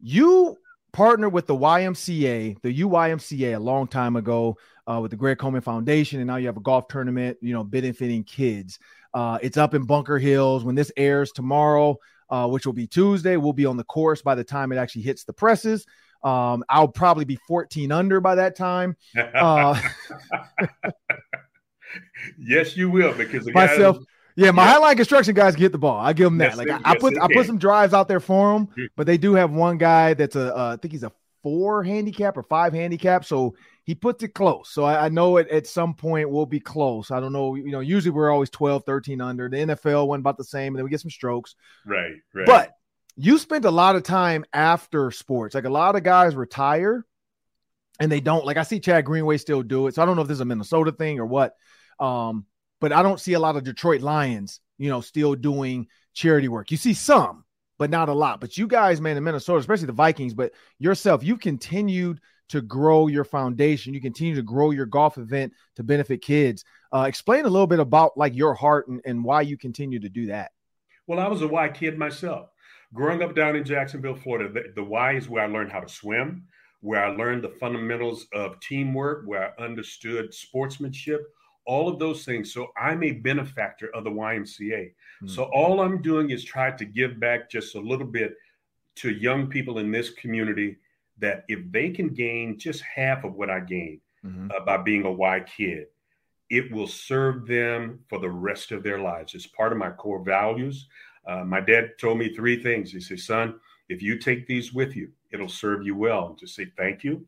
You 0.00 0.58
partnered 0.96 1.30
with 1.30 1.46
the 1.46 1.54
YMCA, 1.54 2.58
the 2.62 2.80
UYMCA, 2.80 3.54
a 3.54 3.58
long 3.58 3.86
time 3.86 4.16
ago 4.16 4.56
uh, 4.90 4.98
with 4.98 5.10
the 5.10 5.16
Greg 5.16 5.36
Coleman 5.36 5.60
Foundation, 5.60 6.20
and 6.20 6.26
now 6.26 6.36
you 6.36 6.46
have 6.46 6.56
a 6.56 6.60
golf 6.60 6.88
tournament, 6.88 7.36
you 7.42 7.52
know, 7.52 7.62
benefiting 7.62 8.24
kids. 8.24 8.78
Uh, 9.12 9.38
it's 9.42 9.58
up 9.58 9.74
in 9.74 9.84
Bunker 9.84 10.18
Hills. 10.18 10.64
When 10.64 10.74
this 10.74 10.90
airs 10.96 11.32
tomorrow, 11.32 11.98
uh, 12.30 12.48
which 12.48 12.64
will 12.64 12.72
be 12.72 12.86
Tuesday, 12.86 13.36
we'll 13.36 13.52
be 13.52 13.66
on 13.66 13.76
the 13.76 13.84
course 13.84 14.22
by 14.22 14.34
the 14.34 14.42
time 14.42 14.72
it 14.72 14.76
actually 14.76 15.02
hits 15.02 15.24
the 15.24 15.34
presses. 15.34 15.84
Um, 16.24 16.64
I'll 16.66 16.88
probably 16.88 17.26
be 17.26 17.36
14 17.46 17.92
under 17.92 18.22
by 18.22 18.36
that 18.36 18.56
time. 18.56 18.96
Uh, 19.34 19.78
yes, 22.38 22.74
you 22.74 22.88
will, 22.88 23.12
because 23.12 23.46
myself, 23.52 23.98
Yeah, 24.36 24.50
my 24.50 24.64
Yeah. 24.64 24.74
highline 24.78 24.96
construction 24.96 25.34
guys 25.34 25.56
get 25.56 25.72
the 25.72 25.78
ball. 25.78 25.98
I 25.98 26.12
give 26.12 26.26
them 26.26 26.38
that. 26.38 26.50
Yes, 26.50 26.56
like 26.58 26.66
they- 26.68 26.74
I, 26.84 26.96
put 26.98 27.18
I 27.20 27.26
put 27.32 27.46
some 27.46 27.58
drives 27.58 27.94
out 27.94 28.06
there 28.08 28.20
for 28.20 28.52
them, 28.52 28.66
Mhm. 28.78 28.88
but 28.96 29.06
they 29.06 29.16
do 29.18 29.34
have 29.34 29.50
one 29.50 29.78
guy 29.78 30.14
that's 30.14 30.36
a 30.36 30.54
uh, 30.56 30.72
I 30.74 30.76
think 30.76 30.92
he's 30.92 31.02
a 31.04 31.12
four 31.42 31.82
handicap 31.82 32.36
or 32.36 32.42
five 32.42 32.72
handicap, 32.72 33.24
so 33.24 33.54
he 33.84 33.94
puts 33.94 34.22
it 34.24 34.34
close. 34.34 34.68
So 34.68 34.84
I, 34.84 35.06
I 35.06 35.08
know 35.08 35.36
it 35.36 35.48
at 35.48 35.66
some 35.66 35.94
point 35.94 36.28
we'll 36.28 36.44
be 36.44 36.58
close. 36.60 37.10
I 37.10 37.20
don't 37.20 37.32
know. 37.32 37.54
You 37.54 37.70
know, 37.70 37.80
usually 37.80 38.10
we're 38.10 38.30
always 38.30 38.50
12, 38.50 38.84
13 38.84 39.20
under. 39.20 39.48
The 39.48 39.58
NFL 39.58 40.08
went 40.08 40.20
about 40.20 40.36
the 40.38 40.44
same, 40.44 40.72
and 40.74 40.76
then 40.78 40.84
we 40.84 40.90
get 40.90 41.00
some 41.00 41.10
strokes. 41.10 41.54
Right, 41.86 42.14
right. 42.34 42.46
But 42.46 42.72
you 43.16 43.38
spent 43.38 43.64
a 43.64 43.70
lot 43.70 43.94
of 43.96 44.02
time 44.02 44.44
after 44.52 45.10
sports. 45.12 45.54
Like 45.54 45.64
a 45.64 45.70
lot 45.70 45.94
of 45.96 46.02
guys 46.02 46.34
retire 46.36 47.06
and 48.00 48.12
they 48.12 48.20
don't. 48.20 48.44
Like 48.44 48.56
I 48.58 48.62
see 48.64 48.80
Chad 48.80 49.04
Greenway 49.06 49.38
still 49.38 49.62
do 49.62 49.86
it. 49.86 49.94
So 49.94 50.02
I 50.02 50.04
don't 50.04 50.16
know 50.16 50.22
if 50.22 50.28
this 50.28 50.34
is 50.36 50.40
a 50.42 50.44
Minnesota 50.44 50.92
thing 50.92 51.18
or 51.20 51.24
what. 51.26 51.54
Um, 51.98 52.44
but 52.80 52.92
I 52.92 53.02
don't 53.02 53.20
see 53.20 53.34
a 53.34 53.40
lot 53.40 53.56
of 53.56 53.64
Detroit 53.64 54.00
Lions, 54.00 54.60
you 54.78 54.88
know, 54.88 55.00
still 55.00 55.34
doing 55.34 55.86
charity 56.14 56.48
work. 56.48 56.70
You 56.70 56.76
see 56.76 56.94
some, 56.94 57.44
but 57.78 57.90
not 57.90 58.08
a 58.08 58.14
lot. 58.14 58.40
But 58.40 58.56
you 58.56 58.66
guys, 58.66 59.00
man, 59.00 59.16
in 59.16 59.24
Minnesota, 59.24 59.58
especially 59.58 59.86
the 59.86 59.92
Vikings, 59.92 60.34
but 60.34 60.52
yourself, 60.78 61.22
you 61.22 61.36
continued 61.36 62.20
to 62.48 62.62
grow 62.62 63.08
your 63.08 63.24
foundation. 63.24 63.92
You 63.92 64.00
continue 64.00 64.34
to 64.36 64.42
grow 64.42 64.70
your 64.70 64.86
golf 64.86 65.18
event 65.18 65.52
to 65.76 65.82
benefit 65.82 66.22
kids. 66.22 66.64
Uh, 66.94 67.06
explain 67.08 67.44
a 67.44 67.48
little 67.48 67.66
bit 67.66 67.80
about 67.80 68.16
like 68.16 68.34
your 68.36 68.54
heart 68.54 68.88
and, 68.88 69.00
and 69.04 69.24
why 69.24 69.40
you 69.40 69.56
continue 69.56 69.98
to 70.00 70.08
do 70.08 70.26
that. 70.26 70.52
Well, 71.06 71.20
I 71.20 71.28
was 71.28 71.42
a 71.42 71.48
Y 71.48 71.68
kid 71.70 71.98
myself. 71.98 72.50
Growing 72.94 73.22
up 73.22 73.34
down 73.34 73.56
in 73.56 73.64
Jacksonville, 73.64 74.14
Florida, 74.14 74.52
the, 74.52 74.72
the 74.74 74.84
Y 74.84 75.16
is 75.16 75.28
where 75.28 75.42
I 75.42 75.48
learned 75.48 75.72
how 75.72 75.80
to 75.80 75.88
swim, 75.88 76.44
where 76.80 77.04
I 77.04 77.08
learned 77.08 77.42
the 77.42 77.48
fundamentals 77.48 78.26
of 78.32 78.60
teamwork, 78.60 79.24
where 79.26 79.52
I 79.58 79.64
understood 79.64 80.32
sportsmanship, 80.32 81.22
all 81.66 81.88
of 81.88 81.98
those 81.98 82.24
things. 82.24 82.52
So 82.52 82.68
I'm 82.80 83.02
a 83.02 83.12
benefactor 83.12 83.94
of 83.94 84.04
the 84.04 84.10
YMCA. 84.10 84.92
Hmm. 85.20 85.26
So 85.26 85.44
all 85.52 85.80
I'm 85.80 86.00
doing 86.00 86.30
is 86.30 86.44
try 86.44 86.70
to 86.70 86.84
give 86.84 87.18
back 87.20 87.50
just 87.50 87.74
a 87.74 87.80
little 87.80 88.06
bit 88.06 88.34
to 88.96 89.10
young 89.10 89.48
people 89.48 89.78
in 89.78 89.90
this 89.90 90.10
community 90.10 90.78
that 91.18 91.44
if 91.48 91.60
they 91.70 91.90
can 91.90 92.08
gain 92.08 92.58
just 92.58 92.82
half 92.82 93.24
of 93.24 93.34
what 93.34 93.50
I 93.50 93.60
gained 93.60 94.00
Mhm. 94.24 94.50
uh, 94.52 94.64
by 94.64 94.76
being 94.78 95.04
a 95.04 95.12
Y 95.12 95.40
kid, 95.40 95.88
it 96.50 96.70
will 96.70 96.86
serve 96.86 97.46
them 97.46 98.04
for 98.08 98.18
the 98.18 98.30
rest 98.30 98.70
of 98.72 98.82
their 98.82 98.98
lives. 98.98 99.34
It's 99.34 99.46
part 99.46 99.72
of 99.72 99.78
my 99.78 99.90
core 99.90 100.22
values. 100.22 100.88
Uh, 101.26 101.44
my 101.44 101.60
dad 101.60 101.98
told 101.98 102.18
me 102.18 102.34
three 102.34 102.62
things. 102.62 102.92
He 102.92 103.00
said, 103.00 103.18
son, 103.20 103.60
if 103.88 104.00
you 104.02 104.18
take 104.18 104.46
these 104.46 104.72
with 104.72 104.94
you, 104.94 105.12
it'll 105.32 105.48
serve 105.48 105.84
you 105.84 105.96
well. 105.96 106.34
Just 106.38 106.54
say 106.54 106.66
thank 106.76 107.02
you, 107.02 107.26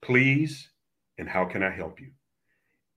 please, 0.00 0.70
and 1.18 1.28
how 1.28 1.44
can 1.44 1.62
I 1.62 1.70
help 1.70 2.00
you? 2.00 2.12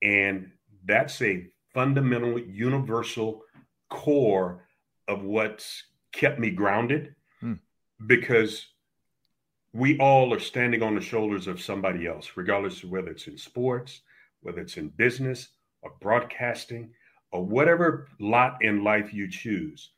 And 0.02 0.50
that's 0.84 1.20
a 1.22 1.46
fundamental, 1.74 2.38
universal 2.38 3.42
core 3.88 4.66
of 5.08 5.22
what's 5.22 5.84
kept 6.12 6.38
me 6.38 6.50
grounded 6.50 7.14
Hmm. 7.40 7.54
because 8.06 8.66
we 9.72 9.98
all 9.98 10.34
are 10.34 10.40
standing 10.40 10.82
on 10.82 10.94
the 10.94 11.00
shoulders 11.00 11.46
of 11.46 11.60
somebody 11.60 12.06
else, 12.06 12.32
regardless 12.36 12.82
of 12.82 12.90
whether 12.90 13.10
it's 13.10 13.28
in 13.28 13.38
sports, 13.38 14.02
whether 14.40 14.60
it's 14.60 14.76
in 14.76 14.88
business 14.88 15.48
or 15.82 15.92
broadcasting 16.00 16.92
or 17.30 17.44
whatever 17.44 18.08
lot 18.18 18.62
in 18.62 18.82
life 18.82 19.14
you 19.14 19.28
choose. 19.30 19.90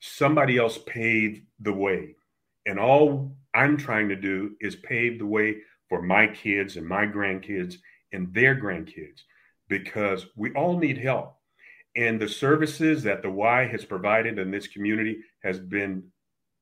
Somebody 0.00 0.58
else 0.58 0.78
paved 0.86 1.42
the 1.60 1.72
way. 1.72 2.14
And 2.66 2.78
all 2.78 3.34
I'm 3.54 3.76
trying 3.76 4.08
to 4.10 4.16
do 4.16 4.56
is 4.60 4.76
pave 4.76 5.18
the 5.18 5.26
way 5.26 5.58
for 5.88 6.02
my 6.02 6.26
kids 6.26 6.76
and 6.76 6.86
my 6.86 7.06
grandkids 7.06 7.76
and 8.12 8.32
their 8.34 8.54
grandkids 8.54 9.22
because 9.68 10.26
we 10.36 10.52
all 10.52 10.78
need 10.78 10.98
help. 10.98 11.36
And 11.96 12.20
the 12.20 12.28
services 12.28 13.02
that 13.04 13.22
the 13.22 13.30
Y 13.30 13.66
has 13.66 13.84
provided 13.84 14.38
in 14.38 14.50
this 14.50 14.66
community 14.66 15.18
has 15.42 15.60
been 15.60 16.10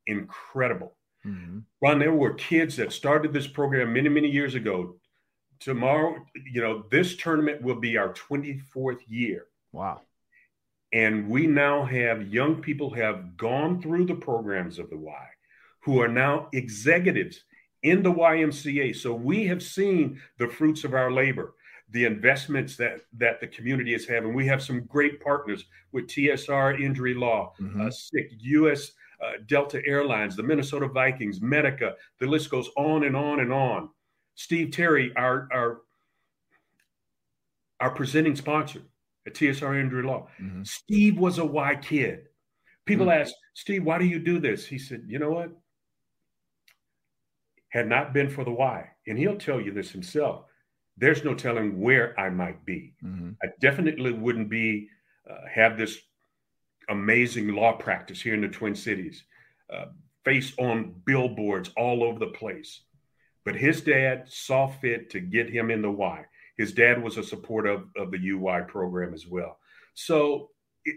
incredible. 0.07 0.97
Mhm. 1.25 1.65
Ron, 1.81 1.99
there 1.99 2.13
were 2.13 2.35
kids 2.35 2.77
that 2.77 2.93
started 2.93 3.33
this 3.33 3.47
program 3.47 3.93
many, 3.93 4.09
many 4.09 4.29
years 4.29 4.55
ago. 4.55 4.99
Tomorrow, 5.61 6.27
you 6.35 6.61
know, 6.61 6.87
this 6.91 7.17
tournament 7.17 7.63
will 7.63 7.79
be 7.79 7.97
our 7.97 8.13
24th 8.13 9.09
year. 9.09 9.47
Wow. 9.71 10.03
And 10.93 11.29
we 11.29 11.47
now 11.47 11.85
have 11.85 12.29
young 12.29 12.61
people 12.61 12.91
have 12.95 13.37
gone 13.37 13.81
through 13.81 14.07
the 14.07 14.15
programs 14.15 14.79
of 14.79 14.91
the 14.91 14.99
Y 14.99 15.29
who 15.85 16.01
are 16.03 16.09
now 16.09 16.49
executives 16.53 17.45
in 17.83 18.03
the 18.03 18.13
YMCA. 18.13 18.93
So 18.93 19.15
we 19.15 19.47
have 19.47 19.63
seen 19.63 20.21
the 20.39 20.49
fruits 20.49 20.85
of 20.85 20.95
our 20.95 21.11
labor, 21.11 21.55
the 21.93 22.05
investments 22.07 22.77
that 22.77 23.03
that 23.13 23.41
the 23.41 23.47
community 23.47 23.95
is 23.95 24.07
having. 24.07 24.35
We 24.35 24.47
have 24.47 24.63
some 24.63 24.85
great 24.87 25.21
partners 25.21 25.65
with 25.93 26.07
TSR 26.09 26.81
Injury 26.81 27.15
Law, 27.15 27.55
Mhm. 27.61 27.81
uh, 27.81 27.91
SIck, 27.91 28.31
US 28.41 28.93
uh, 29.21 29.35
Delta 29.47 29.81
Airlines, 29.87 30.35
the 30.35 30.43
Minnesota 30.43 30.89
Vikings, 30.89 31.41
Medica. 31.41 31.95
The 32.19 32.27
list 32.27 32.51
goes 32.51 32.69
on 32.77 33.05
and 33.05 33.15
on 33.17 33.39
and 33.41 33.53
on. 33.53 33.91
Steve 34.35 34.73
Terry, 34.73 35.13
our 35.17 35.49
our 35.53 35.83
our 37.81 37.91
presenting 37.91 38.37
sponsor 38.37 38.83
at 39.27 39.35
TSR 39.35 39.79
Injury 39.79 40.03
Law. 40.03 40.29
Mhm. 40.41 40.67
Steve 40.67 41.19
was 41.19 41.39
a 41.39 41.45
Y 41.45 41.77
kid. 41.77 42.29
People 42.85 43.07
Hmm. 43.07 43.13
ask 43.21 43.35
Steve, 43.55 43.85
why 43.85 43.99
do 43.99 44.05
you 44.07 44.19
do 44.19 44.39
this? 44.41 44.67
He 44.67 44.79
said, 44.79 45.05
you 45.07 45.19
know 45.19 45.31
what? 45.31 45.51
Had 47.69 47.87
not 47.89 48.13
been 48.13 48.29
for 48.31 48.45
the 48.45 48.51
Y, 48.51 48.91
and 49.07 49.19
he'll 49.19 49.37
tell 49.39 49.61
you 49.61 49.73
this 49.73 49.91
himself. 49.93 50.47
There's 50.97 51.25
no 51.25 51.35
telling 51.35 51.81
where 51.81 52.19
I 52.19 52.31
might 52.31 52.65
be. 52.65 52.95
Mhm. 53.03 53.37
I 53.43 53.49
definitely 53.61 54.13
wouldn't 54.13 54.49
be 54.49 54.89
uh, 55.29 55.47
have 55.47 55.79
this 55.79 55.99
amazing 56.89 57.49
law 57.49 57.73
practice 57.73 58.21
here 58.21 58.35
in 58.35 58.41
the 58.41 58.49
Twin 58.49 58.75
Cities, 58.75 59.25
uh, 59.71 59.87
face 60.25 60.53
on 60.59 61.01
billboards 61.05 61.71
all 61.77 62.03
over 62.03 62.19
the 62.19 62.27
place. 62.33 62.83
But 63.45 63.57
his 63.57 63.81
dad 63.81 64.29
saw 64.29 64.67
fit 64.69 65.11
to 65.11 65.21
get 65.21 65.51
him 65.51 65.71
in 65.71 65.83
the 65.83 65.91
Y. 65.91 66.25
His 66.57 66.73
dad 66.73 67.03
was 67.03 67.17
a 67.17 67.25
supporter 67.25 67.71
of, 67.71 67.89
of 67.97 68.11
the 68.11 68.19
UY 68.19 68.69
program 68.69 69.15
as 69.15 69.27
well. 69.27 69.59
So, 69.95 70.51
it, 70.85 70.97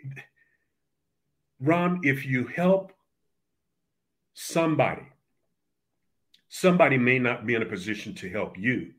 Ron, 1.60 2.02
if 2.04 2.26
you 2.26 2.46
help 2.46 2.92
somebody, 4.34 5.08
somebody 6.50 6.98
may 6.98 7.20
not 7.20 7.46
be 7.46 7.56
in 7.56 7.62
a 7.62 7.66
position 7.66 8.14
to 8.16 8.30
help 8.30 8.58
you, 8.58 8.94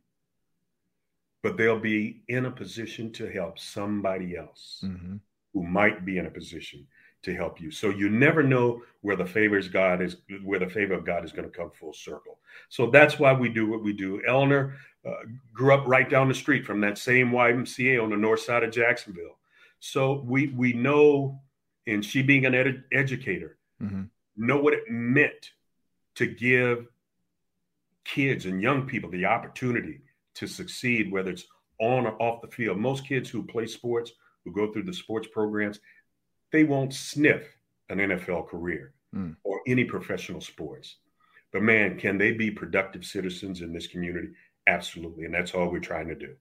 but 1.47 1.57
they'll 1.57 1.79
be 1.79 2.25
in 2.27 2.47
a 2.47 2.51
position 2.51 3.13
to 3.13 3.31
help 3.31 3.57
somebody 3.57 4.37
else 4.37 4.83
Mhm. 4.85 5.21
who 5.53 5.63
might 5.63 6.05
be 6.05 6.19
in 6.19 6.27
a 6.27 6.31
position 6.31 6.85
to 7.23 7.33
help 7.33 7.61
you. 7.61 7.71
So 7.71 7.89
you 7.91 8.09
never 8.09 8.43
know 8.43 8.83
where 9.03 9.15
the 9.15 9.25
favors 9.27 9.69
God 9.69 10.03
is, 10.03 10.17
where 10.43 10.59
the 10.59 10.69
favor 10.69 10.95
of 10.95 11.05
God 11.05 11.25
is 11.25 11.31
going 11.31 11.49
to 11.49 11.57
come 11.57 11.71
full 11.71 11.93
circle. 11.93 12.41
So 12.69 12.91
that's 12.91 13.21
why 13.21 13.33
we 13.33 13.49
do 13.49 13.65
what 13.69 13.81
we 13.85 13.93
do. 13.93 14.21
Eleanor 14.27 14.75
uh, 15.05 15.23
grew 15.53 15.73
up 15.73 15.87
right 15.87 16.11
down 16.11 16.27
the 16.27 16.35
street 16.35 16.67
from 16.67 16.81
that 16.81 16.99
same 16.99 17.31
YMCA 17.31 17.97
on 18.03 18.11
the 18.11 18.17
north 18.17 18.41
side 18.41 18.65
of 18.65 18.73
Jacksonville. 18.73 19.39
So 19.79 20.23
we 20.23 20.49
we 20.49 20.73
know, 20.73 21.41
and 21.87 22.05
she 22.05 22.23
being 22.23 22.45
an 22.45 22.57
ed- 22.57 22.83
educator, 22.91 23.57
Mhm. 23.81 24.11
know 24.37 24.61
what 24.61 24.75
it 24.75 24.91
meant 24.91 25.53
to 26.17 26.27
give 26.27 26.89
kids 28.03 28.47
and 28.47 28.61
young 28.61 28.89
people 28.89 29.11
the 29.11 29.27
opportunity 29.27 30.01
to 30.37 30.47
succeed, 30.47 31.11
whether 31.13 31.31
it's 31.31 31.45
on 31.81 32.07
or 32.07 32.21
off 32.23 32.41
the 32.43 32.49
field. 32.49 32.79
Most 32.79 33.07
kids 33.07 33.29
who 33.29 33.43
play 33.43 33.67
sports, 33.67 34.13
who 34.45 34.53
go 34.53 34.73
through 34.73 34.85
the 34.85 34.93
sports 34.95 35.29
programs, 35.33 35.81
they 36.53 36.65
won't 36.65 36.95
sniff 36.95 37.47
an 37.89 37.99
NFL 37.99 38.49
career 38.49 38.93
Mm. 39.15 39.37
or 39.45 39.61
any 39.67 39.85
professional 39.85 40.41
sports. 40.41 40.97
But 41.53 41.63
man, 41.63 41.97
can 41.99 42.19
they 42.19 42.33
be 42.33 42.51
productive 42.51 43.05
citizens 43.05 43.63
in 43.63 43.73
this 43.73 43.87
community? 43.87 44.29
Absolutely. 44.67 45.25
And 45.25 45.33
that's 45.33 45.55
all 45.55 45.71
we're 45.71 45.79
trying 45.79 46.09
to 46.09 46.15
do. 46.15 46.35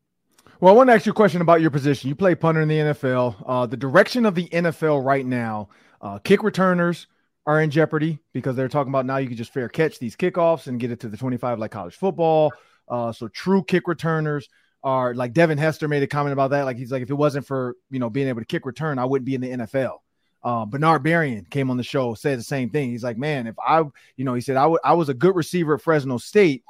Well, 0.60 0.74
I 0.74 0.78
want 0.78 0.90
to 0.90 0.94
ask 0.94 1.06
you 1.06 1.12
a 1.12 1.16
question 1.16 1.42
about 1.42 1.62
your 1.62 1.70
position. 1.70 2.10
You 2.10 2.16
play 2.16 2.34
punter 2.36 2.62
in 2.62 2.68
the 2.68 2.80
NFL. 2.80 3.36
Uh, 3.46 3.66
the 3.68 3.78
direction 3.78 4.26
of 4.26 4.36
the 4.36 4.48
NFL 4.50 5.06
right 5.06 5.26
now, 5.26 5.70
uh, 6.02 6.20
kick 6.20 6.44
returners 6.44 7.08
are 7.46 7.62
in 7.62 7.70
jeopardy 7.70 8.20
because 8.34 8.56
they're 8.56 8.68
talking 8.68 8.92
about 8.92 9.06
now 9.06 9.18
you 9.18 9.28
can 9.28 9.38
just 9.38 9.54
fair 9.54 9.70
catch 9.70 10.00
these 10.00 10.16
kickoffs 10.16 10.66
and 10.68 10.80
get 10.80 10.92
it 10.92 11.00
to 11.02 11.08
the 11.08 11.18
25 11.18 11.60
like 11.60 11.72
college 11.72 11.96
football. 11.96 12.52
Uh, 12.88 13.12
so 13.12 13.28
true 13.28 13.64
kick 13.64 13.88
returners 13.88 14.50
are 14.84 15.16
like 15.16 15.34
Devin 15.34 15.58
Hester 15.58 15.88
made 15.88 16.04
a 16.04 16.08
comment 16.08 16.34
about 16.34 16.52
that. 16.52 16.64
Like 16.64 16.78
he's 16.78 16.92
like, 16.92 17.02
if 17.02 17.10
it 17.10 17.16
wasn't 17.16 17.46
for 17.46 17.76
you 17.90 18.00
know 18.00 18.10
being 18.10 18.28
able 18.28 18.42
to 18.42 18.46
kick 18.46 18.66
return, 18.66 19.00
I 19.00 19.06
wouldn't 19.06 19.26
be 19.26 19.36
in 19.36 19.42
the 19.42 19.50
NFL. 19.50 19.98
Uh, 20.44 20.64
Bernard 20.64 21.04
Berrian 21.04 21.50
came 21.50 21.72
on 21.72 21.78
the 21.78 21.84
show, 21.84 22.14
said 22.14 22.38
the 22.38 22.44
same 22.44 22.70
thing. 22.70 22.92
He's 22.92 23.04
like, 23.04 23.18
man, 23.18 23.48
if 23.48 23.56
I, 23.58 23.80
you 24.16 24.26
know, 24.26 24.36
he 24.36 24.42
said 24.42 24.58
I 24.58 24.68
would, 24.68 24.80
I 24.84 24.94
was 24.94 25.10
a 25.10 25.16
good 25.16 25.36
receiver 25.36 25.74
at 25.74 25.82
Fresno 25.82 26.20
State, 26.20 26.64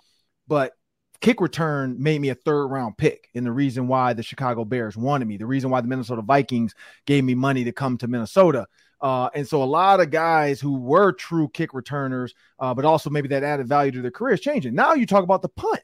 but 0.48 0.72
kick 1.20 1.42
return 1.42 2.02
made 2.02 2.22
me 2.22 2.30
a 2.30 2.36
third 2.36 2.68
round 2.68 2.98
pick. 2.98 3.30
And 3.36 3.46
the 3.46 3.52
reason 3.52 3.90
why 3.90 4.14
the 4.14 4.24
Chicago 4.24 4.64
Bears 4.64 4.96
wanted 4.96 5.28
me, 5.28 5.36
the 5.36 5.46
reason 5.46 5.70
why 5.70 5.82
the 5.82 5.90
Minnesota 5.90 6.22
Vikings 6.22 6.74
gave 7.06 7.26
me 7.26 7.36
money 7.36 7.66
to 7.66 7.74
come 7.74 7.98
to 7.98 8.08
Minnesota. 8.08 8.66
Uh, 9.02 9.30
and 9.36 9.46
so 9.46 9.62
a 9.62 9.66
lot 9.66 10.00
of 10.00 10.10
guys 10.10 10.62
who 10.62 10.80
were 10.80 11.12
true 11.12 11.50
kick 11.50 11.74
returners, 11.74 12.34
uh, 12.60 12.74
but 12.74 12.86
also 12.86 13.10
maybe 13.10 13.28
that 13.28 13.44
added 13.44 13.68
value 13.68 13.92
to 13.92 14.02
their 14.02 14.10
careers 14.10 14.40
changing. 14.40 14.74
Now 14.74 14.94
you 14.94 15.06
talk 15.06 15.24
about 15.24 15.42
the 15.42 15.50
punt. 15.50 15.82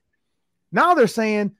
Now 0.71 0.93
they're 0.93 1.07
saying 1.07 1.51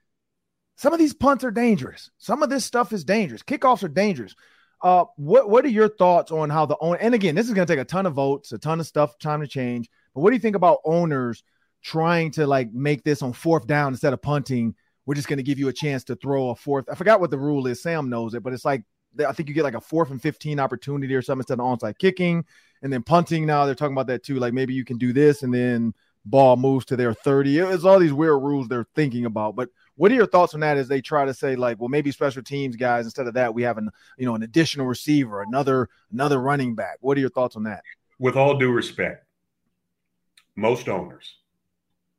some 0.77 0.93
of 0.93 0.99
these 0.99 1.13
punts 1.13 1.43
are 1.43 1.51
dangerous. 1.51 2.09
Some 2.17 2.41
of 2.43 2.49
this 2.49 2.65
stuff 2.65 2.93
is 2.93 3.03
dangerous. 3.03 3.43
Kickoffs 3.43 3.83
are 3.83 3.87
dangerous. 3.87 4.35
Uh, 4.81 5.05
what 5.15 5.49
what 5.49 5.63
are 5.63 5.69
your 5.69 5.89
thoughts 5.89 6.31
on 6.31 6.49
how 6.49 6.65
the 6.65 6.77
owner? 6.81 6.97
And 6.97 7.13
again, 7.13 7.35
this 7.35 7.47
is 7.47 7.53
going 7.53 7.67
to 7.67 7.71
take 7.71 7.81
a 7.81 7.85
ton 7.85 8.07
of 8.07 8.13
votes, 8.13 8.51
a 8.51 8.57
ton 8.57 8.79
of 8.79 8.87
stuff, 8.87 9.17
time 9.19 9.41
to 9.41 9.47
change. 9.47 9.89
But 10.15 10.21
what 10.21 10.31
do 10.31 10.35
you 10.35 10.41
think 10.41 10.55
about 10.55 10.79
owners 10.85 11.43
trying 11.83 12.31
to 12.31 12.47
like 12.47 12.73
make 12.73 13.03
this 13.03 13.21
on 13.21 13.33
fourth 13.33 13.67
down 13.67 13.93
instead 13.93 14.13
of 14.13 14.21
punting? 14.21 14.75
We're 15.05 15.15
just 15.15 15.27
going 15.27 15.37
to 15.37 15.43
give 15.43 15.59
you 15.59 15.67
a 15.67 15.73
chance 15.73 16.03
to 16.05 16.15
throw 16.15 16.49
a 16.49 16.55
fourth. 16.55 16.85
I 16.89 16.95
forgot 16.95 17.19
what 17.19 17.31
the 17.31 17.37
rule 17.37 17.67
is. 17.67 17.81
Sam 17.81 18.09
knows 18.09 18.33
it, 18.33 18.41
but 18.41 18.53
it's 18.53 18.65
like 18.65 18.83
I 19.27 19.33
think 19.33 19.49
you 19.49 19.55
get 19.55 19.63
like 19.63 19.75
a 19.75 19.81
fourth 19.81 20.09
and 20.09 20.21
fifteen 20.21 20.59
opportunity 20.59 21.13
or 21.13 21.21
something 21.21 21.41
instead 21.41 21.59
of 21.59 21.65
onside 21.65 21.99
kicking, 21.99 22.43
and 22.81 22.91
then 22.91 23.03
punting. 23.03 23.45
Now 23.45 23.65
they're 23.65 23.75
talking 23.75 23.93
about 23.93 24.07
that 24.07 24.23
too. 24.23 24.39
Like 24.39 24.53
maybe 24.53 24.73
you 24.73 24.85
can 24.85 24.97
do 24.97 25.13
this, 25.13 25.43
and 25.43 25.53
then 25.53 25.93
ball 26.25 26.55
moves 26.57 26.85
to 26.85 26.95
their 26.95 27.13
thirty. 27.13 27.57
It's 27.59 27.83
all 27.83 27.99
these 27.99 28.13
weird 28.13 28.41
rules 28.41 28.67
they're 28.67 28.87
thinking 28.95 29.25
about, 29.25 29.55
but 29.55 29.69
what 29.95 30.11
are 30.11 30.15
your 30.15 30.25
thoughts 30.25 30.53
on 30.53 30.61
that 30.61 30.77
as 30.77 30.87
they 30.87 31.01
try 31.01 31.25
to 31.25 31.33
say 31.33 31.55
like, 31.55 31.79
well, 31.79 31.89
maybe 31.89 32.11
special 32.11 32.41
teams 32.41 32.75
guys 32.75 33.05
instead 33.05 33.27
of 33.27 33.35
that 33.35 33.53
we 33.53 33.63
have 33.63 33.77
an 33.77 33.89
you 34.17 34.25
know 34.25 34.35
an 34.35 34.43
additional 34.43 34.87
receiver, 34.87 35.41
another 35.41 35.89
another 36.11 36.39
running 36.39 36.75
back. 36.75 36.97
What 37.01 37.17
are 37.17 37.21
your 37.21 37.29
thoughts 37.29 37.55
on 37.55 37.63
that? 37.63 37.83
With 38.19 38.35
all 38.35 38.57
due 38.57 38.71
respect, 38.71 39.25
most 40.55 40.89
owners 40.89 41.35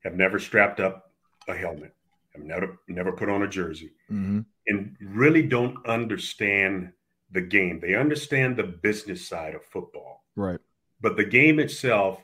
have 0.04 0.14
never 0.14 0.38
strapped 0.38 0.80
up 0.80 1.12
a 1.48 1.54
helmet, 1.54 1.94
have 2.34 2.44
never 2.44 2.78
never 2.88 3.12
put 3.12 3.28
on 3.28 3.42
a 3.42 3.48
jersey, 3.48 3.92
mm-hmm. 4.10 4.40
and 4.66 4.96
really 5.00 5.42
don't 5.42 5.84
understand 5.86 6.92
the 7.30 7.40
game. 7.40 7.80
They 7.80 7.94
understand 7.94 8.56
the 8.56 8.64
business 8.64 9.26
side 9.26 9.54
of 9.54 9.64
football, 9.64 10.24
right? 10.36 10.60
But 11.00 11.16
the 11.16 11.24
game 11.24 11.58
itself 11.58 12.22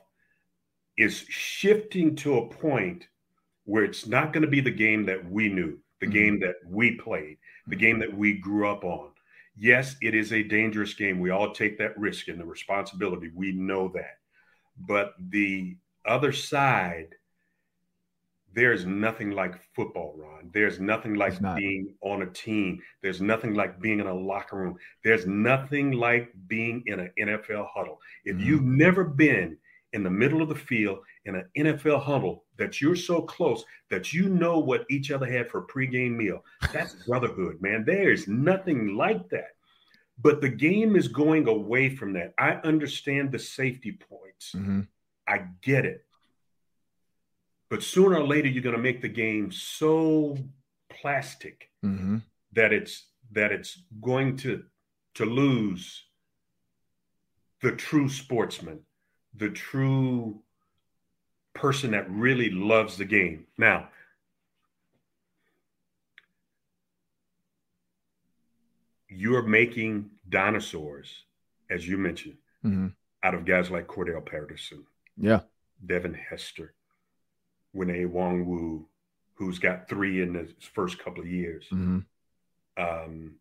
is 0.98 1.24
shifting 1.28 2.16
to 2.16 2.38
a 2.38 2.48
point 2.48 3.06
where 3.64 3.84
it's 3.84 4.06
not 4.06 4.32
going 4.32 4.42
to 4.42 4.48
be 4.48 4.60
the 4.60 4.70
game 4.70 5.06
that 5.06 5.30
we 5.30 5.48
knew, 5.48 5.78
the 6.00 6.06
mm-hmm. 6.06 6.14
game 6.14 6.40
that 6.40 6.56
we 6.66 6.96
played, 6.96 7.38
the 7.68 7.76
game 7.76 7.98
that 8.00 8.14
we 8.14 8.34
grew 8.34 8.68
up 8.68 8.84
on. 8.84 9.10
Yes, 9.56 9.96
it 10.02 10.14
is 10.14 10.32
a 10.32 10.42
dangerous 10.42 10.94
game. 10.94 11.20
We 11.20 11.30
all 11.30 11.52
take 11.52 11.78
that 11.78 11.98
risk 11.98 12.28
and 12.28 12.38
the 12.38 12.44
responsibility. 12.44 13.30
We 13.34 13.52
know 13.52 13.88
that. 13.94 14.18
But 14.76 15.14
the 15.30 15.76
other 16.06 16.32
side, 16.32 17.14
there's 18.54 18.84
nothing 18.86 19.32
like 19.32 19.60
football, 19.74 20.14
Ron. 20.16 20.50
There's 20.52 20.80
nothing 20.80 21.14
like 21.14 21.40
being 21.56 21.94
on 22.00 22.22
a 22.22 22.26
team. 22.26 22.80
There's 23.02 23.20
nothing 23.20 23.54
like 23.54 23.80
being 23.80 24.00
in 24.00 24.06
a 24.06 24.14
locker 24.14 24.56
room. 24.56 24.76
There's 25.04 25.26
nothing 25.26 25.92
like 25.92 26.32
being 26.46 26.82
in 26.86 27.00
an 27.00 27.10
NFL 27.20 27.68
huddle. 27.74 28.00
If 28.24 28.36
mm-hmm. 28.36 28.46
you've 28.46 28.64
never 28.64 29.04
been 29.04 29.58
in 29.92 30.02
the 30.02 30.10
middle 30.10 30.42
of 30.42 30.48
the 30.48 30.54
field 30.54 30.98
in 31.24 31.34
an 31.34 31.44
NFL 31.56 32.02
huddle 32.02 32.44
that 32.56 32.80
you're 32.80 32.96
so 32.96 33.22
close 33.22 33.64
that 33.90 34.12
you 34.12 34.28
know 34.28 34.58
what 34.58 34.84
each 34.90 35.10
other 35.10 35.26
had 35.26 35.50
for 35.50 35.60
a 35.60 35.66
pregame 35.66 36.16
meal. 36.16 36.44
That's 36.72 36.94
brotherhood, 37.06 37.60
man. 37.60 37.84
There's 37.86 38.28
nothing 38.28 38.96
like 38.96 39.28
that. 39.30 39.56
But 40.20 40.40
the 40.40 40.48
game 40.48 40.96
is 40.96 41.08
going 41.08 41.46
away 41.46 41.94
from 41.94 42.12
that. 42.14 42.34
I 42.38 42.54
understand 42.64 43.30
the 43.30 43.38
safety 43.38 43.92
points. 43.92 44.52
Mm-hmm. 44.54 44.80
I 45.28 45.44
get 45.62 45.84
it. 45.84 46.04
But 47.70 47.82
sooner 47.82 48.16
or 48.16 48.26
later, 48.26 48.48
you're 48.48 48.62
going 48.62 48.76
to 48.76 48.82
make 48.82 49.02
the 49.02 49.08
game 49.08 49.52
so 49.52 50.36
plastic 50.90 51.70
mm-hmm. 51.84 52.18
that 52.52 52.72
it's 52.72 53.06
that 53.32 53.52
it's 53.52 53.82
going 54.00 54.36
to 54.38 54.64
to 55.14 55.24
lose 55.24 56.04
the 57.60 57.72
true 57.72 58.08
sportsman, 58.08 58.80
the 59.36 59.50
true 59.50 60.40
person 61.54 61.90
that 61.92 62.10
really 62.10 62.50
loves 62.50 62.96
the 62.96 63.04
game. 63.04 63.46
Now, 63.56 63.88
you're 69.08 69.42
making 69.42 70.10
dinosaurs, 70.28 71.24
as 71.70 71.86
you 71.88 71.98
mentioned, 71.98 72.36
mm-hmm. 72.64 72.88
out 73.22 73.34
of 73.34 73.44
guys 73.44 73.70
like 73.70 73.86
Cordarrelle 73.86 74.24
Patterson. 74.24 74.84
Yeah. 75.16 75.40
Devin 75.84 76.14
Hester, 76.14 76.74
Kene 77.74 78.10
Nwangwu, 78.10 78.84
who's 79.34 79.58
got 79.58 79.88
three 79.88 80.22
in 80.22 80.32
the 80.32 80.48
first 80.74 80.98
couple 80.98 81.22
of 81.22 81.28
years. 81.28 81.64
Mm-hmm. 81.72 82.00
Um, 82.76 83.34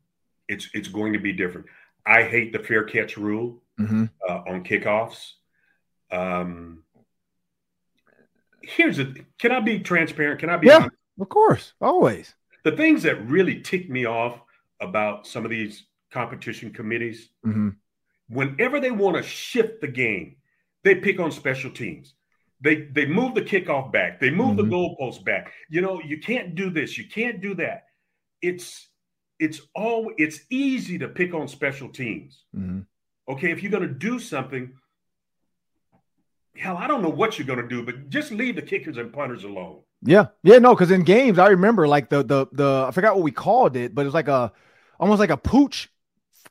it's 0.48 0.70
it's 0.74 0.88
going 0.88 1.14
to 1.14 1.20
be 1.20 1.34
different. 1.34 1.68
I 2.06 2.24
hate 2.24 2.54
the 2.54 2.60
fair 2.60 2.84
catch 2.84 3.18
rule 3.18 3.62
mm-hmm. 3.80 4.06
uh, 4.28 4.42
on 4.48 4.64
kickoffs. 4.64 5.34
Um, 6.12 6.84
here's 8.62 9.00
a 9.00 9.14
can 9.40 9.52
I 9.52 9.60
be 9.60 9.80
transparent? 9.80 10.40
Can 10.40 10.50
I 10.50 10.58
be 10.58 10.68
yeah, 10.68 10.78
honest? 10.78 10.96
Of 11.20 11.30
course, 11.30 11.74
always. 11.82 12.36
The 12.64 12.72
things 12.72 13.04
that 13.04 13.28
really 13.28 13.62
tick 13.62 13.90
me 13.90 14.06
off 14.06 14.42
about 14.82 15.26
some 15.26 15.46
of 15.46 15.52
these 15.52 15.86
competition 16.12 16.72
committees, 16.72 17.30
mm-hmm. 17.46 17.70
whenever 18.30 18.80
they 18.80 18.92
want 18.92 19.18
to 19.18 19.24
shift 19.24 19.82
the 19.82 19.88
game, 19.88 20.36
they 20.84 20.96
pick 20.96 21.20
on 21.20 21.32
special 21.32 21.72
teams. 21.72 22.14
They 22.62 22.88
they 22.92 23.06
move 23.06 23.36
the 23.36 23.42
kickoff 23.42 23.92
back, 23.92 24.20
they 24.20 24.32
move 24.32 24.58
mm-hmm. 24.58 24.70
the 24.70 24.76
goalpost 24.76 25.24
back. 25.24 25.54
You 25.70 25.82
know, 25.82 26.02
you 26.02 26.20
can't 26.20 26.56
do 26.56 26.70
this, 26.70 26.98
you 26.98 27.08
can't 27.08 27.42
do 27.42 27.54
that. 27.56 27.86
It's 28.42 28.88
it's 29.40 29.62
all 29.76 30.12
it's 30.18 30.40
easy 30.50 30.98
to 31.00 31.08
pick 31.08 31.34
on 31.34 31.48
special 31.48 31.90
teams. 31.90 32.44
Mm-hmm. 32.56 32.82
Okay, 33.30 33.52
if 33.52 33.62
you're 33.62 33.72
going 33.72 33.88
to 33.88 33.94
do 33.94 34.20
something, 34.20 34.74
hell, 36.58 36.78
I 36.78 36.88
don't 36.88 37.02
know 37.02 37.10
what 37.10 37.38
you're 37.38 37.48
going 37.48 37.62
to 37.62 37.68
do, 37.68 37.84
but 37.84 38.10
just 38.10 38.32
leave 38.32 38.56
the 38.56 38.62
kickers 38.62 38.98
and 38.98 39.12
punters 39.12 39.44
alone. 39.44 39.82
Yeah, 40.02 40.28
yeah, 40.44 40.60
no, 40.60 40.76
because 40.76 40.92
in 40.92 41.04
games 41.04 41.40
I 41.40 41.50
remember 41.50 41.88
like 41.88 42.10
the 42.10 42.24
the 42.24 42.48
the 42.52 42.86
I 42.88 42.92
forgot 42.92 43.16
what 43.16 43.24
we 43.24 43.32
called 43.32 43.76
it, 43.76 43.96
but 43.96 44.02
it 44.02 44.06
was 44.06 44.14
like 44.14 44.28
a 44.28 44.52
almost 45.00 45.20
like 45.20 45.32
a 45.32 45.38
pooch 45.38 45.90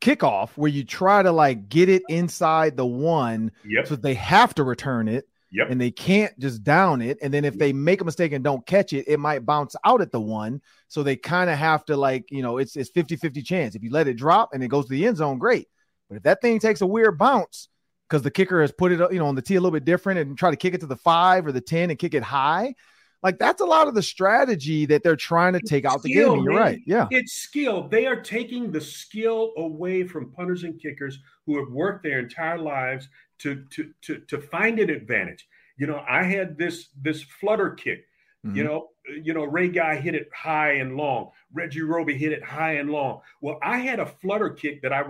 kickoff 0.01 0.51
where 0.57 0.71
you 0.71 0.85
try 0.85 1.23
to 1.23 1.33
like 1.33 1.69
get 1.69 1.89
it 1.89 2.03
inside 2.09 2.77
the 2.77 2.87
one, 2.87 3.53
yep. 3.65 3.87
so 3.87 3.97
they 3.97 4.15
have 4.15 4.55
to 4.55 4.65
return 4.65 5.09
it. 5.09 5.29
Yep. 5.53 5.71
And 5.71 5.81
they 5.81 5.93
can't 5.93 6.37
just 6.39 6.65
down 6.65 7.01
it. 7.01 7.19
And 7.23 7.33
then 7.33 7.45
if 7.45 7.57
they 7.57 7.73
make 7.73 8.01
a 8.01 8.05
mistake 8.05 8.33
and 8.33 8.43
don't 8.43 8.67
catch 8.67 8.93
it, 8.93 9.07
it 9.07 9.19
might 9.19 9.47
bounce 9.47 9.77
out 9.85 10.03
at 10.03 10.11
the 10.11 10.21
one. 10.21 10.61
So 10.89 11.03
they 11.03 11.17
kind 11.17 11.49
of 11.49 11.57
have 11.57 11.85
to 11.87 11.97
like, 11.97 12.27
you 12.31 12.43
know, 12.43 12.59
it's 12.59 12.77
it's 12.77 12.91
50-50 12.91 13.45
chance. 13.45 13.75
If 13.75 13.83
you 13.83 13.91
let 13.91 14.09
it 14.09 14.15
drop 14.15 14.51
and 14.53 14.63
it 14.63 14.69
goes 14.69 14.87
to 14.87 14.91
the 14.91 15.07
end 15.07 15.17
zone, 15.19 15.39
great. 15.39 15.69
But 16.09 16.17
if 16.17 16.25
that 16.25 16.43
thing 16.43 16.59
takes 16.59 16.81
a 16.81 16.87
weird 16.87 17.17
bounce, 17.17 17.69
because 18.09 18.23
the 18.23 18.31
kicker 18.31 18.61
has 18.61 18.73
put 18.73 18.93
it, 18.93 19.01
you 19.13 19.19
know, 19.19 19.27
on 19.27 19.35
the 19.35 19.43
tee 19.43 19.57
a 19.57 19.61
little 19.61 19.73
bit 19.73 19.85
different 19.85 20.21
and 20.21 20.39
try 20.39 20.51
to 20.51 20.57
kick 20.57 20.75
it 20.75 20.81
to 20.81 20.87
the 20.87 20.97
five 20.97 21.47
or 21.47 21.53
the 21.53 21.61
10 21.61 21.91
and 21.91 21.99
kick 21.99 22.15
it 22.15 22.23
high. 22.23 22.75
Like 23.23 23.39
that's 23.39 23.61
a 23.61 23.65
lot 23.65 23.89
of 23.89 23.95
the 23.95 24.03
strategy 24.03 24.87
that 24.87 25.03
they're 25.03 25.17
trying 25.17 25.55
to 25.55 25.61
take 25.61 25.85
out 25.85 26.03
the 26.03 26.13
game. 26.13 26.43
You're 26.43 26.53
man. 26.53 26.55
right. 26.55 26.81
Yeah. 26.87 27.09
It's 27.11 27.33
skill. 27.33 27.89
They 27.89 28.07
are 28.07 28.21
taking 28.21 28.71
the 28.71 28.81
skill 28.81 29.53
away 29.57 30.05
from 30.05 30.31
punters 30.31 30.63
and 30.63 30.81
kickers 30.81 31.19
who 31.45 31.59
have 31.59 31.73
worked 31.73 32.05
their 32.05 32.21
entire 32.21 32.59
lives 32.59 33.09
to 33.39 33.65
to 33.71 33.91
to, 34.03 34.19
to 34.29 34.41
find 34.41 34.79
an 34.79 34.91
advantage. 34.91 35.49
You 35.77 35.87
know, 35.87 36.05
I 36.09 36.23
had 36.23 36.57
this 36.57 36.89
this 37.01 37.23
flutter 37.23 37.71
kick. 37.71 38.05
Mm-hmm. 38.47 38.57
You 38.57 38.65
know, 38.65 38.89
you 39.23 39.35
know, 39.35 39.45
Ray 39.45 39.69
Guy 39.69 39.97
hit 39.97 40.15
it 40.15 40.29
high 40.33 40.73
and 40.75 40.97
long. 40.97 41.31
Reggie 41.53 41.83
Roby 41.83 42.17
hit 42.17 42.33
it 42.33 42.45
high 42.45 42.75
and 42.75 42.91
long. 42.91 43.23
Well, 43.41 43.59
I 43.63 43.79
had 43.79 43.99
a 43.99 44.07
flutter 44.07 44.51
kick 44.51 44.83
that 44.83 44.93
I 44.93 45.05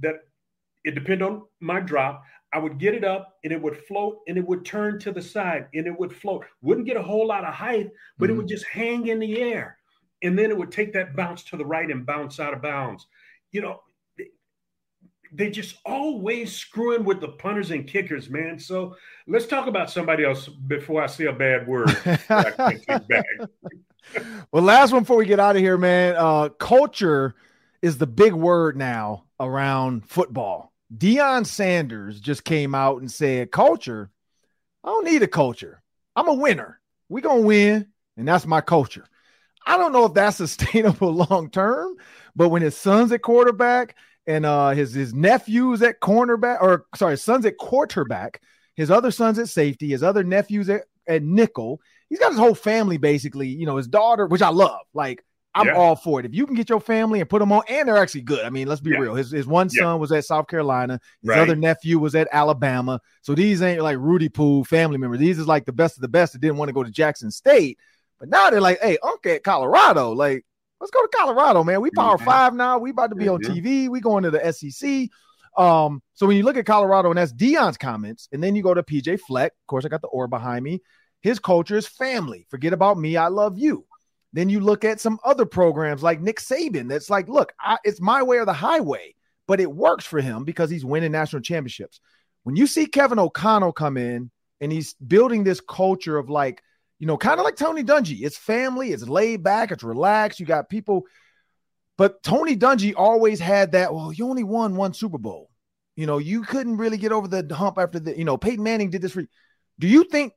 that 0.00 0.16
it 0.84 0.94
depended 0.94 1.22
on 1.22 1.42
my 1.60 1.80
drop. 1.80 2.24
I 2.52 2.58
would 2.58 2.78
get 2.78 2.94
it 2.94 3.04
up 3.04 3.38
and 3.44 3.52
it 3.52 3.60
would 3.60 3.76
float 3.76 4.18
and 4.28 4.36
it 4.36 4.46
would 4.46 4.64
turn 4.64 4.98
to 5.00 5.12
the 5.12 5.22
side 5.22 5.68
and 5.74 5.86
it 5.86 5.98
would 5.98 6.14
float. 6.14 6.44
Wouldn't 6.60 6.86
get 6.86 6.98
a 6.98 7.02
whole 7.02 7.26
lot 7.26 7.44
of 7.44 7.54
height, 7.54 7.90
but 8.18 8.26
mm-hmm. 8.26 8.34
it 8.34 8.36
would 8.38 8.48
just 8.48 8.66
hang 8.66 9.06
in 9.06 9.18
the 9.18 9.40
air. 9.40 9.78
And 10.22 10.38
then 10.38 10.50
it 10.50 10.56
would 10.56 10.70
take 10.70 10.92
that 10.92 11.16
bounce 11.16 11.42
to 11.44 11.56
the 11.56 11.64
right 11.64 11.90
and 11.90 12.04
bounce 12.04 12.38
out 12.38 12.52
of 12.52 12.60
bounds. 12.62 13.06
You 13.52 13.62
know, 13.62 13.80
they, 14.18 14.26
they 15.32 15.50
just 15.50 15.76
always 15.86 16.54
screwing 16.54 17.04
with 17.04 17.20
the 17.20 17.28
punters 17.28 17.70
and 17.70 17.86
kickers, 17.88 18.28
man. 18.28 18.58
So 18.58 18.96
let's 19.26 19.46
talk 19.46 19.66
about 19.66 19.90
somebody 19.90 20.24
else 20.24 20.46
before 20.46 21.02
I 21.02 21.06
say 21.06 21.24
a 21.24 21.32
bad 21.32 21.66
word. 21.66 21.88
well, 24.52 24.62
last 24.62 24.92
one 24.92 25.02
before 25.02 25.16
we 25.16 25.26
get 25.26 25.40
out 25.40 25.56
of 25.56 25.62
here, 25.62 25.78
man. 25.78 26.16
Uh, 26.18 26.50
culture 26.50 27.34
is 27.80 27.96
the 27.98 28.06
big 28.06 28.34
word 28.34 28.76
now 28.76 29.24
around 29.40 30.08
football 30.08 30.71
Deion 30.96 31.46
Sanders 31.46 32.20
just 32.20 32.44
came 32.44 32.74
out 32.74 33.00
and 33.00 33.10
said, 33.10 33.50
Culture, 33.50 34.10
I 34.84 34.88
don't 34.88 35.04
need 35.04 35.22
a 35.22 35.28
culture. 35.28 35.82
I'm 36.14 36.28
a 36.28 36.34
winner. 36.34 36.80
We're 37.08 37.20
going 37.20 37.42
to 37.42 37.46
win, 37.46 37.86
and 38.16 38.28
that's 38.28 38.46
my 38.46 38.60
culture. 38.60 39.06
I 39.66 39.78
don't 39.78 39.92
know 39.92 40.06
if 40.06 40.14
that's 40.14 40.36
sustainable 40.38 41.12
long 41.12 41.50
term, 41.50 41.96
but 42.34 42.48
when 42.48 42.62
his 42.62 42.76
son's 42.76 43.12
at 43.12 43.22
quarterback 43.22 43.96
and 44.26 44.44
uh, 44.44 44.70
his 44.70 44.92
his 44.92 45.14
nephew's 45.14 45.82
at 45.82 46.00
cornerback, 46.00 46.60
or 46.60 46.86
sorry, 46.94 47.12
his 47.12 47.22
son's 47.22 47.46
at 47.46 47.58
quarterback, 47.58 48.40
his 48.74 48.90
other 48.90 49.10
son's 49.10 49.38
at 49.38 49.48
safety, 49.48 49.88
his 49.90 50.02
other 50.02 50.24
nephew's 50.24 50.68
at, 50.68 50.82
at 51.06 51.22
nickel. 51.22 51.80
He's 52.08 52.18
got 52.18 52.30
his 52.30 52.38
whole 52.38 52.54
family 52.54 52.98
basically, 52.98 53.48
you 53.48 53.66
know, 53.66 53.76
his 53.76 53.88
daughter, 53.88 54.26
which 54.26 54.42
I 54.42 54.50
love. 54.50 54.80
Like 54.92 55.24
I'm 55.54 55.66
yeah. 55.66 55.74
all 55.74 55.96
for 55.96 56.18
it. 56.20 56.26
If 56.26 56.34
you 56.34 56.46
can 56.46 56.54
get 56.54 56.70
your 56.70 56.80
family 56.80 57.20
and 57.20 57.28
put 57.28 57.40
them 57.40 57.52
on, 57.52 57.62
and 57.68 57.86
they're 57.86 57.98
actually 57.98 58.22
good. 58.22 58.44
I 58.44 58.50
mean, 58.50 58.68
let's 58.68 58.80
be 58.80 58.90
yeah. 58.90 58.98
real. 58.98 59.14
His 59.14 59.30
his 59.30 59.46
one 59.46 59.68
son 59.68 59.84
yeah. 59.84 59.94
was 59.94 60.10
at 60.10 60.24
South 60.24 60.48
Carolina. 60.48 60.98
His 61.20 61.28
right. 61.28 61.38
other 61.40 61.56
nephew 61.56 61.98
was 61.98 62.14
at 62.14 62.28
Alabama. 62.32 63.00
So 63.20 63.34
these 63.34 63.60
ain't 63.60 63.82
like 63.82 63.98
Rudy 63.98 64.28
Poo 64.28 64.64
family 64.64 64.98
members. 64.98 65.20
These 65.20 65.38
is 65.38 65.46
like 65.46 65.66
the 65.66 65.72
best 65.72 65.96
of 65.96 66.02
the 66.02 66.08
best 66.08 66.32
that 66.32 66.40
didn't 66.40 66.56
want 66.56 66.70
to 66.70 66.72
go 66.72 66.82
to 66.82 66.90
Jackson 66.90 67.30
State. 67.30 67.78
But 68.18 68.28
now 68.28 68.50
they're 68.50 68.60
like, 68.60 68.80
hey, 68.80 68.98
Uncle 69.02 69.32
at 69.32 69.42
Colorado. 69.42 70.12
Like, 70.12 70.44
Let's 70.82 70.90
go 70.90 71.00
to 71.00 71.16
Colorado, 71.16 71.62
man. 71.62 71.80
We 71.80 71.92
power 71.92 72.16
mm-hmm. 72.16 72.24
five 72.24 72.54
now. 72.54 72.76
We 72.76 72.90
about 72.90 73.10
to 73.10 73.14
be 73.14 73.26
mm-hmm. 73.26 73.34
on 73.34 73.56
TV. 73.56 73.88
We 73.88 74.00
going 74.00 74.24
to 74.24 74.32
the 74.32 74.52
SEC. 74.52 75.08
Um, 75.56 76.02
so 76.14 76.26
when 76.26 76.36
you 76.36 76.42
look 76.42 76.56
at 76.56 76.66
Colorado, 76.66 77.08
and 77.08 77.18
that's 77.18 77.32
Deion's 77.32 77.76
comments, 77.76 78.28
and 78.32 78.42
then 78.42 78.56
you 78.56 78.64
go 78.64 78.74
to 78.74 78.82
PJ 78.82 79.20
Fleck. 79.20 79.52
Of 79.52 79.66
course, 79.68 79.84
I 79.84 79.88
got 79.88 80.00
the 80.00 80.08
oar 80.08 80.26
behind 80.26 80.64
me. 80.64 80.82
His 81.20 81.38
culture 81.38 81.76
is 81.76 81.86
family. 81.86 82.48
Forget 82.50 82.72
about 82.72 82.98
me. 82.98 83.16
I 83.16 83.28
love 83.28 83.58
you. 83.58 83.86
Then 84.32 84.48
you 84.48 84.60
look 84.60 84.84
at 84.84 85.00
some 85.00 85.18
other 85.24 85.44
programs 85.44 86.02
like 86.02 86.20
Nick 86.20 86.40
Saban. 86.40 86.88
That's 86.88 87.10
like, 87.10 87.28
look, 87.28 87.52
I, 87.60 87.78
it's 87.84 88.00
my 88.00 88.22
way 88.22 88.38
or 88.38 88.46
the 88.46 88.52
highway, 88.52 89.14
but 89.46 89.60
it 89.60 89.70
works 89.70 90.04
for 90.04 90.20
him 90.20 90.44
because 90.44 90.70
he's 90.70 90.84
winning 90.84 91.12
national 91.12 91.42
championships. 91.42 92.00
When 92.44 92.56
you 92.56 92.66
see 92.66 92.86
Kevin 92.86 93.18
O'Connell 93.18 93.72
come 93.72 93.96
in 93.96 94.30
and 94.60 94.72
he's 94.72 94.94
building 94.94 95.44
this 95.44 95.60
culture 95.60 96.16
of 96.16 96.30
like, 96.30 96.62
you 96.98 97.06
know, 97.06 97.16
kind 97.16 97.38
of 97.38 97.44
like 97.44 97.56
Tony 97.56 97.82
Dungy. 97.82 98.22
It's 98.22 98.38
family, 98.38 98.92
it's 98.92 99.08
laid 99.08 99.42
back, 99.42 99.70
it's 99.70 99.82
relaxed. 99.82 100.40
You 100.40 100.46
got 100.46 100.70
people 100.70 101.04
but 101.98 102.22
Tony 102.22 102.56
Dungy 102.56 102.94
always 102.96 103.38
had 103.38 103.72
that. 103.72 103.94
Well, 103.94 104.12
you 104.12 104.28
only 104.28 104.44
won 104.44 104.76
one 104.76 104.94
Super 104.94 105.18
Bowl. 105.18 105.50
You 105.94 106.06
know, 106.06 106.18
you 106.18 106.42
couldn't 106.42 106.78
really 106.78 106.96
get 106.96 107.12
over 107.12 107.28
the 107.28 107.54
hump 107.54 107.78
after 107.78 108.00
the. 108.00 108.16
You 108.16 108.24
know, 108.24 108.36
Peyton 108.36 108.64
Manning 108.64 108.90
did 108.90 109.02
this 109.02 109.12
for. 109.12 109.20
You. 109.20 109.28
Do 109.78 109.86
you 109.86 110.04
think 110.04 110.32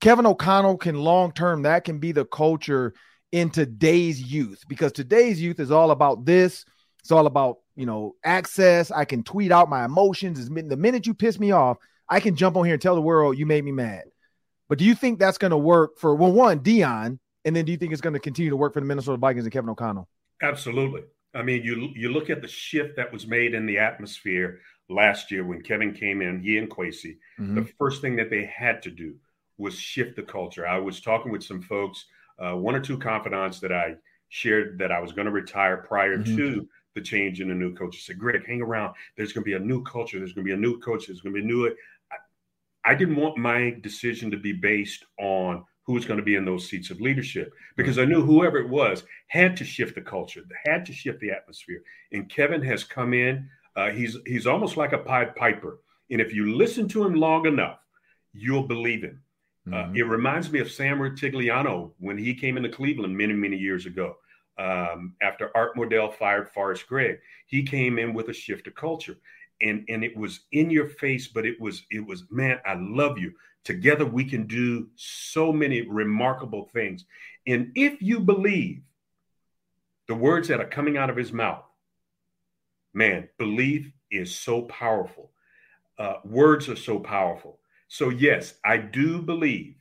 Kevin 0.00 0.26
O'Connell 0.26 0.76
can 0.76 0.96
long 0.96 1.32
term 1.32 1.62
that 1.62 1.84
can 1.84 1.98
be 1.98 2.12
the 2.12 2.24
culture 2.24 2.94
in 3.32 3.50
today's 3.50 4.20
youth? 4.20 4.64
Because 4.68 4.92
today's 4.92 5.40
youth 5.40 5.60
is 5.60 5.70
all 5.70 5.90
about 5.90 6.24
this. 6.24 6.64
It's 7.00 7.12
all 7.12 7.26
about 7.26 7.58
you 7.76 7.86
know 7.86 8.14
access. 8.24 8.90
I 8.90 9.04
can 9.04 9.22
tweet 9.22 9.52
out 9.52 9.68
my 9.68 9.84
emotions. 9.84 10.48
The 10.48 10.76
minute 10.76 11.06
you 11.06 11.14
piss 11.14 11.38
me 11.38 11.52
off, 11.52 11.78
I 12.08 12.20
can 12.20 12.36
jump 12.36 12.56
on 12.56 12.64
here 12.64 12.74
and 12.74 12.82
tell 12.82 12.94
the 12.94 13.02
world 13.02 13.38
you 13.38 13.46
made 13.46 13.64
me 13.64 13.72
mad. 13.72 14.04
But 14.68 14.78
do 14.78 14.84
you 14.84 14.94
think 14.94 15.18
that's 15.18 15.38
going 15.38 15.52
to 15.52 15.58
work 15.58 15.98
for 15.98 16.14
well, 16.14 16.32
one 16.32 16.60
Deion, 16.60 17.18
and 17.44 17.56
then 17.56 17.64
do 17.64 17.72
you 17.72 17.78
think 17.78 17.92
it's 17.92 18.02
going 18.02 18.14
to 18.14 18.20
continue 18.20 18.50
to 18.50 18.56
work 18.56 18.74
for 18.74 18.80
the 18.80 18.86
Minnesota 18.86 19.16
Vikings 19.16 19.44
and 19.44 19.52
Kevin 19.52 19.70
O'Connell? 19.70 20.08
Absolutely. 20.42 21.02
I 21.34 21.42
mean, 21.42 21.62
you 21.62 21.90
you 21.94 22.10
look 22.10 22.30
at 22.30 22.42
the 22.42 22.48
shift 22.48 22.96
that 22.96 23.12
was 23.12 23.26
made 23.26 23.54
in 23.54 23.66
the 23.66 23.78
atmosphere 23.78 24.60
last 24.88 25.30
year 25.30 25.44
when 25.44 25.62
Kevin 25.62 25.92
came 25.92 26.22
in, 26.22 26.42
he 26.42 26.58
and 26.58 26.70
Kwesi. 26.70 27.16
Mm-hmm. 27.38 27.54
The 27.56 27.64
first 27.78 28.00
thing 28.00 28.16
that 28.16 28.30
they 28.30 28.44
had 28.44 28.82
to 28.82 28.90
do 28.90 29.14
was 29.58 29.78
shift 29.78 30.16
the 30.16 30.22
culture. 30.22 30.66
I 30.66 30.78
was 30.78 31.00
talking 31.00 31.32
with 31.32 31.42
some 31.42 31.60
folks, 31.60 32.06
uh, 32.38 32.54
one 32.54 32.74
or 32.74 32.80
two 32.80 32.98
confidants 32.98 33.60
that 33.60 33.72
I 33.72 33.96
shared 34.28 34.78
that 34.78 34.92
I 34.92 35.00
was 35.00 35.12
going 35.12 35.26
to 35.26 35.32
retire 35.32 35.78
prior 35.78 36.18
mm-hmm. 36.18 36.36
to 36.36 36.68
the 36.94 37.00
change 37.00 37.40
in 37.40 37.48
the 37.48 37.54
new 37.54 37.74
coach. 37.74 37.96
I 37.96 38.00
said, 38.00 38.18
Greg, 38.18 38.46
hang 38.46 38.62
around. 38.62 38.94
There's 39.16 39.32
going 39.32 39.44
to 39.44 39.48
be 39.48 39.54
a 39.54 39.58
new 39.58 39.82
culture. 39.82 40.18
There's 40.18 40.32
going 40.32 40.44
to 40.46 40.50
be 40.50 40.56
a 40.56 40.60
new 40.60 40.78
coach. 40.80 41.06
There's 41.06 41.20
going 41.20 41.34
to 41.34 41.40
be 41.40 41.44
a 41.44 41.48
new. 41.48 41.66
I, 42.12 42.90
I 42.90 42.94
didn't 42.94 43.16
want 43.16 43.38
my 43.38 43.76
decision 43.82 44.30
to 44.30 44.36
be 44.36 44.52
based 44.52 45.04
on 45.18 45.64
who 45.88 45.94
was 45.94 46.04
going 46.04 46.18
to 46.18 46.24
be 46.24 46.34
in 46.34 46.44
those 46.44 46.68
seats 46.68 46.90
of 46.90 47.00
leadership 47.00 47.54
because 47.76 47.98
I 47.98 48.04
knew 48.04 48.22
whoever 48.22 48.58
it 48.58 48.68
was 48.68 49.04
had 49.28 49.56
to 49.56 49.64
shift 49.64 49.94
the 49.94 50.02
culture, 50.02 50.42
had 50.66 50.84
to 50.84 50.92
shift 50.92 51.18
the 51.20 51.30
atmosphere. 51.30 51.82
And 52.12 52.28
Kevin 52.28 52.62
has 52.62 52.84
come 52.84 53.14
in. 53.14 53.48
Uh, 53.74 53.90
he's 53.90 54.16
he's 54.26 54.46
almost 54.46 54.76
like 54.76 54.92
a 54.92 54.98
Pied 54.98 55.34
Piper, 55.36 55.78
and 56.10 56.20
if 56.20 56.34
you 56.34 56.54
listen 56.54 56.88
to 56.88 57.04
him 57.04 57.14
long 57.14 57.46
enough, 57.46 57.78
you'll 58.32 58.66
believe 58.66 59.02
him. 59.02 59.22
Uh, 59.72 59.76
mm-hmm. 59.76 59.90
Uh, 59.90 59.94
it 59.94 60.02
reminds 60.02 60.50
me 60.50 60.60
of 60.60 60.70
Sam 60.70 60.98
Rutigliano 60.98 61.92
when 61.98 62.16
he 62.18 62.34
came 62.34 62.56
into 62.56 62.68
Cleveland 62.68 63.16
many 63.16 63.34
many 63.34 63.56
years 63.56 63.86
ago. 63.86 64.16
Um, 64.58 65.14
after 65.22 65.56
Art 65.56 65.76
Modell 65.76 66.12
fired 66.12 66.48
Forrest 66.48 66.86
Gregg, 66.88 67.18
he 67.46 67.62
came 67.62 67.98
in 67.98 68.12
with 68.12 68.28
a 68.28 68.32
shift 68.32 68.66
of 68.66 68.74
culture, 68.74 69.16
and 69.60 69.84
and 69.88 70.02
it 70.04 70.16
was 70.16 70.40
in 70.52 70.70
your 70.70 70.86
face, 70.86 71.28
but 71.28 71.46
it 71.46 71.60
was 71.60 71.84
it 71.90 72.04
was 72.04 72.24
man, 72.30 72.58
I 72.66 72.74
love 72.74 73.18
you. 73.18 73.32
Together, 73.64 74.06
we 74.06 74.24
can 74.24 74.46
do 74.46 74.88
so 74.94 75.52
many 75.52 75.82
remarkable 75.82 76.70
things. 76.72 77.04
And 77.46 77.72
if 77.74 78.00
you 78.00 78.20
believe 78.20 78.82
the 80.06 80.14
words 80.14 80.48
that 80.48 80.60
are 80.60 80.68
coming 80.68 80.96
out 80.96 81.10
of 81.10 81.16
his 81.16 81.32
mouth, 81.32 81.64
man, 82.94 83.28
belief 83.38 83.92
is 84.10 84.34
so 84.34 84.62
powerful. 84.62 85.32
Uh, 85.98 86.14
words 86.24 86.68
are 86.68 86.76
so 86.76 86.98
powerful. 86.98 87.57
So, 87.88 88.10
yes, 88.10 88.54
I 88.64 88.76
do 88.76 89.20
believe 89.22 89.74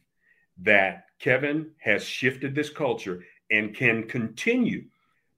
that 0.62 1.05
Kevin 1.20 1.72
has 1.80 2.03
shifted 2.03 2.55
this 2.55 2.70
culture 2.70 3.24
and 3.51 3.76
can 3.76 4.08
continue 4.08 4.86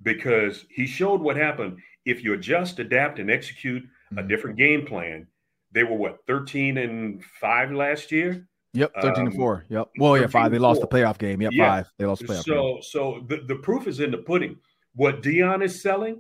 because 0.02 0.66
he 0.70 0.86
showed 0.86 1.22
what 1.22 1.36
happened 1.36 1.80
if 2.06 2.24
you 2.24 2.34
adjust, 2.34 2.80
adapt, 2.80 3.20
and 3.20 3.30
execute 3.30 3.84
a 3.84 4.16
mm-hmm. 4.16 4.28
different 4.28 4.58
game 4.58 4.86
plan 4.86 5.28
they 5.72 5.84
were 5.84 5.96
what 5.96 6.20
13 6.28 6.78
and 6.78 7.24
5 7.24 7.72
last 7.72 8.12
year 8.12 8.46
Yep, 8.74 8.94
13 9.02 9.10
um, 9.10 9.28
and 9.30 9.36
4. 9.36 9.66
Yep. 9.68 9.90
Well, 9.98 10.16
yeah, 10.16 10.28
5. 10.28 10.52
They 10.52 10.60
lost 10.60 10.80
the 10.80 10.88
playoff 10.88 11.18
game. 11.18 11.42
Yep, 11.42 11.54
yeah. 11.56 11.78
5. 11.78 11.92
They 11.98 12.06
lost 12.06 12.22
the 12.22 12.28
playoff 12.28 12.44
so, 12.44 12.74
game. 12.74 12.82
So 12.84 13.26
the, 13.28 13.38
the 13.48 13.56
proof 13.56 13.88
is 13.88 14.00
in 14.00 14.12
the 14.12 14.20
pudding. 14.20 14.58
What 14.94 15.24
Deion 15.24 15.64
is 15.64 15.82
selling, 15.82 16.20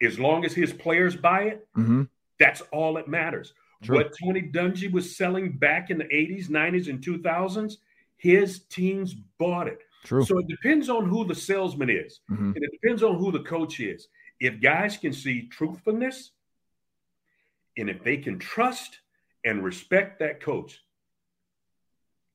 as 0.00 0.16
long 0.16 0.44
as 0.44 0.52
his 0.52 0.72
players 0.72 1.16
buy 1.16 1.42
it, 1.46 1.66
mm-hmm. 1.76 2.04
that's 2.38 2.60
all 2.70 2.94
that 2.94 3.08
matters. 3.08 3.52
True. 3.82 3.96
What 3.96 4.12
Tony 4.20 4.42
Dungy 4.42 4.90
was 4.90 5.16
selling 5.16 5.52
back 5.52 5.90
in 5.90 5.98
the 5.98 6.04
80s, 6.04 6.48
90s, 6.48 6.88
and 6.88 7.00
2000s, 7.00 7.76
his 8.16 8.60
teams 8.64 9.14
bought 9.38 9.68
it. 9.68 9.80
True. 10.04 10.24
So 10.24 10.38
it 10.38 10.48
depends 10.48 10.88
on 10.88 11.08
who 11.08 11.24
the 11.24 11.34
salesman 11.34 11.90
is, 11.90 12.20
mm-hmm. 12.30 12.52
and 12.54 12.56
it 12.56 12.70
depends 12.80 13.02
on 13.02 13.18
who 13.18 13.30
the 13.30 13.40
coach 13.40 13.80
is. 13.80 14.08
If 14.40 14.60
guys 14.60 14.96
can 14.96 15.12
see 15.12 15.48
truthfulness, 15.48 16.32
and 17.76 17.88
if 17.88 18.02
they 18.02 18.16
can 18.16 18.38
trust 18.38 18.98
and 19.44 19.62
respect 19.62 20.18
that 20.18 20.40
coach, 20.40 20.82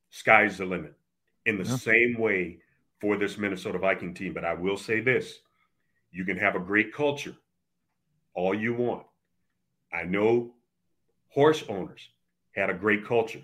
sky's 0.09 0.57
the 0.57 0.65
limit. 0.65 0.93
In 1.45 1.57
the 1.57 1.69
yeah. 1.69 1.75
same 1.75 2.17
way 2.17 2.59
for 3.01 3.17
this 3.17 3.37
Minnesota 3.37 3.77
Viking 3.77 4.13
team. 4.13 4.33
But 4.33 4.45
I 4.45 4.53
will 4.53 4.77
say 4.77 5.01
this 5.01 5.39
you 6.11 6.23
can 6.23 6.37
have 6.37 6.55
a 6.55 6.59
great 6.59 6.93
culture 6.93 7.35
all 8.33 8.53
you 8.53 8.73
want. 8.73 9.05
I 9.91 10.03
know 10.03 10.53
horse 11.33 11.63
owners 11.69 12.09
had 12.55 12.69
a 12.69 12.73
great 12.73 13.05
culture, 13.05 13.41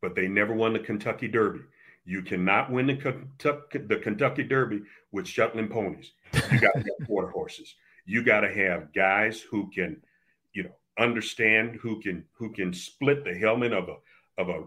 but 0.00 0.14
they 0.14 0.28
never 0.28 0.54
won 0.54 0.72
the 0.72 0.78
Kentucky 0.78 1.28
Derby. 1.28 1.60
You 2.04 2.22
cannot 2.22 2.70
win 2.70 2.86
the 2.86 2.96
Kentucky, 2.96 3.78
the 3.78 3.96
Kentucky 3.96 4.42
Derby 4.42 4.82
with 5.12 5.26
Shetland 5.26 5.70
ponies. 5.70 6.12
You 6.32 6.60
got 6.60 6.72
to 6.74 6.78
have 6.78 7.06
quarter 7.06 7.28
horses. 7.28 7.74
You 8.04 8.24
got 8.24 8.40
to 8.40 8.52
have 8.52 8.92
guys 8.92 9.40
who 9.40 9.70
can 9.70 10.00
you 10.52 10.64
know 10.64 10.74
understand 10.98 11.78
who 11.80 12.00
can 12.00 12.24
who 12.32 12.52
can 12.52 12.72
split 12.72 13.24
the 13.24 13.34
helmet 13.34 13.72
of 13.72 13.88
a 13.88 13.96
of 14.38 14.48
a 14.48 14.64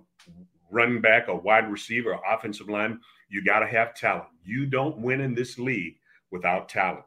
running 0.71 1.01
back, 1.01 1.27
a 1.27 1.35
wide 1.35 1.69
receiver, 1.69 2.13
or 2.13 2.21
offensive 2.33 2.69
line. 2.69 2.99
You 3.29 3.43
got 3.43 3.59
to 3.59 3.67
have 3.67 3.95
talent. 3.95 4.29
You 4.43 4.65
don't 4.65 4.97
win 4.97 5.21
in 5.21 5.33
this 5.33 5.57
league 5.59 5.95
without 6.31 6.69
talent. 6.69 7.05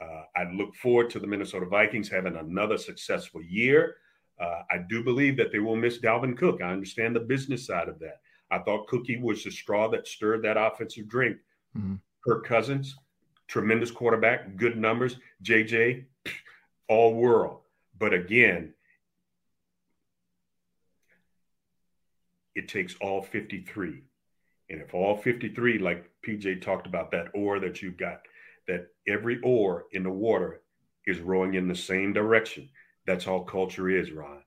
Uh, 0.00 0.22
I 0.34 0.50
look 0.52 0.74
forward 0.74 1.10
to 1.10 1.18
the 1.18 1.26
Minnesota 1.26 1.66
Vikings 1.66 2.08
having 2.08 2.36
another 2.36 2.78
successful 2.78 3.42
year. 3.42 3.96
Uh, 4.40 4.62
I 4.70 4.78
do 4.88 5.04
believe 5.04 5.36
that 5.36 5.52
they 5.52 5.58
will 5.58 5.76
miss 5.76 5.98
Dalvin 5.98 6.36
Cook. 6.36 6.62
I 6.62 6.72
understand 6.72 7.14
the 7.14 7.20
business 7.20 7.66
side 7.66 7.88
of 7.88 7.98
that. 7.98 8.20
I 8.50 8.58
thought 8.58 8.86
Cookie 8.86 9.18
was 9.18 9.44
the 9.44 9.50
straw 9.50 9.88
that 9.90 10.08
stirred 10.08 10.42
that 10.42 10.56
offensive 10.56 11.08
drink. 11.08 11.36
Mm-hmm. 11.76 11.96
Kirk 12.26 12.46
Cousins, 12.46 12.96
tremendous 13.46 13.90
quarterback, 13.90 14.56
good 14.56 14.76
numbers. 14.76 15.16
JJ, 15.44 16.04
all 16.88 17.14
world. 17.14 17.60
But 17.98 18.14
again, 18.14 18.72
it 22.54 22.68
takes 22.68 22.94
all 23.00 23.22
53. 23.22 24.02
And 24.70 24.80
if 24.80 24.94
all 24.94 25.16
53, 25.16 25.78
like 25.78 26.10
PJ 26.26 26.62
talked 26.62 26.86
about, 26.86 27.10
that 27.10 27.28
oar 27.34 27.60
that 27.60 27.82
you've 27.82 27.96
got, 27.96 28.22
that 28.68 28.88
every 29.06 29.40
oar 29.42 29.86
in 29.92 30.02
the 30.02 30.10
water 30.10 30.62
is 31.06 31.18
rowing 31.20 31.54
in 31.54 31.68
the 31.68 31.74
same 31.74 32.12
direction. 32.12 32.68
That's 33.10 33.26
all 33.26 33.42
culture 33.42 33.90
is, 33.90 34.12
Ron. 34.12 34.38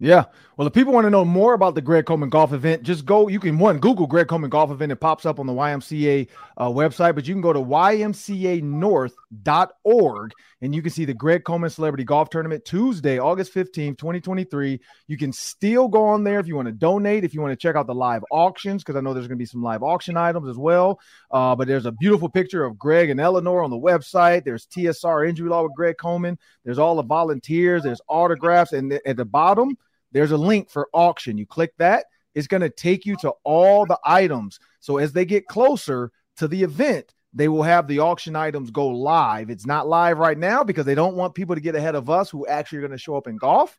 Yeah. 0.00 0.26
Well, 0.56 0.68
if 0.68 0.74
people 0.74 0.92
want 0.92 1.06
to 1.06 1.10
know 1.10 1.24
more 1.24 1.54
about 1.54 1.74
the 1.74 1.80
Greg 1.80 2.06
Coleman 2.06 2.30
golf 2.30 2.52
event, 2.52 2.84
just 2.84 3.04
go. 3.04 3.26
You 3.26 3.40
can 3.40 3.58
one 3.58 3.78
Google 3.78 4.06
Greg 4.06 4.28
Coleman 4.28 4.50
golf 4.50 4.70
event. 4.70 4.92
It 4.92 4.96
pops 4.96 5.26
up 5.26 5.40
on 5.40 5.46
the 5.46 5.52
YMCA 5.52 6.28
uh, 6.56 6.68
website, 6.68 7.16
but 7.16 7.26
you 7.26 7.34
can 7.34 7.40
go 7.40 7.52
to 7.52 7.60
ymcanorth.org 7.60 10.32
and 10.60 10.74
you 10.74 10.82
can 10.82 10.90
see 10.90 11.04
the 11.04 11.14
Greg 11.14 11.44
Coleman 11.44 11.70
Celebrity 11.70 12.02
Golf 12.02 12.30
Tournament 12.30 12.64
Tuesday, 12.64 13.18
August 13.18 13.54
15th, 13.54 13.98
2023. 13.98 14.80
You 15.06 15.16
can 15.16 15.32
still 15.32 15.86
go 15.86 16.06
on 16.06 16.24
there 16.24 16.40
if 16.40 16.48
you 16.48 16.56
want 16.56 16.66
to 16.66 16.72
donate, 16.72 17.22
if 17.22 17.34
you 17.34 17.40
want 17.40 17.52
to 17.52 17.56
check 17.56 17.76
out 17.76 17.86
the 17.86 17.94
live 17.94 18.24
auctions, 18.32 18.82
because 18.82 18.96
I 18.96 19.00
know 19.00 19.14
there's 19.14 19.28
going 19.28 19.38
to 19.38 19.42
be 19.42 19.46
some 19.46 19.62
live 19.62 19.84
auction 19.84 20.16
items 20.16 20.48
as 20.48 20.56
well. 20.56 20.98
Uh, 21.30 21.54
but 21.54 21.68
there's 21.68 21.86
a 21.86 21.92
beautiful 21.92 22.28
picture 22.28 22.64
of 22.64 22.76
Greg 22.78 23.10
and 23.10 23.20
Eleanor 23.20 23.62
on 23.62 23.70
the 23.70 23.76
website. 23.76 24.44
There's 24.44 24.66
TSR 24.66 25.28
injury 25.28 25.48
law 25.48 25.62
with 25.62 25.74
Greg 25.74 25.98
Coleman. 25.98 26.36
There's 26.64 26.78
all 26.78 26.96
the 26.96 27.04
volunteers. 27.04 27.84
There's 27.84 28.00
autographs. 28.08 28.72
And 28.72 28.98
at 29.06 29.16
the 29.16 29.24
bottom, 29.24 29.76
there's 30.12 30.32
a 30.32 30.36
link 30.36 30.70
for 30.70 30.88
auction. 30.92 31.38
You 31.38 31.46
click 31.46 31.72
that, 31.78 32.06
it's 32.34 32.46
going 32.46 32.60
to 32.60 32.70
take 32.70 33.04
you 33.04 33.16
to 33.16 33.32
all 33.44 33.86
the 33.86 33.98
items. 34.04 34.60
So 34.80 34.98
as 34.98 35.12
they 35.12 35.24
get 35.24 35.46
closer 35.46 36.12
to 36.36 36.48
the 36.48 36.62
event, 36.62 37.14
they 37.34 37.48
will 37.48 37.62
have 37.62 37.86
the 37.86 37.98
auction 37.98 38.36
items 38.36 38.70
go 38.70 38.88
live. 38.88 39.50
It's 39.50 39.66
not 39.66 39.88
live 39.88 40.18
right 40.18 40.38
now 40.38 40.64
because 40.64 40.86
they 40.86 40.94
don't 40.94 41.16
want 41.16 41.34
people 41.34 41.54
to 41.54 41.60
get 41.60 41.74
ahead 41.74 41.94
of 41.94 42.08
us 42.08 42.30
who 42.30 42.46
actually 42.46 42.78
are 42.78 42.82
going 42.82 42.92
to 42.92 42.98
show 42.98 43.16
up 43.16 43.26
in 43.26 43.36
golf. 43.36 43.78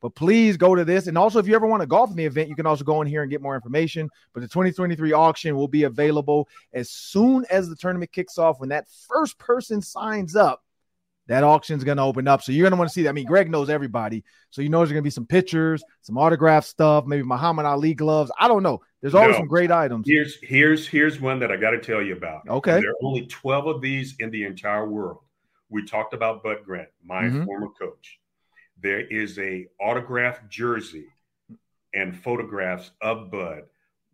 But 0.00 0.14
please 0.14 0.56
go 0.56 0.74
to 0.74 0.84
this. 0.84 1.06
And 1.06 1.18
also, 1.18 1.38
if 1.38 1.48
you 1.48 1.54
ever 1.54 1.66
want 1.66 1.80
to 1.80 1.86
golf 1.86 2.10
in 2.10 2.16
the 2.16 2.24
event, 2.24 2.48
you 2.48 2.54
can 2.54 2.66
also 2.66 2.84
go 2.84 3.02
in 3.02 3.08
here 3.08 3.22
and 3.22 3.30
get 3.30 3.42
more 3.42 3.56
information. 3.56 4.08
But 4.32 4.40
the 4.40 4.48
2023 4.48 5.12
auction 5.12 5.56
will 5.56 5.68
be 5.68 5.84
available 5.84 6.48
as 6.72 6.90
soon 6.90 7.44
as 7.50 7.68
the 7.68 7.76
tournament 7.76 8.12
kicks 8.12 8.38
off. 8.38 8.60
When 8.60 8.68
that 8.68 8.88
first 9.08 9.38
person 9.38 9.82
signs 9.82 10.36
up, 10.36 10.62
that 11.28 11.44
auction's 11.44 11.84
going 11.84 11.98
to 11.98 12.02
open 12.02 12.26
up. 12.26 12.42
So 12.42 12.52
you're 12.52 12.64
going 12.64 12.72
to 12.72 12.76
want 12.78 12.88
to 12.88 12.92
see 12.92 13.02
that. 13.02 13.10
I 13.10 13.12
mean, 13.12 13.26
Greg 13.26 13.50
knows 13.50 13.70
everybody. 13.70 14.24
So 14.50 14.62
you 14.62 14.70
know 14.70 14.78
there's 14.78 14.90
going 14.90 15.02
to 15.02 15.06
be 15.06 15.10
some 15.10 15.26
pictures, 15.26 15.84
some 16.00 16.18
autograph 16.18 16.64
stuff, 16.64 17.06
maybe 17.06 17.22
Muhammad 17.22 17.66
Ali 17.66 17.94
gloves. 17.94 18.30
I 18.38 18.48
don't 18.48 18.62
know. 18.62 18.80
There's 19.00 19.14
always 19.14 19.34
no. 19.34 19.38
some 19.40 19.46
great 19.48 19.70
items. 19.70 20.06
Here's 20.08 20.38
here's 20.42 20.88
here's 20.88 21.20
one 21.20 21.38
that 21.40 21.52
I 21.52 21.56
got 21.56 21.70
to 21.70 21.78
tell 21.78 22.02
you 22.02 22.16
about. 22.16 22.48
Okay. 22.48 22.80
There 22.80 22.90
are 22.90 23.04
only 23.04 23.26
12 23.26 23.66
of 23.66 23.80
these 23.80 24.16
in 24.18 24.30
the 24.30 24.44
entire 24.44 24.88
world. 24.88 25.20
We 25.68 25.84
talked 25.84 26.14
about 26.14 26.42
Bud 26.42 26.58
Grant, 26.64 26.88
my 27.04 27.24
mm-hmm. 27.24 27.44
former 27.44 27.68
coach. 27.78 28.18
There 28.82 29.00
is 29.00 29.38
a 29.38 29.66
autographed 29.80 30.48
jersey 30.48 31.06
and 31.94 32.16
photographs 32.16 32.90
of 33.02 33.30
Bud 33.30 33.64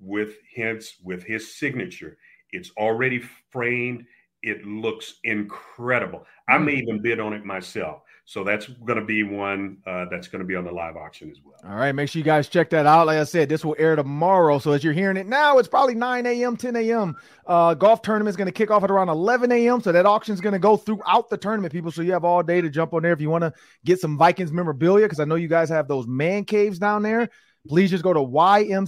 with 0.01 0.37
hints 0.53 0.97
with 1.03 1.23
his 1.23 1.55
signature. 1.55 2.19
It's 2.51 2.71
already 2.77 3.23
framed 3.51 4.05
it 4.45 4.67
looks 4.67 5.15
incredible. 5.25 6.27
I 6.47 6.59
may 6.59 6.75
even 6.75 7.01
bid 7.01 7.19
on 7.19 7.33
it 7.33 7.45
myself. 7.45 8.03
So 8.27 8.43
that's 8.43 8.67
going 8.67 8.99
to 8.99 9.05
be 9.05 9.23
one 9.23 9.79
uh, 9.87 10.07
that's 10.11 10.29
going 10.29 10.41
to 10.41 10.47
be 10.47 10.57
on 10.57 10.65
the 10.65 10.73
live 10.73 10.97
auction 10.97 11.31
as 11.31 11.39
well. 11.45 11.57
All 11.65 11.77
right. 11.77 11.93
Make 11.93 12.09
sure 12.09 12.21
you 12.21 12.25
guys 12.25 12.49
check 12.49 12.71
that 12.71 12.87
out. 12.87 13.07
Like 13.07 13.19
I 13.19 13.25
said, 13.25 13.49
this 13.51 13.65
will 13.65 13.77
air 13.79 13.97
tomorrow. 13.97 14.59
So 14.59 14.73
as 14.73 14.83
you're 14.83 14.95
hearing 14.95 15.19
it 15.19 15.27
now, 15.27 15.59
it's 15.59 15.69
probably 15.69 15.95
9 15.95 16.25
a.m., 16.25 16.57
10 16.57 16.77
a.m. 16.77 17.17
Uh, 17.47 17.75
golf 17.75 18.01
tournament 18.01 18.31
is 18.31 18.37
going 18.37 18.47
to 18.47 18.53
kick 18.53 18.71
off 18.71 18.83
at 18.83 18.91
around 18.91 19.11
11 19.11 19.53
a.m. 19.53 19.81
So 19.83 19.93
that 19.93 20.07
auction 20.07 20.33
is 20.33 20.41
going 20.41 20.55
to 20.55 20.59
go 20.59 20.77
throughout 20.77 21.29
the 21.29 21.37
tournament, 21.37 21.73
people. 21.73 21.91
So 21.91 22.01
you 22.01 22.13
have 22.13 22.25
all 22.25 22.43
day 22.43 22.63
to 22.63 22.71
jump 22.71 22.95
on 22.95 23.03
there 23.03 23.13
if 23.13 23.21
you 23.21 23.29
want 23.29 23.43
to 23.43 23.53
get 23.85 24.01
some 24.01 24.17
Vikings 24.17 24.53
memorabilia 24.53 25.05
because 25.05 25.21
I 25.21 25.25
know 25.25 25.35
you 25.35 25.49
guys 25.49 25.69
have 25.69 25.87
those 25.89 26.07
man 26.07 26.45
caves 26.45 26.79
down 26.79 27.03
there 27.03 27.31
please 27.67 27.91
just 27.91 28.05
go 28.05 28.13
to 28.13 28.21
ymcanorth.org. 28.21 28.79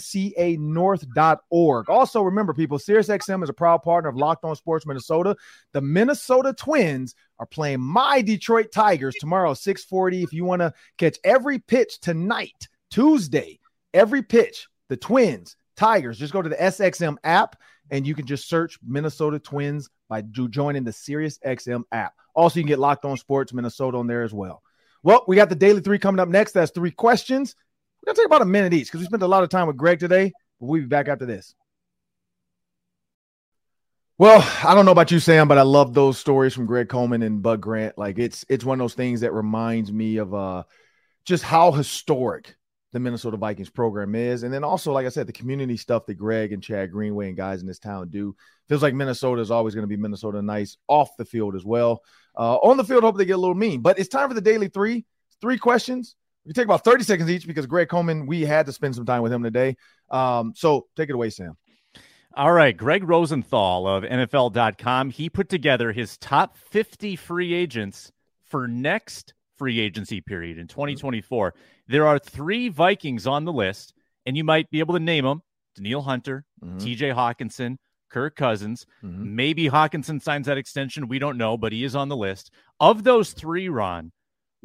Also, 1.89 2.23
remember, 2.23 2.53
people, 2.53 2.79
SiriusXM 2.79 3.43
is 3.43 3.49
a 3.49 3.55
proud 3.55 3.83
partner 3.83 4.11
of 4.11 4.17
Locked 4.17 4.45
On 4.45 4.55
Sports 4.55 4.87
Minnesota. 4.87 5.35
The 5.73 5.81
Minnesota 5.81 6.53
Twins 6.53 7.15
are 7.39 7.47
playing 7.47 7.81
my 7.81 8.21
Detroit 8.23 8.71
Tigers 8.73 9.15
tomorrow, 9.19 9.55
640. 9.55 10.23
If 10.23 10.33
you 10.33 10.45
want 10.45 10.61
to 10.61 10.73
catch 10.99 11.19
every 11.25 11.59
pitch 11.59 12.01
tonight, 12.01 12.69
Tuesday, 12.91 13.59
every 13.95 14.23
pitch, 14.23 14.69
the 14.89 14.97
Twins, 14.97 15.57
Tigers, 15.77 16.19
just 16.19 16.33
go 16.33 16.43
to 16.43 16.49
the 16.49 16.57
SXM 16.57 17.17
app 17.25 17.57
and 17.91 18.07
you 18.07 18.15
can 18.15 18.27
just 18.27 18.49
search 18.49 18.79
Minnesota 18.87 19.39
Twins 19.39 19.91
by 20.09 20.23
joining 20.23 20.85
the 20.85 20.91
SiriusXM 20.91 21.83
app. 21.93 22.15
Also, 22.35 22.59
you 22.59 22.65
can 22.65 22.69
get 22.69 22.79
Locked 22.79 23.05
On 23.05 23.17
Sports 23.17 23.53
Minnesota 23.53 23.97
on 23.99 24.07
there 24.07 24.23
as 24.23 24.35
well. 24.35 24.63
Well, 25.03 25.25
we 25.29 25.37
got 25.37 25.49
the 25.49 25.55
Daily 25.55 25.81
Three 25.81 25.99
coming 25.99 26.21
up 26.21 26.29
next. 26.29 26.53
That's 26.53 26.73
three 26.73 26.91
questions. 26.91 27.55
We're 28.07 28.13
gonna 28.13 28.19
take 28.19 28.27
about 28.27 28.43
a 28.43 28.47
minute 28.47 28.73
each 28.73 28.87
because 28.87 29.01
we 29.01 29.07
spent 29.07 29.23
a 29.23 29.27
lot 29.27 29.43
of 29.43 29.49
time 29.49 29.67
with 29.67 29.77
Greg 29.77 29.99
today. 29.99 30.33
But 30.61 30.67
we'll 30.67 30.83
be 30.83 30.87
back 30.87 31.09
after 31.09 31.27
this. 31.27 31.55
Well, 34.17 34.49
I 34.65 34.75
don't 34.75 34.87
know 34.87 34.93
about 34.93 35.11
you, 35.11 35.19
Sam, 35.19 35.49
but 35.49 35.59
I 35.59 35.63
love 35.63 35.93
those 35.93 36.17
stories 36.17 36.55
from 36.55 36.67
Greg 36.67 36.89
Coleman 36.89 37.23
and 37.23 37.43
Bud 37.43 37.61
Grant. 37.61 37.99
Like 37.99 38.19
it's 38.19 38.45
it's 38.49 38.65
one 38.65 38.81
of 38.81 38.85
those 38.85 38.95
things 38.95 39.23
that 39.23 39.33
reminds 39.33 39.93
me 39.93 40.19
of 40.19 40.33
uh 40.35 40.63
just 41.25 41.43
how 41.43 41.73
historic 41.73 42.55
the 42.93 43.01
Minnesota 43.01 43.37
Vikings 43.37 43.71
program 43.71 44.15
is. 44.15 44.45
And 44.45 44.55
then 44.55 44.63
also, 44.63 44.93
like 44.93 45.05
I 45.05 45.11
said, 45.11 45.27
the 45.27 45.33
community 45.33 45.77
stuff 45.77 46.07
that 46.07 46.15
Greg 46.15 46.53
and 46.53 46.63
Chad 46.63 46.93
Greenway 46.93 47.27
and 47.29 47.37
guys 47.37 47.61
in 47.61 47.67
this 47.67 47.81
town 47.81 48.09
do. 48.09 48.37
Feels 48.69 48.83
like 48.83 48.95
Minnesota 48.95 49.43
is 49.43 49.51
always 49.51 49.75
going 49.75 49.83
to 49.83 49.89
be 49.89 49.97
Minnesota 49.97 50.41
nice 50.41 50.77
off 50.87 51.11
the 51.19 51.25
field 51.25 51.57
as 51.57 51.65
well. 51.65 52.03
Uh, 52.39 52.57
on 52.59 52.77
the 52.77 52.85
field, 52.85 53.03
hope 53.03 53.19
they 53.19 53.25
get 53.25 53.35
a 53.35 53.41
little 53.41 53.57
mean. 53.57 53.81
But 53.81 53.99
it's 53.99 54.09
time 54.09 54.29
for 54.29 54.35
the 54.35 54.41
daily 54.41 54.69
three. 54.69 55.05
Three 55.41 55.59
questions. 55.59 56.15
We 56.47 56.53
take 56.53 56.65
about 56.65 56.85
30 56.85 57.05
seconds 57.05 57.31
each 57.31 57.47
because 57.47 57.67
Greg 57.67 57.89
Coleman, 57.89 58.27
we 58.27 58.43
had 58.43 58.67
to 58.67 58.73
spend 58.73 58.95
some 58.95 59.05
time 59.05 59.23
with 59.23 59.33
him 59.33 59.43
today. 59.43 59.77
Um, 60.11 60.53
so 60.55 60.87
take 60.97 61.09
it 61.11 61.15
away, 61.15 61.31
Sam. 61.31 61.57
All 62.35 62.53
right. 62.53 62.77
Greg 62.77 63.03
Rosenthal 63.03 63.89
of 63.89 64.05
NFL.com, 64.05 65.11
he 65.11 65.29
put 65.29 65.49
together 65.49 65.91
his 65.91 66.17
top 66.19 66.57
50 66.57 67.17
free 67.17 67.53
agents 67.53 68.13
for 68.45 68.69
next 68.69 69.35
free 69.57 69.81
agency 69.81 70.21
period 70.21 70.59
in 70.59 70.69
2024. 70.69 71.55
There 71.89 72.07
are 72.07 72.19
three 72.19 72.69
Vikings 72.69 73.27
on 73.27 73.45
the 73.45 73.53
list, 73.53 73.95
and 74.25 74.37
you 74.37 74.45
might 74.45 74.71
be 74.71 74.81
able 74.81 74.95
to 74.95 75.01
name 75.01 75.25
them 75.25 75.43
Danielle 75.75 76.03
Hunter, 76.03 76.45
mm-hmm. 76.63 76.79
TJ 76.79 77.15
Hockenson, 77.15 77.77
Kirk 78.11 78.37
Cousins. 78.37 78.87
Mm-hmm. 79.03 79.37
Maybe 79.37 79.69
Hockenson 79.69 80.23
signs 80.23 80.47
that 80.47 80.59
extension. 80.59 81.09
We 81.09 81.19
don't 81.19 81.39
know, 81.39 81.57
but 81.57 81.73
he 81.73 81.85
is 81.85 81.97
on 81.97 82.09
the 82.09 82.17
list. 82.17 82.53
Of 82.81 83.03
those 83.03 83.33
three, 83.33 83.69
Ron, 83.69 84.13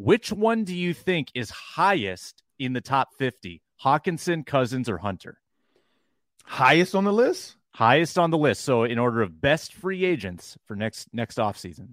which 0.02 0.32
one 0.32 0.64
do 0.64 0.76
you 0.76 0.94
think 0.94 1.30
is 1.36 1.50
highest 1.50 2.42
in 2.58 2.74
the 2.74 2.82
top 2.82 3.10
50? 3.18 3.62
Hockenson, 3.84 4.46
Cousins, 4.46 4.90
or 4.90 4.98
Hunter? 4.98 5.38
Highest 6.44 6.96
on 6.96 7.04
the 7.04 7.14
list? 7.14 7.56
Highest 7.74 8.18
on 8.18 8.32
the 8.32 8.38
list. 8.38 8.62
So 8.62 8.84
in 8.84 8.98
order 8.98 9.22
of 9.22 9.40
best 9.40 9.74
free 9.74 10.04
agents 10.04 10.58
for 10.66 10.76
next 10.76 11.08
next 11.14 11.38
offseason. 11.38 11.90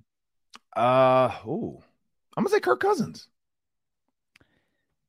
Uh 0.74 1.30
oh. 1.46 1.82
I'm 2.36 2.44
gonna 2.44 2.50
say 2.50 2.60
Kirk 2.60 2.80
Cousins. 2.80 3.28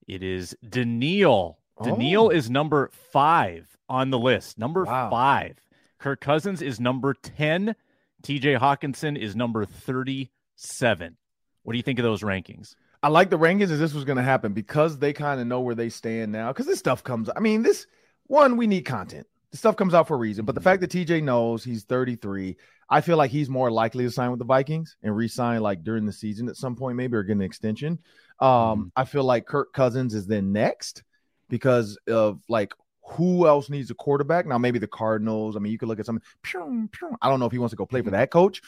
It 0.07 0.21
is. 0.21 0.55
Danielle 0.67 1.57
oh. 1.77 2.29
is 2.29 2.49
number 2.49 2.91
five 3.11 3.77
on 3.87 4.09
the 4.09 4.19
list. 4.19 4.57
Number 4.57 4.83
wow. 4.83 5.09
five. 5.09 5.55
Kirk 5.99 6.19
Cousins 6.19 6.61
is 6.61 6.79
number 6.79 7.13
10. 7.13 7.75
TJ 8.23 8.59
Hockenson 8.59 9.17
is 9.17 9.35
number 9.35 9.65
37. 9.65 11.17
What 11.63 11.73
do 11.73 11.77
you 11.77 11.83
think 11.83 11.99
of 11.99 12.03
those 12.03 12.21
rankings? 12.21 12.75
I 13.01 13.07
like 13.07 13.29
the 13.29 13.37
rankings 13.37 13.71
as 13.71 13.79
this 13.79 13.93
was 13.93 14.03
going 14.03 14.17
to 14.17 14.23
happen 14.23 14.53
because 14.53 14.97
they 14.97 15.13
kind 15.13 15.39
of 15.39 15.47
know 15.47 15.61
where 15.61 15.75
they 15.75 15.89
stand 15.89 16.31
now. 16.31 16.49
Because 16.49 16.65
this 16.65 16.79
stuff 16.79 17.03
comes. 17.03 17.29
I 17.35 17.39
mean, 17.39 17.61
this 17.63 17.87
one 18.27 18.57
we 18.57 18.67
need 18.67 18.81
content. 18.81 19.25
This 19.51 19.59
stuff 19.59 19.77
comes 19.77 19.93
out 19.93 20.07
for 20.07 20.15
a 20.15 20.19
reason. 20.19 20.45
But 20.45 20.55
the 20.55 20.61
fact 20.61 20.81
that 20.81 20.91
TJ 20.91 21.23
knows 21.23 21.63
he's 21.63 21.83
33, 21.83 22.57
I 22.89 23.01
feel 23.01 23.17
like 23.17 23.31
he's 23.31 23.49
more 23.49 23.71
likely 23.71 24.03
to 24.03 24.11
sign 24.11 24.31
with 24.31 24.39
the 24.39 24.45
Vikings 24.45 24.97
and 25.01 25.15
re-sign 25.15 25.61
like 25.61 25.83
during 25.83 26.05
the 26.05 26.13
season 26.13 26.49
at 26.49 26.57
some 26.57 26.75
point, 26.75 26.97
maybe 26.97 27.15
or 27.15 27.23
get 27.23 27.33
an 27.33 27.41
extension. 27.41 27.99
Um, 28.39 28.49
mm-hmm. 28.49 28.83
I 28.95 29.05
feel 29.05 29.23
like 29.23 29.45
Kirk 29.45 29.73
Cousins 29.73 30.13
is 30.13 30.27
then 30.27 30.51
next 30.51 31.03
because 31.49 31.97
of 32.07 32.41
like 32.49 32.73
who 33.03 33.47
else 33.47 33.69
needs 33.69 33.89
a 33.89 33.95
quarterback 33.95 34.45
now? 34.45 34.57
Maybe 34.57 34.77
the 34.77 34.87
Cardinals. 34.87 35.55
I 35.55 35.59
mean, 35.59 35.71
you 35.71 35.79
could 35.79 35.87
look 35.87 35.99
at 35.99 36.05
some. 36.05 36.21
I 36.45 37.29
don't 37.29 37.39
know 37.39 37.45
if 37.45 37.51
he 37.51 37.57
wants 37.57 37.71
to 37.71 37.75
go 37.75 37.85
play 37.85 38.01
for 38.01 38.11
that 38.11 38.29
coach. 38.29 38.61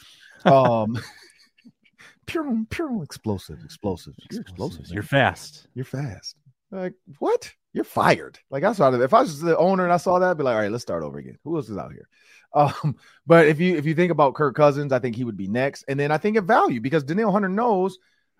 Um, 0.44 0.98
pure, 2.26 2.64
pure 2.70 3.02
explosive, 3.02 3.58
explosive. 3.64 4.14
You're 4.30 4.40
explosive. 4.40 4.86
You're 4.88 5.02
fast. 5.02 5.66
You're 5.74 5.84
fast. 5.84 6.36
Like 6.70 6.94
what? 7.18 7.52
You're 7.72 7.84
fired. 7.84 8.38
Like 8.50 8.64
I 8.64 8.72
saw 8.72 8.92
it. 8.92 9.00
If 9.00 9.14
I 9.14 9.20
was 9.20 9.40
the 9.40 9.56
owner 9.56 9.84
and 9.84 9.92
I 9.92 9.96
saw 9.96 10.18
that, 10.18 10.30
I'd 10.30 10.38
be 10.38 10.44
like, 10.44 10.54
all 10.54 10.60
right, 10.60 10.70
let's 10.70 10.82
start 10.82 11.02
over 11.02 11.18
again. 11.18 11.38
Who 11.44 11.56
else 11.56 11.68
is 11.68 11.78
out 11.78 11.92
here? 11.92 12.08
Um, 12.54 12.96
but 13.26 13.48
if 13.48 13.60
you 13.60 13.78
if 13.78 13.86
you 13.86 13.94
think 13.94 14.12
about 14.12 14.34
Kirk 14.34 14.54
Cousins, 14.54 14.92
I 14.92 14.98
think 14.98 15.16
he 15.16 15.24
would 15.24 15.38
be 15.38 15.48
next. 15.48 15.86
And 15.88 15.98
then 15.98 16.12
I 16.12 16.18
think 16.18 16.36
of 16.36 16.44
value 16.44 16.82
because 16.82 17.02
Danielle 17.02 17.32
Hunter 17.32 17.48
knows 17.48 17.96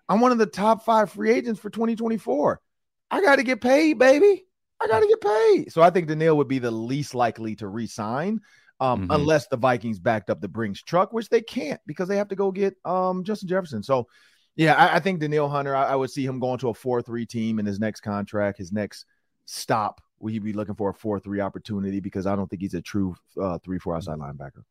I'm 0.07 0.21
one 0.21 0.31
of 0.31 0.37
the 0.37 0.45
top 0.45 0.85
five 0.85 1.09
free 1.09 1.31
agents 1.31 1.59
for 1.59 1.71
2024. 1.71 2.61
I 3.09 3.21
got 3.21 3.37
to 3.37 3.43
get 3.43 3.59
paid, 3.59 3.97
baby. 3.97 4.45
I 4.79 4.87
got 4.87 4.99
to 4.99 5.07
get 5.07 5.19
paid. 5.19 5.71
So 5.71 5.81
I 5.81 5.89
think 5.89 6.07
Danielle 6.07 6.37
would 6.37 6.47
be 6.47 6.59
the 6.59 6.69
least 6.69 7.15
likely 7.15 7.55
to 7.55 7.67
resign 7.67 8.41
um, 8.79 9.01
mm-hmm. 9.01 9.11
unless 9.11 9.47
the 9.47 9.57
Vikings 9.57 9.99
backed 9.99 10.29
up 10.29 10.41
the 10.41 10.47
Brinks 10.47 10.81
truck, 10.81 11.13
which 11.13 11.29
they 11.29 11.41
can't 11.41 11.79
because 11.85 12.07
they 12.07 12.17
have 12.17 12.29
to 12.29 12.35
go 12.35 12.51
get 12.51 12.75
um, 12.85 13.23
Justin 13.23 13.49
Jefferson. 13.49 13.83
So, 13.83 14.07
yeah, 14.55 14.73
I, 14.75 14.95
I 14.95 14.99
think 14.99 15.19
Danielle 15.19 15.49
Hunter, 15.49 15.75
I, 15.75 15.85
I, 15.85 15.95
would 15.95 16.11
see 16.11 16.25
him 16.25 16.39
going 16.39 16.59
to 16.59 16.69
a 16.69 16.73
4 16.73 17.01
3 17.01 17.25
team 17.25 17.59
in 17.59 17.65
his 17.65 17.79
next 17.79 18.01
contract, 18.01 18.57
his 18.57 18.71
next 18.71 19.05
stop. 19.45 20.01
Will 20.19 20.31
he 20.31 20.39
be 20.39 20.53
looking 20.53 20.75
for 20.75 20.89
a 20.89 20.93
4 20.93 21.19
3 21.19 21.41
opportunity? 21.41 21.99
Because 21.99 22.25
I 22.25 22.35
don't 22.35 22.49
think 22.49 22.61
he's 22.61 22.73
a 22.73 22.81
true 22.81 23.15
uh, 23.41 23.57
3 23.59 23.79
4 23.79 23.95
outside 23.95 24.19
linebacker. 24.19 24.63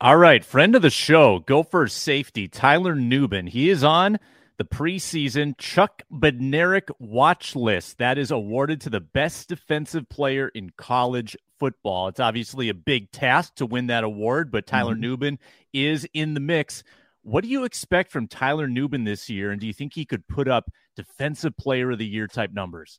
All 0.00 0.16
right. 0.16 0.44
Friend 0.44 0.74
of 0.74 0.82
the 0.82 0.90
show, 0.90 1.38
Gopher 1.40 1.86
safety, 1.86 2.48
Tyler 2.48 2.94
Nubin. 2.94 3.48
He 3.48 3.70
is 3.70 3.84
on 3.84 4.18
the 4.58 4.64
preseason 4.64 5.56
Chuck 5.58 6.02
Bednarik 6.12 6.90
watch 6.98 7.56
list 7.56 7.98
that 7.98 8.18
is 8.18 8.30
awarded 8.30 8.80
to 8.82 8.90
the 8.90 9.00
best 9.00 9.48
defensive 9.48 10.08
player 10.08 10.48
in 10.48 10.70
college 10.76 11.36
football. 11.58 12.08
It's 12.08 12.20
obviously 12.20 12.68
a 12.68 12.74
big 12.74 13.10
task 13.12 13.54
to 13.56 13.66
win 13.66 13.86
that 13.86 14.04
award, 14.04 14.50
but 14.50 14.66
Tyler 14.66 14.94
mm-hmm. 14.94 15.02
Nubin 15.02 15.38
is 15.72 16.06
in 16.12 16.34
the 16.34 16.40
mix. 16.40 16.82
What 17.22 17.44
do 17.44 17.48
you 17.48 17.64
expect 17.64 18.10
from 18.10 18.26
Tyler 18.26 18.66
Nubin 18.66 19.04
this 19.04 19.30
year? 19.30 19.50
And 19.50 19.60
do 19.60 19.66
you 19.66 19.72
think 19.72 19.94
he 19.94 20.04
could 20.04 20.26
put 20.26 20.48
up 20.48 20.70
defensive 20.96 21.56
player 21.56 21.92
of 21.92 21.98
the 21.98 22.06
year 22.06 22.26
type 22.26 22.52
numbers? 22.52 22.98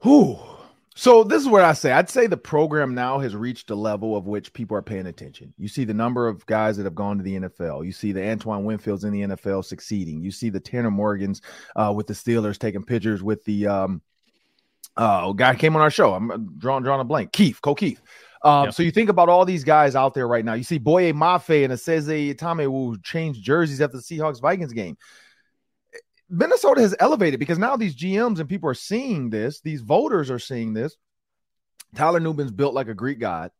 Who? 0.00 0.38
So 0.96 1.24
this 1.24 1.42
is 1.42 1.48
where 1.48 1.64
I 1.64 1.72
say 1.72 1.90
I'd 1.90 2.08
say 2.08 2.28
the 2.28 2.36
program 2.36 2.94
now 2.94 3.18
has 3.18 3.34
reached 3.34 3.70
a 3.70 3.74
level 3.74 4.16
of 4.16 4.26
which 4.26 4.52
people 4.52 4.76
are 4.76 4.82
paying 4.82 5.06
attention. 5.06 5.52
You 5.58 5.66
see 5.66 5.84
the 5.84 5.94
number 5.94 6.28
of 6.28 6.46
guys 6.46 6.76
that 6.76 6.84
have 6.84 6.94
gone 6.94 7.18
to 7.18 7.24
the 7.24 7.34
NFL. 7.34 7.84
You 7.84 7.90
see 7.90 8.12
the 8.12 8.24
Antoine 8.24 8.64
Winfields 8.64 9.04
in 9.04 9.12
the 9.12 9.22
NFL 9.22 9.64
succeeding. 9.64 10.22
You 10.22 10.30
see 10.30 10.50
the 10.50 10.60
Tanner 10.60 10.92
Morgans 10.92 11.42
uh, 11.74 11.92
with 11.94 12.06
the 12.06 12.14
Steelers 12.14 12.58
taking 12.58 12.84
pictures 12.84 13.24
with 13.24 13.44
the 13.44 13.66
um, 13.66 14.02
uh, 14.96 15.32
guy 15.32 15.56
came 15.56 15.74
on 15.74 15.82
our 15.82 15.90
show. 15.90 16.14
I'm 16.14 16.56
drawing 16.58 16.84
drawing 16.84 17.00
a 17.00 17.04
blank. 17.04 17.32
Keith, 17.32 17.60
Ko 17.60 17.74
Keith. 17.74 18.00
Um, 18.44 18.66
yep. 18.66 18.74
So 18.74 18.82
you 18.82 18.92
think 18.92 19.08
about 19.08 19.28
all 19.28 19.44
these 19.44 19.64
guys 19.64 19.96
out 19.96 20.14
there 20.14 20.28
right 20.28 20.44
now. 20.44 20.52
You 20.52 20.64
see 20.64 20.78
Boye 20.78 21.12
Mafe 21.12 21.64
and 21.64 21.72
Esezi 21.72 22.34
Otomewo 22.34 22.90
who 22.90 22.98
changed 23.02 23.42
jerseys 23.42 23.80
after 23.80 23.96
the 23.96 24.02
Seahawks 24.02 24.40
Vikings 24.40 24.72
game. 24.72 24.96
Minnesota 26.28 26.80
has 26.80 26.94
elevated 26.98 27.38
because 27.40 27.58
now 27.58 27.76
these 27.76 27.96
GMs 27.96 28.40
and 28.40 28.48
people 28.48 28.68
are 28.68 28.74
seeing 28.74 29.30
this. 29.30 29.60
These 29.60 29.82
voters 29.82 30.30
are 30.30 30.38
seeing 30.38 30.72
this. 30.72 30.96
Tyler 31.94 32.20
Nubin's 32.20 32.50
built 32.50 32.74
like 32.74 32.88
a 32.88 32.94
Greek 32.94 33.18
god. 33.18 33.50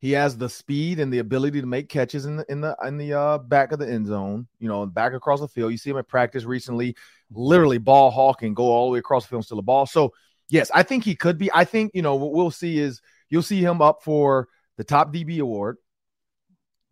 He 0.00 0.12
has 0.12 0.36
the 0.36 0.48
speed 0.48 0.98
and 0.98 1.12
the 1.12 1.18
ability 1.18 1.60
to 1.60 1.66
make 1.66 1.90
catches 1.90 2.24
in 2.24 2.36
the 2.36 2.46
in 2.48 2.62
the 2.62 2.74
in 2.86 2.96
the 2.96 3.12
uh, 3.12 3.38
back 3.38 3.72
of 3.72 3.78
the 3.78 3.90
end 3.90 4.06
zone. 4.06 4.46
You 4.58 4.68
know, 4.68 4.86
back 4.86 5.12
across 5.12 5.40
the 5.40 5.48
field. 5.48 5.72
You 5.72 5.78
see 5.78 5.90
him 5.90 5.98
at 5.98 6.08
practice 6.08 6.44
recently, 6.44 6.96
literally 7.30 7.76
ball 7.76 8.10
hawking, 8.10 8.54
go 8.54 8.64
all 8.64 8.86
the 8.86 8.92
way 8.92 8.98
across 8.98 9.24
the 9.24 9.28
field, 9.28 9.40
and 9.40 9.44
steal 9.44 9.56
the 9.56 9.62
ball. 9.62 9.84
So 9.84 10.14
yes, 10.48 10.70
I 10.74 10.84
think 10.84 11.04
he 11.04 11.14
could 11.14 11.36
be. 11.36 11.50
I 11.52 11.64
think 11.64 11.92
you 11.92 12.00
know 12.00 12.14
what 12.14 12.32
we'll 12.32 12.50
see 12.50 12.78
is 12.78 13.02
you'll 13.28 13.42
see 13.42 13.60
him 13.60 13.82
up 13.82 14.02
for 14.02 14.48
the 14.78 14.84
top 14.84 15.12
DB 15.12 15.40
award. 15.40 15.76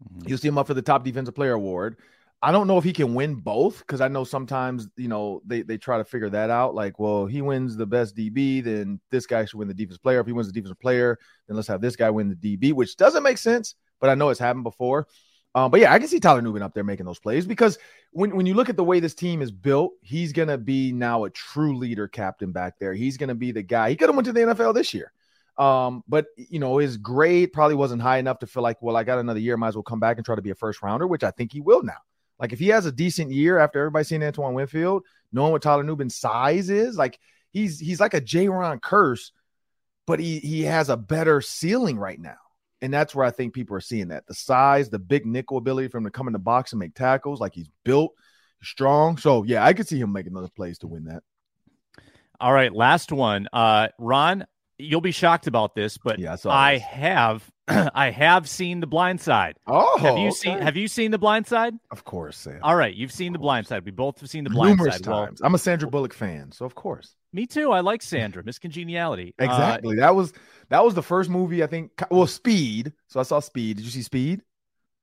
Mm-hmm. 0.04 0.28
You'll 0.28 0.38
see 0.38 0.48
him 0.48 0.58
up 0.58 0.66
for 0.66 0.74
the 0.74 0.82
top 0.82 1.02
defensive 1.02 1.34
player 1.34 1.52
award. 1.52 1.96
I 2.40 2.52
don't 2.52 2.68
know 2.68 2.78
if 2.78 2.84
he 2.84 2.92
can 2.92 3.14
win 3.14 3.34
both 3.34 3.78
because 3.78 4.00
I 4.00 4.06
know 4.06 4.22
sometimes 4.22 4.88
you 4.96 5.08
know 5.08 5.42
they 5.44 5.62
they 5.62 5.76
try 5.76 5.98
to 5.98 6.04
figure 6.04 6.30
that 6.30 6.50
out. 6.50 6.74
Like, 6.74 6.98
well, 7.00 7.26
he 7.26 7.42
wins 7.42 7.76
the 7.76 7.86
best 7.86 8.16
DB, 8.16 8.62
then 8.62 9.00
this 9.10 9.26
guy 9.26 9.44
should 9.44 9.58
win 9.58 9.68
the 9.68 9.74
defensive 9.74 10.02
player. 10.02 10.20
If 10.20 10.26
he 10.26 10.32
wins 10.32 10.46
the 10.46 10.52
defensive 10.52 10.78
player, 10.78 11.18
then 11.46 11.56
let's 11.56 11.68
have 11.68 11.80
this 11.80 11.96
guy 11.96 12.10
win 12.10 12.28
the 12.28 12.56
DB, 12.56 12.72
which 12.72 12.96
doesn't 12.96 13.24
make 13.24 13.38
sense. 13.38 13.74
But 14.00 14.10
I 14.10 14.14
know 14.14 14.28
it's 14.28 14.38
happened 14.38 14.64
before. 14.64 15.08
Um, 15.54 15.70
but 15.70 15.80
yeah, 15.80 15.92
I 15.92 15.98
can 15.98 16.06
see 16.06 16.20
Tyler 16.20 16.42
Nubin 16.42 16.62
up 16.62 16.74
there 16.74 16.84
making 16.84 17.06
those 17.06 17.18
plays 17.18 17.46
because 17.46 17.78
when, 18.12 18.36
when 18.36 18.46
you 18.46 18.54
look 18.54 18.68
at 18.68 18.76
the 18.76 18.84
way 18.84 19.00
this 19.00 19.14
team 19.14 19.42
is 19.42 19.50
built, 19.50 19.94
he's 20.02 20.32
gonna 20.32 20.58
be 20.58 20.92
now 20.92 21.24
a 21.24 21.30
true 21.30 21.76
leader 21.76 22.06
captain 22.06 22.52
back 22.52 22.78
there. 22.78 22.94
He's 22.94 23.16
gonna 23.16 23.34
be 23.34 23.50
the 23.50 23.62
guy. 23.62 23.90
He 23.90 23.96
could 23.96 24.08
have 24.08 24.14
went 24.14 24.26
to 24.26 24.32
the 24.32 24.40
NFL 24.40 24.74
this 24.74 24.94
year. 24.94 25.10
Um, 25.56 26.04
but 26.06 26.26
you 26.36 26.60
know, 26.60 26.78
his 26.78 26.96
grade 26.98 27.52
probably 27.52 27.74
wasn't 27.74 28.02
high 28.02 28.18
enough 28.18 28.38
to 28.40 28.46
feel 28.46 28.62
like, 28.62 28.80
well, 28.80 28.96
I 28.96 29.02
got 29.02 29.18
another 29.18 29.40
year, 29.40 29.56
might 29.56 29.68
as 29.68 29.74
well 29.74 29.82
come 29.82 29.98
back 29.98 30.18
and 30.18 30.24
try 30.24 30.36
to 30.36 30.42
be 30.42 30.50
a 30.50 30.54
first 30.54 30.82
rounder, 30.82 31.06
which 31.06 31.24
I 31.24 31.32
think 31.32 31.52
he 31.52 31.60
will 31.60 31.82
now. 31.82 31.98
Like 32.38 32.52
if 32.52 32.58
he 32.58 32.68
has 32.68 32.86
a 32.86 32.92
decent 32.92 33.32
year 33.32 33.58
after 33.58 33.78
everybody 33.80 34.04
seeing 34.04 34.22
Antoine 34.22 34.54
Winfield, 34.54 35.04
knowing 35.32 35.52
what 35.52 35.62
Tyler 35.62 35.82
Nubin's 35.82 36.16
size 36.16 36.70
is, 36.70 36.96
like 36.96 37.18
he's 37.50 37.78
he's 37.80 38.00
like 38.00 38.14
a 38.14 38.20
Jayron 38.20 38.80
Kearse, 38.80 39.30
but 40.06 40.20
he 40.20 40.38
he 40.38 40.62
has 40.62 40.88
a 40.88 40.96
better 40.96 41.40
ceiling 41.40 41.98
right 41.98 42.20
now. 42.20 42.36
And 42.80 42.94
that's 42.94 43.12
where 43.12 43.26
I 43.26 43.32
think 43.32 43.54
people 43.54 43.76
are 43.76 43.80
seeing 43.80 44.08
that. 44.08 44.26
The 44.28 44.34
size, 44.34 44.88
the 44.88 45.00
big 45.00 45.26
nickel 45.26 45.58
ability 45.58 45.88
for 45.88 45.98
him 45.98 46.04
to 46.04 46.12
come 46.12 46.28
in 46.28 46.32
the 46.32 46.38
box 46.38 46.72
and 46.72 46.78
make 46.78 46.94
tackles, 46.94 47.40
like 47.40 47.54
he's 47.54 47.70
built, 47.84 48.12
strong. 48.62 49.16
So 49.16 49.42
yeah, 49.42 49.64
I 49.64 49.72
could 49.72 49.88
see 49.88 49.98
him 49.98 50.12
making 50.12 50.32
those 50.32 50.50
plays 50.50 50.78
to 50.78 50.86
win 50.86 51.04
that. 51.06 51.22
All 52.40 52.52
right, 52.52 52.72
last 52.72 53.10
one. 53.10 53.48
Uh 53.52 53.88
Ron, 53.98 54.46
you'll 54.78 55.00
be 55.00 55.12
shocked 55.12 55.46
about 55.46 55.74
this, 55.74 55.98
but 55.98 56.18
yeah, 56.18 56.36
I, 56.46 56.74
I 56.74 56.78
have 56.78 57.50
I 57.68 58.10
have 58.10 58.48
seen 58.48 58.80
The 58.80 58.86
Blind 58.86 59.20
Side. 59.20 59.56
Oh, 59.66 59.98
have 59.98 60.16
you 60.18 60.28
okay. 60.28 60.30
seen 60.30 60.58
Have 60.58 60.76
you 60.76 60.88
seen 60.88 61.10
The 61.10 61.18
Blind 61.18 61.46
Side? 61.46 61.74
Of 61.90 62.04
course, 62.04 62.36
Sam. 62.38 62.60
All 62.62 62.76
right, 62.76 62.94
you've 62.94 63.12
seen 63.12 63.32
The 63.32 63.38
Blind 63.38 63.66
Side. 63.66 63.84
We 63.84 63.90
both 63.90 64.20
have 64.20 64.30
seen 64.30 64.44
The 64.44 64.50
Blind 64.50 64.78
Numerous 64.78 64.96
Side. 64.96 65.04
times. 65.04 65.40
Well, 65.40 65.46
I'm 65.46 65.54
a 65.54 65.58
Sandra 65.58 65.90
Bullock 65.90 66.14
fan, 66.14 66.52
so 66.52 66.64
of 66.64 66.74
course. 66.74 67.14
Me 67.32 67.46
too. 67.46 67.72
I 67.72 67.80
like 67.80 68.02
Sandra. 68.02 68.42
Miss 68.42 68.58
Congeniality. 68.58 69.34
Uh, 69.38 69.44
exactly. 69.44 69.98
Uh, 69.98 70.00
that 70.00 70.14
was 70.14 70.32
that 70.70 70.84
was 70.84 70.94
the 70.94 71.02
first 71.02 71.28
movie 71.28 71.62
I 71.62 71.66
think. 71.66 71.90
Well, 72.10 72.26
Speed. 72.26 72.92
So 73.08 73.20
I 73.20 73.24
saw 73.24 73.40
Speed. 73.40 73.76
Did 73.76 73.84
you 73.84 73.90
see 73.90 74.02
Speed? 74.02 74.42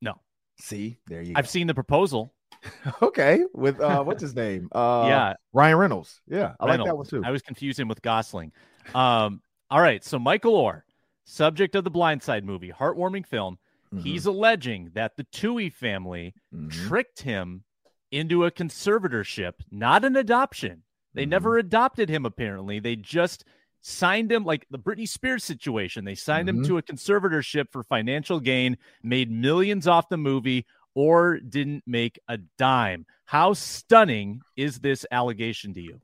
No. 0.02 0.20
See, 0.60 0.98
there 1.08 1.22
you. 1.22 1.34
Go. 1.34 1.40
I've 1.40 1.50
seen 1.50 1.68
the 1.68 1.74
proposal. 1.74 2.34
okay, 3.02 3.44
with 3.54 3.80
uh, 3.80 4.04
what's 4.04 4.22
his 4.22 4.36
name? 4.36 4.70
Uh, 4.72 5.06
yeah, 5.08 5.34
Ryan 5.54 5.78
Reynolds. 5.78 6.22
Yeah, 6.28 6.54
I 6.60 6.66
Reynolds. 6.66 6.80
like 6.80 6.86
that 6.86 6.96
one 6.96 7.06
too. 7.06 7.22
I 7.24 7.32
was 7.32 7.44
confusing 7.44 7.88
with 7.88 8.02
Gosling. 8.02 8.52
Um, 8.94 9.42
all 9.70 9.82
right, 9.82 10.04
so 10.04 10.20
Michael 10.20 10.54
Oher 10.54 10.82
subject 11.26 11.76
of 11.76 11.84
the 11.84 11.90
Blind 11.90 12.22
Side 12.24 12.46
movie, 12.46 12.72
heartwarming 12.72 13.26
film. 13.26 13.58
Mm-hmm. 13.94 14.04
He's 14.04 14.26
alleging 14.26 14.92
that 14.94 15.18
the 15.18 15.26
Tuohy 15.26 15.74
family 15.74 16.34
mm-hmm. 16.54 16.70
tricked 16.70 17.22
him 17.22 17.64
into 18.12 18.46
a 18.46 18.52
conservatorship, 18.52 19.54
not 19.72 20.06
an 20.06 20.16
adoption. 20.16 20.84
They 21.14 21.24
mm-hmm. 21.24 21.32
never 21.32 21.58
adopted 21.58 22.10
him, 22.10 22.26
apparently. 22.26 22.80
They 22.80 22.96
just 22.96 23.46
signed 23.82 24.32
him 24.32 24.44
like 24.44 24.66
the 24.70 24.80
Britney 24.80 25.08
Spears 25.08 25.44
situation. 25.44 26.06
They 26.06 26.16
signed 26.16 26.50
him 26.50 26.58
mm-hmm. 26.58 26.68
to 26.68 26.78
a 26.78 26.84
conservatorship 26.84 27.72
for 27.72 27.84
financial 27.84 28.40
gain, 28.40 28.78
made 29.04 29.32
millions 29.32 29.88
off 29.88 30.10
the 30.10 30.18
movie, 30.18 30.66
or 30.94 31.40
didn't 31.40 31.84
make 31.86 32.20
a 32.28 32.38
dime. 32.58 33.06
How 33.26 33.54
stunning 33.54 34.42
is 34.56 34.80
this 34.80 35.06
allegation 35.12 35.74
to 35.74 35.82
you? 35.82 36.00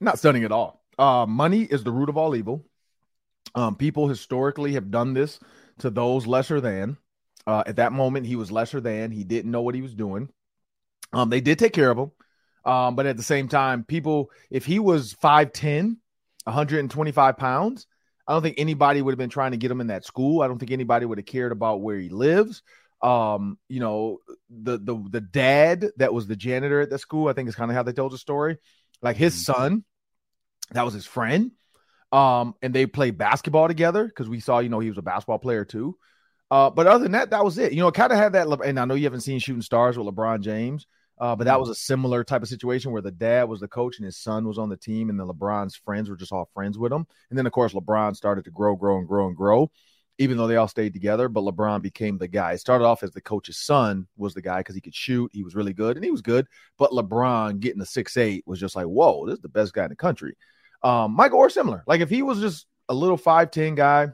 Not 0.00 0.18
stunning 0.18 0.44
at 0.44 0.52
all. 0.52 0.82
Uh, 0.98 1.26
money 1.26 1.62
is 1.62 1.84
the 1.84 1.92
root 1.92 2.08
of 2.08 2.16
all 2.16 2.34
evil. 2.34 2.64
Um, 3.54 3.76
people 3.76 4.08
historically 4.08 4.74
have 4.74 4.90
done 4.90 5.14
this 5.14 5.38
to 5.78 5.90
those 5.90 6.26
lesser 6.26 6.60
than. 6.60 6.96
Uh, 7.46 7.62
at 7.66 7.76
that 7.76 7.92
moment, 7.92 8.26
he 8.26 8.36
was 8.36 8.52
lesser 8.52 8.80
than. 8.80 9.10
He 9.10 9.24
didn't 9.24 9.50
know 9.50 9.62
what 9.62 9.74
he 9.74 9.82
was 9.82 9.94
doing. 9.94 10.28
Um, 11.12 11.30
they 11.30 11.40
did 11.40 11.58
take 11.58 11.72
care 11.72 11.90
of 11.90 11.98
him. 11.98 12.10
Um, 12.64 12.96
but 12.96 13.06
at 13.06 13.16
the 13.16 13.22
same 13.22 13.48
time, 13.48 13.84
people, 13.84 14.30
if 14.50 14.66
he 14.66 14.78
was 14.78 15.14
5'10, 15.14 15.96
125 16.44 17.36
pounds, 17.38 17.86
I 18.26 18.32
don't 18.32 18.42
think 18.42 18.56
anybody 18.58 19.00
would 19.00 19.12
have 19.12 19.18
been 19.18 19.30
trying 19.30 19.52
to 19.52 19.56
get 19.56 19.70
him 19.70 19.80
in 19.80 19.86
that 19.86 20.04
school. 20.04 20.42
I 20.42 20.48
don't 20.48 20.58
think 20.58 20.70
anybody 20.70 21.06
would 21.06 21.16
have 21.16 21.26
cared 21.26 21.52
about 21.52 21.80
where 21.80 21.96
he 21.96 22.10
lives. 22.10 22.62
Um, 23.00 23.58
you 23.68 23.80
know, 23.80 24.18
the 24.50 24.76
the 24.76 25.02
the 25.08 25.20
dad 25.20 25.86
that 25.96 26.12
was 26.12 26.26
the 26.26 26.36
janitor 26.36 26.80
at 26.80 26.90
the 26.90 26.98
school, 26.98 27.28
I 27.28 27.32
think 27.32 27.48
is 27.48 27.54
kind 27.54 27.70
of 27.70 27.76
how 27.76 27.84
they 27.84 27.92
told 27.92 28.12
the 28.12 28.18
story. 28.18 28.58
Like 29.00 29.16
his 29.16 29.34
mm-hmm. 29.34 29.52
son, 29.52 29.84
that 30.72 30.84
was 30.84 30.94
his 30.94 31.06
friend. 31.06 31.52
Um, 32.10 32.54
and 32.62 32.74
they 32.74 32.86
played 32.86 33.18
basketball 33.18 33.68
together 33.68 34.06
because 34.06 34.28
we 34.28 34.40
saw, 34.40 34.60
you 34.60 34.70
know, 34.70 34.80
he 34.80 34.88
was 34.88 34.98
a 34.98 35.02
basketball 35.02 35.38
player 35.38 35.64
too. 35.64 35.96
Uh, 36.50 36.70
but 36.70 36.86
other 36.86 37.02
than 37.02 37.12
that, 37.12 37.30
that 37.30 37.44
was 37.44 37.58
it. 37.58 37.72
You 37.72 37.80
know, 37.80 37.90
kind 37.90 38.12
of 38.12 38.18
had 38.18 38.32
that. 38.32 38.48
And 38.64 38.80
I 38.80 38.84
know 38.86 38.94
you 38.94 39.04
haven't 39.04 39.20
seen 39.20 39.38
Shooting 39.38 39.62
Stars 39.62 39.98
with 39.98 40.06
LeBron 40.06 40.40
James, 40.40 40.86
uh, 41.18 41.36
but 41.36 41.44
that 41.44 41.52
mm-hmm. 41.52 41.60
was 41.60 41.68
a 41.68 41.74
similar 41.74 42.24
type 42.24 42.42
of 42.42 42.48
situation 42.48 42.92
where 42.92 43.02
the 43.02 43.10
dad 43.10 43.48
was 43.48 43.60
the 43.60 43.68
coach 43.68 43.98
and 43.98 44.06
his 44.06 44.16
son 44.16 44.46
was 44.46 44.56
on 44.56 44.70
the 44.70 44.76
team, 44.76 45.10
and 45.10 45.20
the 45.20 45.26
LeBron's 45.26 45.76
friends 45.76 46.08
were 46.08 46.16
just 46.16 46.32
all 46.32 46.48
friends 46.54 46.78
with 46.78 46.92
him. 46.92 47.06
And 47.28 47.38
then, 47.38 47.46
of 47.46 47.52
course, 47.52 47.74
LeBron 47.74 48.16
started 48.16 48.44
to 48.46 48.50
grow, 48.50 48.74
grow, 48.76 48.96
and 48.98 49.06
grow 49.06 49.26
and 49.26 49.36
grow, 49.36 49.70
even 50.16 50.38
though 50.38 50.46
they 50.46 50.56
all 50.56 50.68
stayed 50.68 50.94
together. 50.94 51.28
But 51.28 51.42
LeBron 51.42 51.82
became 51.82 52.16
the 52.16 52.28
guy. 52.28 52.52
It 52.52 52.60
started 52.60 52.86
off 52.86 53.02
as 53.02 53.10
the 53.10 53.20
coach's 53.20 53.58
son 53.58 54.06
was 54.16 54.32
the 54.32 54.40
guy 54.40 54.60
because 54.60 54.74
he 54.74 54.80
could 54.80 54.94
shoot, 54.94 55.30
he 55.34 55.42
was 55.42 55.54
really 55.54 55.74
good, 55.74 55.96
and 55.96 56.04
he 56.04 56.10
was 56.10 56.22
good. 56.22 56.46
But 56.78 56.92
LeBron 56.92 57.60
getting 57.60 57.80
the 57.80 57.84
six 57.84 58.16
eight 58.16 58.44
was 58.46 58.58
just 58.58 58.74
like, 58.74 58.86
whoa, 58.86 59.26
this 59.26 59.34
is 59.34 59.42
the 59.42 59.50
best 59.50 59.74
guy 59.74 59.84
in 59.84 59.90
the 59.90 59.96
country. 59.96 60.34
Um, 60.82 61.12
Michael 61.12 61.40
Oher 61.40 61.50
similar. 61.50 61.82
Like 61.86 62.00
if 62.00 62.10
he 62.10 62.22
was 62.22 62.40
just 62.40 62.66
a 62.88 62.94
little 62.94 63.18
5'10 63.18 63.76
guy 63.76 64.08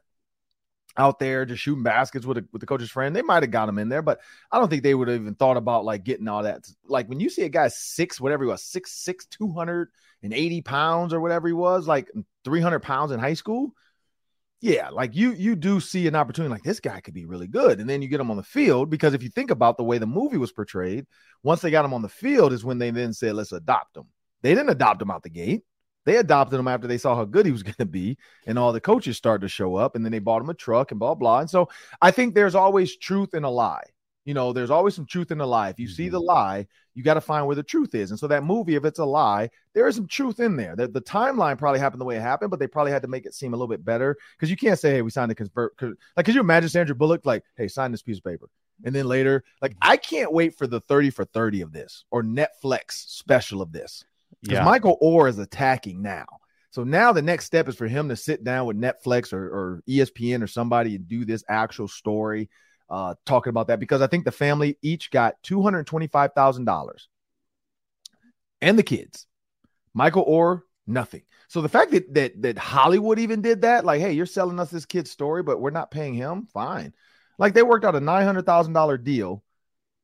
out 0.97 1.19
there 1.19 1.45
just 1.45 1.63
shooting 1.63 1.83
baskets 1.83 2.25
with 2.25 2.39
a, 2.39 2.45
with 2.53 2.61
the 2.61 2.67
coach's 2.67 2.91
friend, 2.91 3.15
they 3.15 3.23
might 3.23 3.43
have 3.43 3.51
got 3.51 3.69
him 3.69 3.79
in 3.79 3.89
there, 3.89 4.03
but 4.03 4.21
I 4.51 4.59
don't 4.59 4.69
think 4.69 4.83
they 4.83 4.95
would 4.95 5.09
have 5.09 5.21
even 5.21 5.35
thought 5.35 5.57
about 5.57 5.85
like 5.85 6.05
getting 6.05 6.29
all 6.29 6.45
that. 6.45 6.67
Like 6.87 7.09
when 7.09 7.21
you 7.21 7.29
see 7.31 7.43
a 7.43 7.49
guy 7.49 7.69
six, 7.69 8.21
whatever 8.21 8.45
he 8.45 8.51
was, 8.51 8.63
six, 8.63 8.93
six, 8.93 9.27
280 9.27 10.63
pounds 10.63 11.13
or 11.13 11.21
whatever 11.21 11.49
he 11.49 11.55
was, 11.55 11.89
like 11.89 12.11
300 12.45 12.81
pounds 12.81 13.13
in 13.13 13.19
high 13.21 13.35
school. 13.35 13.73
Yeah, 14.61 14.89
like 14.89 15.15
you 15.15 15.33
you 15.33 15.57
do 15.57 15.79
see 15.79 16.07
an 16.07 16.15
opportunity 16.15 16.51
like 16.51 16.63
this 16.63 16.81
guy 16.81 17.01
could 17.01 17.13
be 17.13 17.27
really 17.27 17.49
good, 17.49 17.81
and 17.81 17.91
then 17.91 18.01
you 18.01 18.09
get 18.09 18.21
him 18.21 18.31
on 18.31 18.39
the 18.39 18.43
field 18.43 18.89
because 18.89 19.13
if 19.13 19.23
you 19.23 19.29
think 19.29 19.51
about 19.51 19.77
the 19.77 19.85
way 19.85 19.99
the 19.99 20.07
movie 20.07 20.39
was 20.39 20.53
portrayed, 20.53 21.05
once 21.43 21.61
they 21.61 21.71
got 21.71 21.85
him 21.85 21.93
on 21.93 22.01
the 22.01 22.09
field 22.09 22.51
is 22.51 22.65
when 22.65 22.79
they 22.79 22.91
then 22.91 23.13
said 23.13 23.35
let's 23.35 23.53
adopt 23.53 23.95
him. 23.95 24.05
They 24.41 24.55
didn't 24.55 24.71
adopt 24.71 25.03
him 25.03 25.11
out 25.11 25.23
the 25.23 25.29
gate. 25.29 25.65
They 26.05 26.17
adopted 26.17 26.59
him 26.59 26.69
after 26.69 26.87
they 26.87 26.99
saw 26.99 27.15
how 27.15 27.25
good 27.25 27.47
he 27.47 27.53
was 27.53 27.63
going 27.65 27.75
to 27.79 27.87
be, 27.87 28.19
and 28.47 28.59
all 28.59 28.73
the 28.73 28.81
coaches 28.81 29.17
started 29.17 29.43
to 29.43 29.49
show 29.49 29.77
up, 29.77 29.97
and 29.97 30.05
then 30.05 30.13
they 30.13 30.19
bought 30.19 30.43
him 30.43 30.51
a 30.51 30.55
truck 30.55 30.91
and 30.91 31.01
blah 31.01 31.15
blah. 31.15 31.41
And 31.41 31.51
so 31.51 31.69
I 32.01 32.11
think 32.11 32.35
there's 32.35 32.55
always 32.55 32.97
truth 32.97 33.35
in 33.35 33.45
a 33.45 33.51
lie. 33.51 33.85
You 34.25 34.33
know, 34.33 34.53
there's 34.53 34.71
always 34.71 34.95
some 34.95 35.05
truth 35.05 35.31
in 35.31 35.41
a 35.41 35.47
lie. 35.47 35.69
If 35.69 35.79
you 35.79 35.87
mm-hmm. 35.87 35.95
see 35.95 36.09
the 36.09 36.19
mm-hmm. 36.19 36.29
lie, 36.29 36.67
you 36.95 37.03
got 37.03 37.15
to 37.15 37.21
find 37.21 37.47
where 37.47 37.57
the 37.57 37.63
truth 37.63 37.95
is. 37.95 38.11
And 38.11 38.19
so 38.19 38.27
that 38.29 38.45
movie, 38.45 38.75
if 38.75 38.85
it's 38.85 38.99
a 38.99 39.05
lie, 39.05 39.51
there 39.75 39.87
is 39.87 39.97
some 39.97 40.07
truth 40.07 40.41
in 40.41 40.57
there. 40.57 40.75
The, 40.77 40.89
the 40.89 41.01
timeline 41.03 41.59
probably 41.59 41.81
happened 41.81 42.01
the 42.01 42.07
way 42.07 42.17
it 42.17 42.23
happened, 42.23 42.51
but 42.51 42.59
they 42.59 42.67
probably 42.67 42.93
had 42.93 43.03
to 43.03 43.09
make 43.09 43.27
it 43.27 43.35
seem 43.35 43.53
a 43.53 43.57
little 43.57 43.69
bit 43.69 43.85
better 43.85 44.17
because 44.37 44.51
you 44.51 44.57
can't 44.57 44.79
say, 44.79 44.93
"Hey, 44.93 45.03
we 45.03 45.11
signed 45.11 45.31
a 45.31 45.35
convert." 45.35 45.75
Like, 46.17 46.25
could 46.25 46.35
you 46.35 46.41
imagine 46.41 46.71
Sandra 46.71 46.95
Bullock 46.95 47.27
like, 47.27 47.45
"Hey, 47.57 47.69
sign 47.69 47.91
this 47.91 48.03
piece 48.03 48.19
of 48.19 48.25
paper," 48.25 48.49
and 48.85 48.95
then 48.95 49.07
later, 49.07 49.45
like, 49.61 49.73
mm-hmm. 49.73 49.91
I 49.91 49.97
can't 49.99 50.33
wait 50.33 50.57
for 50.57 50.67
the 50.67 50.81
thirty 50.81 51.11
for 51.11 51.25
thirty 51.27 51.61
of 51.61 51.73
this 51.73 52.05
or 52.11 52.23
Netflix 52.23 52.93
special 52.93 53.61
of 53.61 53.73
this 53.73 54.05
because 54.45 54.59
yeah. 54.59 54.65
Michael 54.65 54.99
Oher 55.03 55.29
is 55.29 55.39
attacking 55.39 56.03
now. 56.03 56.27
So 56.71 56.85
now 56.85 57.13
the 57.13 57.23
next 57.23 57.47
step 57.47 57.69
is 57.69 57.77
for 57.77 57.87
him 57.87 58.09
to 58.11 58.17
sit 58.17 58.45
down 58.45 58.67
with 58.67 58.81
Netflix 58.81 59.33
or, 59.33 59.45
or 59.45 59.83
ESPN 59.89 60.43
or 60.43 60.47
somebody 60.47 60.97
and 60.97 61.09
do 61.09 61.25
this 61.25 61.45
actual 61.49 61.89
story, 61.89 62.51
uh, 62.91 63.15
talking 63.25 63.51
about 63.51 63.69
that 63.69 63.81
because 63.81 64.03
I 64.03 64.07
think 64.07 64.25
the 64.25 64.33
family 64.33 64.77
each 64.83 65.11
got 65.11 65.35
two 65.43 65.63
hundred 65.63 65.87
twenty-five 65.87 66.33
thousand 66.35 66.67
dollars, 66.67 67.09
and 68.61 68.79
the 68.79 68.83
kids, 68.83 69.27
Michael 69.95 70.27
Oher 70.27 70.63
nothing. 70.87 71.23
So 71.49 71.63
the 71.63 71.69
fact 71.69 71.93
that 71.93 72.13
that 72.15 72.43
that 72.43 72.59
Hollywood 72.59 73.19
even 73.19 73.41
did 73.41 73.63
that, 73.63 73.85
like, 73.85 74.01
hey, 74.01 74.13
you're 74.13 74.27
selling 74.27 74.59
us 74.59 74.71
this 74.71 74.85
kid's 74.85 75.11
story, 75.11 75.43
but 75.43 75.61
we're 75.61 75.71
not 75.71 75.91
paying 75.91 76.15
him, 76.15 76.49
fine. 76.53 76.93
Like 77.39 77.55
they 77.55 77.63
worked 77.63 77.85
out 77.85 77.95
a 77.95 78.01
nine 78.01 78.27
hundred 78.27 78.47
thousand 78.47 78.73
dollar 78.73 78.99
deal, 78.99 79.45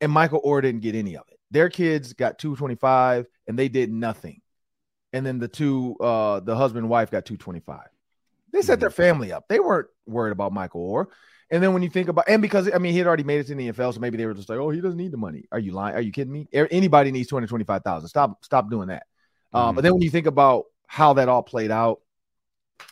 and 0.01 0.13
Michael 0.13 0.43
Oher 0.43 0.63
didn't 0.63 0.83
get 0.83 0.95
any 0.95 1.17
of 1.17 1.25
it. 1.29 1.40
Their 1.51 1.69
kids 1.69 2.13
got 2.13 2.39
two 2.39 2.57
twenty-five, 2.57 3.27
and 3.47 3.59
they 3.59 3.69
did 3.69 3.93
nothing 3.93 4.41
and 5.13 5.25
then 5.27 5.39
the 5.39 5.49
two 5.49 5.97
uh 6.01 6.41
the 6.41 6.57
husband 6.57 6.85
and 6.85 6.89
wife 6.89 7.11
got 7.11 7.25
225 7.25 7.81
they 8.53 8.63
set 8.63 8.81
their 8.81 8.89
mm-hmm. 8.89 8.97
family 8.97 9.33
up 9.33 9.49
they 9.49 9.61
weren't 9.61 9.89
worried 10.07 10.33
about 10.33 10.53
michael 10.53 10.93
oher 10.93 11.07
and 11.51 11.63
then 11.63 11.73
when 11.73 11.83
you 11.83 11.91
think 11.91 12.09
about 12.09 12.25
and 12.29 12.43
because 12.43 12.71
i 12.73 12.79
mean 12.79 12.93
he 12.93 12.99
had 12.99 13.07
already 13.07 13.25
made 13.25 13.41
it 13.41 13.47
to 13.47 13.55
the 13.55 13.73
nfl 13.73 13.93
so 13.93 14.01
maybe 14.01 14.17
they 14.17 14.27
were 14.27 14.35
just 14.35 14.49
like 14.49 14.59
oh 14.59 14.71
he 14.71 14.81
doesn't 14.81 14.99
need 14.99 15.13
the 15.13 15.17
money 15.17 15.45
are 15.53 15.59
you 15.59 15.73
lying 15.73 15.95
are 15.95 16.01
you 16.01 16.13
kidding 16.13 16.33
me 16.33 16.47
anybody 16.53 17.11
needs 17.11 17.29
225000 17.29 18.09
stop 18.09 18.45
stop 18.45 18.71
doing 18.71 18.89
that 18.89 19.05
Uh, 19.53 19.73
but 19.73 19.83
then 19.83 19.93
when 19.93 20.03
you 20.03 20.11
think 20.11 20.27
about 20.27 20.67
how 20.87 21.15
that 21.15 21.29
all 21.29 21.43
played 21.43 21.71
out, 21.71 22.01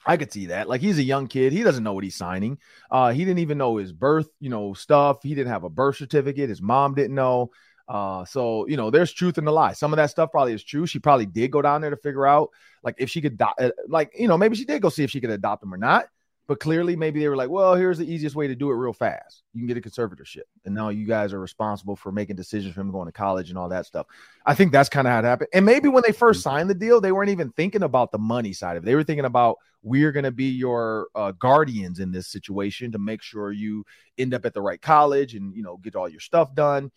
I 0.04 0.16
could 0.16 0.32
see 0.32 0.46
that. 0.46 0.68
Like 0.68 0.80
he's 0.80 0.98
a 0.98 1.02
young 1.02 1.26
kid, 1.26 1.52
he 1.52 1.62
doesn't 1.62 1.84
know 1.84 1.94
what 1.94 2.04
he's 2.04 2.16
signing. 2.16 2.58
Uh, 2.90 3.12
he 3.12 3.24
didn't 3.24 3.40
even 3.40 3.58
know 3.58 3.76
his 3.76 3.92
birth, 3.92 4.28
you 4.40 4.50
know, 4.50 4.74
stuff. 4.74 5.22
He 5.22 5.34
didn't 5.34 5.52
have 5.52 5.64
a 5.64 5.70
birth 5.70 5.96
certificate. 5.96 6.48
His 6.48 6.62
mom 6.62 6.94
didn't 6.94 7.14
know. 7.14 7.50
Uh, 7.88 8.24
so 8.24 8.68
you 8.68 8.76
know, 8.76 8.90
there's 8.90 9.12
truth 9.12 9.38
in 9.38 9.44
the 9.44 9.52
lie. 9.52 9.72
Some 9.72 9.92
of 9.92 9.96
that 9.96 10.10
stuff 10.10 10.30
probably 10.30 10.52
is 10.52 10.62
true. 10.62 10.86
She 10.86 10.98
probably 10.98 11.26
did 11.26 11.50
go 11.50 11.62
down 11.62 11.80
there 11.80 11.90
to 11.90 11.96
figure 11.96 12.26
out, 12.26 12.50
like, 12.82 12.96
if 12.98 13.08
she 13.08 13.20
could, 13.20 13.38
do- 13.38 13.46
uh, 13.58 13.70
like, 13.88 14.12
you 14.18 14.28
know, 14.28 14.36
maybe 14.36 14.56
she 14.56 14.64
did 14.64 14.82
go 14.82 14.90
see 14.90 15.04
if 15.04 15.10
she 15.10 15.20
could 15.20 15.30
adopt 15.30 15.62
him 15.62 15.72
or 15.72 15.78
not. 15.78 16.06
But 16.46 16.60
clearly, 16.60 16.96
maybe 16.96 17.20
they 17.20 17.28
were 17.28 17.36
like, 17.36 17.50
well, 17.50 17.74
here's 17.74 17.98
the 17.98 18.10
easiest 18.10 18.34
way 18.34 18.46
to 18.46 18.54
do 18.54 18.70
it 18.70 18.74
real 18.74 18.94
fast. 18.94 19.42
You 19.52 19.60
can 19.60 19.68
get 19.68 19.76
a 19.76 19.86
conservatorship. 19.86 20.44
And 20.64 20.74
now 20.74 20.88
you 20.88 21.06
guys 21.06 21.34
are 21.34 21.38
responsible 21.38 21.94
for 21.94 22.10
making 22.10 22.36
decisions 22.36 22.74
for 22.74 22.80
him 22.80 22.90
going 22.90 23.04
to 23.04 23.12
college 23.12 23.50
and 23.50 23.58
all 23.58 23.68
that 23.68 23.84
stuff. 23.84 24.06
I 24.46 24.54
think 24.54 24.72
that's 24.72 24.88
kind 24.88 25.06
of 25.06 25.12
how 25.12 25.18
it 25.18 25.26
happened. 25.26 25.50
And 25.52 25.66
maybe 25.66 25.90
when 25.90 26.04
they 26.06 26.12
first 26.12 26.42
signed 26.42 26.70
the 26.70 26.74
deal, 26.74 27.02
they 27.02 27.12
weren't 27.12 27.28
even 27.28 27.52
thinking 27.52 27.82
about 27.82 28.12
the 28.12 28.18
money 28.18 28.54
side 28.54 28.78
of 28.78 28.82
it. 28.82 28.86
They 28.86 28.94
were 28.94 29.04
thinking 29.04 29.26
about, 29.26 29.58
we're 29.82 30.10
going 30.10 30.24
to 30.24 30.30
be 30.30 30.46
your 30.46 31.08
uh, 31.14 31.32
guardians 31.32 32.00
in 32.00 32.12
this 32.12 32.28
situation 32.28 32.92
to 32.92 32.98
make 32.98 33.20
sure 33.20 33.52
you 33.52 33.84
end 34.16 34.32
up 34.32 34.46
at 34.46 34.54
the 34.54 34.62
right 34.62 34.80
college 34.80 35.34
and, 35.34 35.54
you 35.54 35.62
know, 35.62 35.76
get 35.76 35.96
all 35.96 36.08
your 36.08 36.20
stuff 36.20 36.54
done 36.54 36.90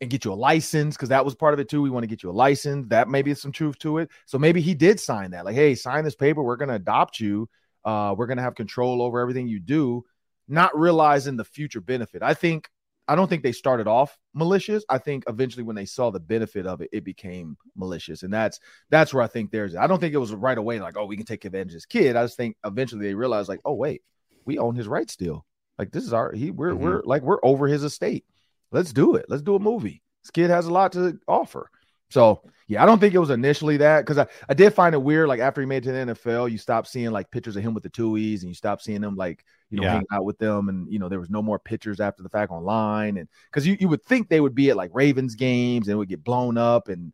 and 0.00 0.10
get 0.10 0.24
you 0.24 0.32
a 0.32 0.34
license 0.34 0.96
because 0.96 1.08
that 1.08 1.24
was 1.24 1.34
part 1.34 1.54
of 1.54 1.60
it 1.60 1.68
too. 1.68 1.82
We 1.82 1.90
want 1.90 2.02
to 2.04 2.08
get 2.08 2.22
you 2.22 2.30
a 2.30 2.32
license. 2.32 2.88
That 2.88 3.08
maybe 3.08 3.30
is 3.30 3.40
some 3.40 3.52
truth 3.52 3.78
to 3.80 3.98
it. 3.98 4.10
So 4.26 4.38
maybe 4.38 4.60
he 4.60 4.74
did 4.74 5.00
sign 5.00 5.30
that. 5.30 5.44
Like, 5.44 5.54
hey, 5.54 5.74
sign 5.74 6.04
this 6.04 6.14
paper. 6.14 6.42
We're 6.42 6.56
going 6.56 6.68
to 6.68 6.74
adopt 6.74 7.20
you 7.20 7.48
uh, 7.86 8.14
we're 8.18 8.26
going 8.26 8.36
to 8.36 8.42
have 8.42 8.56
control 8.56 9.00
over 9.00 9.20
everything 9.20 9.46
you 9.46 9.60
do, 9.60 10.04
not 10.48 10.76
realizing 10.78 11.36
the 11.36 11.44
future 11.44 11.80
benefit. 11.80 12.20
I 12.20 12.34
think, 12.34 12.68
I 13.06 13.14
don't 13.14 13.28
think 13.28 13.44
they 13.44 13.52
started 13.52 13.86
off 13.86 14.18
malicious. 14.34 14.84
I 14.88 14.98
think 14.98 15.22
eventually 15.28 15.62
when 15.62 15.76
they 15.76 15.84
saw 15.84 16.10
the 16.10 16.18
benefit 16.18 16.66
of 16.66 16.80
it, 16.80 16.90
it 16.92 17.04
became 17.04 17.56
malicious. 17.76 18.24
And 18.24 18.34
that's, 18.34 18.58
that's 18.90 19.14
where 19.14 19.22
I 19.22 19.28
think 19.28 19.52
there's, 19.52 19.76
I 19.76 19.86
don't 19.86 20.00
think 20.00 20.12
it 20.12 20.18
was 20.18 20.34
right 20.34 20.58
away 20.58 20.80
like, 20.80 20.96
oh, 20.96 21.06
we 21.06 21.16
can 21.16 21.24
take 21.24 21.44
advantage 21.44 21.68
of 21.68 21.74
this 21.74 21.86
kid. 21.86 22.16
I 22.16 22.24
just 22.24 22.36
think 22.36 22.56
eventually 22.64 23.06
they 23.06 23.14
realized 23.14 23.48
like, 23.48 23.60
oh, 23.64 23.74
wait, 23.74 24.02
we 24.44 24.58
own 24.58 24.74
his 24.74 24.88
rights 24.88 25.12
still. 25.12 25.46
Like 25.78 25.92
this 25.92 26.02
is 26.02 26.12
our, 26.12 26.32
he, 26.32 26.50
we're, 26.50 26.72
mm-hmm. 26.72 26.82
we're 26.82 27.02
like, 27.04 27.22
we're 27.22 27.44
over 27.44 27.68
his 27.68 27.84
estate. 27.84 28.24
Let's 28.72 28.92
do 28.92 29.16
it. 29.16 29.26
Let's 29.28 29.42
do 29.42 29.54
a 29.54 29.60
movie. 29.60 30.02
This 30.22 30.30
kid 30.30 30.50
has 30.50 30.66
a 30.66 30.72
lot 30.72 30.92
to 30.92 31.18
offer. 31.28 31.70
So 32.10 32.42
yeah, 32.68 32.82
I 32.82 32.86
don't 32.86 32.98
think 32.98 33.14
it 33.14 33.18
was 33.18 33.30
initially 33.30 33.76
that 33.78 34.00
because 34.00 34.18
I, 34.18 34.26
I 34.48 34.54
did 34.54 34.74
find 34.74 34.94
it 34.94 35.02
weird. 35.02 35.28
Like 35.28 35.40
after 35.40 35.60
he 35.60 35.66
made 35.66 35.78
it 35.78 35.86
to 35.86 35.92
the 35.92 36.14
NFL, 36.14 36.50
you 36.50 36.58
stop 36.58 36.86
seeing 36.86 37.10
like 37.10 37.30
pictures 37.30 37.56
of 37.56 37.62
him 37.62 37.74
with 37.74 37.82
the 37.82 37.90
Tuohys 37.90 38.40
and 38.40 38.48
you 38.48 38.54
stop 38.54 38.80
seeing 38.80 39.02
him 39.02 39.14
like, 39.14 39.44
you 39.70 39.78
know, 39.78 39.84
yeah. 39.84 39.92
hanging 39.92 40.06
out 40.12 40.24
with 40.24 40.38
them. 40.38 40.68
And, 40.68 40.92
you 40.92 40.98
know, 40.98 41.08
there 41.08 41.20
was 41.20 41.30
no 41.30 41.42
more 41.42 41.58
pictures 41.58 42.00
after 42.00 42.22
the 42.22 42.28
fact 42.28 42.50
online. 42.50 43.18
And 43.18 43.28
because 43.50 43.66
you, 43.66 43.76
you 43.78 43.88
would 43.88 44.02
think 44.04 44.28
they 44.28 44.40
would 44.40 44.54
be 44.54 44.70
at 44.70 44.76
like 44.76 44.90
Ravens 44.94 45.36
games 45.36 45.88
and 45.88 45.98
would 45.98 46.08
get 46.08 46.24
blown 46.24 46.58
up 46.58 46.88
and 46.88 47.12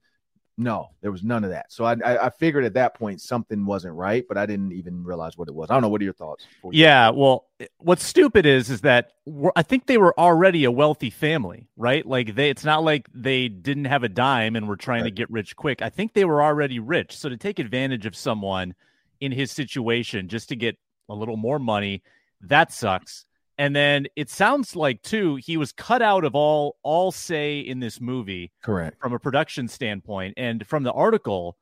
no, 0.58 0.90
there 1.00 1.10
was 1.10 1.22
none 1.22 1.44
of 1.44 1.50
that. 1.50 1.72
So 1.72 1.84
I, 1.84 1.96
I, 2.04 2.26
I 2.26 2.30
figured 2.30 2.64
at 2.64 2.74
that 2.74 2.94
point 2.94 3.20
something 3.20 3.64
wasn't 3.64 3.94
right, 3.94 4.24
but 4.28 4.36
I 4.36 4.46
didn't 4.46 4.72
even 4.72 5.02
realize 5.02 5.36
what 5.36 5.48
it 5.48 5.54
was. 5.54 5.70
I 5.70 5.74
don't 5.74 5.82
know. 5.82 5.88
What 5.88 6.00
are 6.00 6.04
your 6.04 6.12
thoughts? 6.12 6.46
Yeah, 6.70 7.10
well, 7.10 7.46
what's 7.78 8.04
stupid 8.04 8.44
is 8.44 8.68
is 8.70 8.82
that 8.82 9.12
I 9.56 9.62
think 9.62 9.86
they 9.86 9.98
were 9.98 10.18
already 10.18 10.64
a 10.64 10.70
wealthy 10.70 11.10
family, 11.10 11.68
right? 11.76 12.04
Like 12.04 12.34
they, 12.34 12.50
it's 12.50 12.64
not 12.64 12.84
like 12.84 13.08
they 13.14 13.48
didn't 13.48 13.86
have 13.86 14.02
a 14.02 14.08
dime 14.08 14.56
and 14.56 14.68
were 14.68 14.76
trying 14.76 15.02
right. 15.02 15.08
to 15.08 15.14
get 15.14 15.30
rich 15.30 15.56
quick. 15.56 15.80
I 15.80 15.88
think 15.88 16.12
they 16.12 16.24
were 16.24 16.42
already 16.42 16.78
rich. 16.78 17.16
So 17.16 17.28
to 17.28 17.36
take 17.36 17.58
advantage 17.58 18.04
of 18.04 18.14
someone 18.14 18.74
in 19.20 19.32
his 19.32 19.50
situation 19.50 20.28
just 20.28 20.48
to 20.50 20.56
get 20.56 20.76
a 21.08 21.14
little 21.14 21.36
more 21.36 21.58
money, 21.58 22.02
that 22.42 22.72
sucks. 22.72 23.24
And 23.58 23.76
then 23.76 24.06
it 24.16 24.30
sounds 24.30 24.74
like 24.74 25.02
too 25.02 25.36
he 25.36 25.56
was 25.56 25.72
cut 25.72 26.02
out 26.02 26.24
of 26.24 26.34
all 26.34 26.76
all 26.82 27.12
say 27.12 27.60
in 27.60 27.80
this 27.80 28.00
movie, 28.00 28.50
correct, 28.62 29.00
from 29.00 29.12
a 29.12 29.18
production 29.18 29.68
standpoint. 29.68 30.34
And 30.36 30.66
from 30.66 30.82
the 30.82 30.92
article, 30.92 31.56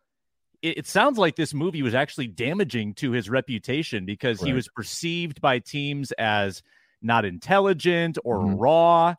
it, 0.63 0.79
it 0.79 0.87
sounds 0.87 1.19
like 1.19 1.37
this 1.37 1.53
movie 1.53 1.83
was 1.83 1.95
actually 1.95 2.29
damaging 2.29 2.95
to 2.95 3.11
his 3.11 3.29
reputation 3.29 4.07
because 4.07 4.41
he 4.41 4.53
was 4.53 4.69
perceived 4.69 5.41
by 5.41 5.59
teams 5.59 6.13
as 6.13 6.63
not 7.03 7.25
intelligent 7.25 8.19
or 8.25 8.39
mm-hmm. 8.39 8.57
raw 8.57 9.15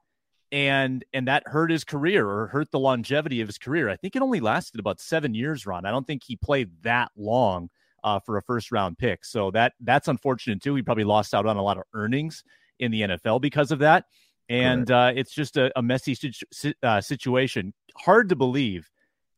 and 0.52 1.06
and 1.14 1.28
that 1.28 1.44
hurt 1.46 1.72
his 1.72 1.84
career 1.84 2.28
or 2.28 2.48
hurt 2.48 2.72
the 2.72 2.80
longevity 2.80 3.42
of 3.42 3.48
his 3.48 3.58
career. 3.58 3.90
I 3.90 3.96
think 3.96 4.16
it 4.16 4.22
only 4.22 4.40
lasted 4.40 4.80
about 4.80 5.00
seven 5.00 5.34
years, 5.34 5.66
Ron. 5.66 5.86
I 5.86 5.92
don't 5.92 6.06
think 6.06 6.24
he 6.24 6.36
played 6.36 6.70
that 6.84 7.12
long 7.16 7.70
uh, 8.04 8.20
for 8.20 8.38
a 8.38 8.42
first 8.42 8.72
round 8.72 8.98
pick. 8.98 9.24
So 9.24 9.52
that 9.52 9.74
that's 9.80 10.08
unfortunate 10.08 10.62
too. 10.62 10.76
He 10.76 10.82
probably 10.82 11.04
lost 11.04 11.34
out 11.34 11.46
on 11.46 11.58
a 11.58 11.64
lot 11.64 11.78
of 11.78 11.84
earnings 11.94 12.44
in 12.82 12.92
the 12.92 13.02
NFL 13.02 13.40
because 13.40 13.72
of 13.72 13.80
that. 13.80 14.06
And 14.50 14.92
uh, 14.92 15.14
it's 15.16 15.32
just 15.32 15.56
a, 15.56 15.72
a 15.78 15.82
messy 15.82 16.14
situ- 16.14 16.74
uh, 16.84 17.00
situation. 17.00 17.74
Hard 17.96 18.30
to 18.30 18.36
believe 18.36 18.90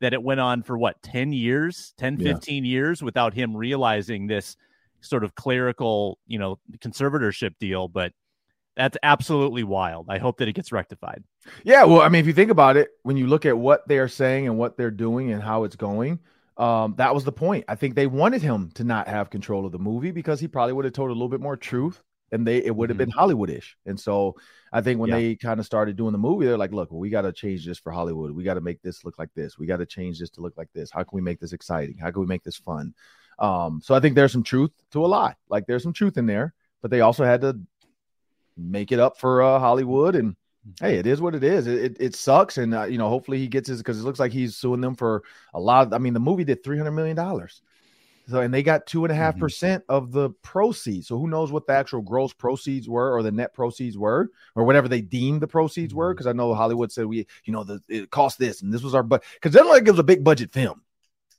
that 0.01 0.13
it 0.13 0.23
went 0.23 0.39
on 0.39 0.63
for 0.63 0.75
what, 0.75 1.01
10 1.03 1.31
years, 1.33 1.93
10, 1.97 2.19
yeah. 2.19 2.33
15 2.33 2.65
years 2.65 3.03
without 3.03 3.33
him 3.33 3.55
realizing 3.55 4.25
this 4.25 4.57
sort 5.01 5.23
of 5.23 5.35
clerical, 5.35 6.17
you 6.25 6.39
know, 6.39 6.57
conservatorship 6.79 7.51
deal. 7.59 7.87
But 7.87 8.13
that's 8.75 8.97
absolutely 9.03 9.63
wild. 9.63 10.07
I 10.09 10.17
hope 10.17 10.37
that 10.37 10.47
it 10.47 10.53
gets 10.53 10.71
rectified. 10.71 11.23
Yeah. 11.63 11.83
Well, 11.83 12.01
I 12.01 12.09
mean, 12.09 12.21
if 12.21 12.27
you 12.27 12.33
think 12.33 12.49
about 12.49 12.75
it, 12.75 12.89
when 13.03 13.17
you 13.17 13.27
look 13.27 13.45
at 13.45 13.55
what 13.55 13.87
they're 13.87 14.07
saying 14.07 14.47
and 14.47 14.57
what 14.57 14.77
they're 14.77 14.89
doing 14.89 15.31
and 15.31 15.43
how 15.43 15.63
it's 15.63 15.75
going, 15.75 16.19
um, 16.57 16.95
that 16.97 17.13
was 17.13 17.23
the 17.23 17.31
point. 17.31 17.65
I 17.67 17.75
think 17.75 17.93
they 17.93 18.07
wanted 18.07 18.41
him 18.41 18.71
to 18.75 18.83
not 18.83 19.07
have 19.07 19.29
control 19.29 19.65
of 19.65 19.71
the 19.71 19.79
movie 19.79 20.11
because 20.11 20.39
he 20.39 20.47
probably 20.47 20.73
would 20.73 20.85
have 20.85 20.93
told 20.93 21.09
a 21.09 21.13
little 21.13 21.29
bit 21.29 21.41
more 21.41 21.57
truth 21.57 22.01
and 22.33 22.45
they 22.47 22.57
it 22.57 22.75
would 22.75 22.89
have 22.89 22.97
mm-hmm. 22.97 23.11
been 23.11 23.17
Hollywoodish. 23.17 23.75
And 23.85 23.99
so 23.99 24.35
I 24.71 24.81
think 24.81 24.99
when 24.99 25.09
yeah. 25.09 25.17
they 25.17 25.35
kind 25.35 25.59
of 25.59 25.65
started 25.65 25.95
doing 25.95 26.11
the 26.11 26.17
movie, 26.17 26.45
they're 26.45 26.57
like, 26.57 26.73
look, 26.73 26.91
well, 26.91 26.99
we 26.99 27.09
got 27.09 27.21
to 27.21 27.31
change 27.31 27.65
this 27.65 27.77
for 27.77 27.91
Hollywood. 27.91 28.31
We 28.31 28.43
got 28.43 28.55
to 28.55 28.61
make 28.61 28.81
this 28.81 29.05
look 29.05 29.19
like 29.19 29.33
this. 29.35 29.57
We 29.57 29.67
got 29.67 29.77
to 29.77 29.85
change 29.85 30.19
this 30.19 30.31
to 30.31 30.41
look 30.41 30.57
like 30.57 30.69
this. 30.73 30.91
How 30.91 31.03
can 31.03 31.15
we 31.15 31.21
make 31.21 31.39
this 31.39 31.53
exciting? 31.53 31.97
How 31.97 32.11
can 32.11 32.21
we 32.21 32.27
make 32.27 32.43
this 32.43 32.57
fun? 32.57 32.93
Um, 33.39 33.81
so 33.83 33.93
I 33.95 33.99
think 33.99 34.15
there's 34.15 34.31
some 34.31 34.43
truth 34.43 34.71
to 34.91 35.05
a 35.05 35.07
lot. 35.07 35.37
Like 35.47 35.67
there's 35.67 35.83
some 35.83 35.93
truth 35.93 36.17
in 36.17 36.25
there, 36.25 36.53
but 36.81 36.91
they 36.91 37.01
also 37.01 37.23
had 37.23 37.41
to 37.41 37.59
make 38.57 38.91
it 38.91 38.99
up 38.99 39.19
for 39.19 39.41
uh, 39.41 39.59
Hollywood. 39.59 40.15
And 40.15 40.35
hey, 40.79 40.97
it 40.97 41.07
is 41.07 41.21
what 41.21 41.35
it 41.35 41.43
is. 41.43 41.67
It 41.67 41.83
it, 41.83 41.97
it 41.99 42.15
sucks, 42.15 42.57
and 42.57 42.73
uh, 42.73 42.85
you 42.85 42.97
know, 42.97 43.09
hopefully 43.09 43.37
he 43.37 43.47
gets 43.47 43.67
his 43.69 43.79
because 43.79 43.99
it 43.99 44.03
looks 44.03 44.19
like 44.19 44.31
he's 44.31 44.55
suing 44.55 44.81
them 44.81 44.95
for 44.95 45.23
a 45.53 45.59
lot. 45.59 45.87
Of, 45.87 45.93
I 45.93 45.97
mean, 45.99 46.13
the 46.13 46.19
movie 46.19 46.43
did 46.43 46.63
three 46.63 46.77
hundred 46.77 46.91
million 46.91 47.15
dollars. 47.15 47.61
So 48.27 48.39
and 48.39 48.53
they 48.53 48.63
got 48.63 48.87
two 48.87 49.03
and 49.03 49.11
a 49.11 49.15
half 49.15 49.33
mm-hmm. 49.33 49.41
percent 49.41 49.83
of 49.89 50.11
the 50.11 50.29
proceeds. 50.41 51.07
So 51.07 51.19
who 51.19 51.27
knows 51.27 51.51
what 51.51 51.67
the 51.67 51.73
actual 51.73 52.01
gross 52.01 52.31
proceeds 52.33 52.87
were 52.87 53.13
or 53.13 53.21
the 53.21 53.31
net 53.31 53.53
proceeds 53.53 53.97
were 53.97 54.29
or 54.55 54.63
whatever 54.63 54.87
they 54.87 55.01
deemed 55.01 55.41
the 55.41 55.47
proceeds 55.47 55.93
were? 55.93 56.13
Because 56.13 56.25
mm-hmm. 56.25 56.39
I 56.39 56.43
know 56.43 56.53
Hollywood 56.53 56.91
said 56.91 57.05
we, 57.05 57.27
you 57.43 57.53
know, 57.53 57.63
the 57.63 57.81
it 57.89 58.11
cost 58.11 58.39
this 58.39 58.61
and 58.61 58.73
this 58.73 58.83
was 58.83 58.95
our 58.95 59.03
but 59.03 59.23
because 59.33 59.51
then 59.51 59.67
like 59.67 59.85
it 59.87 59.91
was 59.91 59.99
a 59.99 60.03
big 60.03 60.23
budget 60.23 60.51
film. 60.51 60.81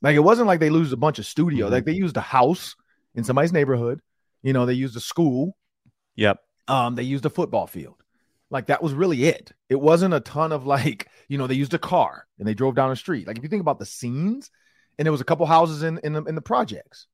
Like 0.02 0.16
it 0.16 0.20
wasn't 0.20 0.46
like 0.46 0.60
they 0.60 0.70
lose 0.70 0.92
a 0.92 0.98
bunch 0.98 1.18
of 1.18 1.26
studio. 1.26 1.66
Mm-hmm. 1.66 1.74
Like 1.74 1.84
they 1.86 1.92
used 1.92 2.16
a 2.16 2.22
house 2.22 2.76
in 3.14 3.24
somebody's 3.24 3.52
neighborhood. 3.52 4.00
You 4.42 4.52
know, 4.52 4.66
they 4.66 4.74
used 4.74 4.96
a 4.96 5.00
school. 5.00 5.56
Yep. 6.16 6.38
Um, 6.68 6.94
they 6.94 7.02
used 7.02 7.24
a 7.24 7.30
football 7.30 7.66
field. 7.66 7.96
Like 8.50 8.66
that 8.66 8.82
was 8.82 8.92
really 8.92 9.24
it. 9.24 9.52
It 9.68 9.80
wasn't 9.80 10.14
a 10.14 10.20
ton 10.20 10.52
of 10.52 10.66
like, 10.66 11.08
you 11.28 11.38
know, 11.38 11.46
they 11.46 11.54
used 11.54 11.74
a 11.74 11.78
car 11.78 12.26
and 12.38 12.46
they 12.46 12.54
drove 12.54 12.74
down 12.74 12.90
a 12.90 12.96
street. 12.96 13.26
Like 13.26 13.38
if 13.38 13.42
you 13.42 13.48
think 13.48 13.62
about 13.62 13.78
the 13.78 13.86
scenes, 13.86 14.50
and 14.98 15.06
there 15.06 15.12
was 15.12 15.20
a 15.20 15.24
couple 15.24 15.46
houses 15.46 15.82
in 15.82 15.98
in 16.04 16.12
the, 16.12 16.22
in 16.24 16.34
the 16.34 16.42
projects. 16.42 17.06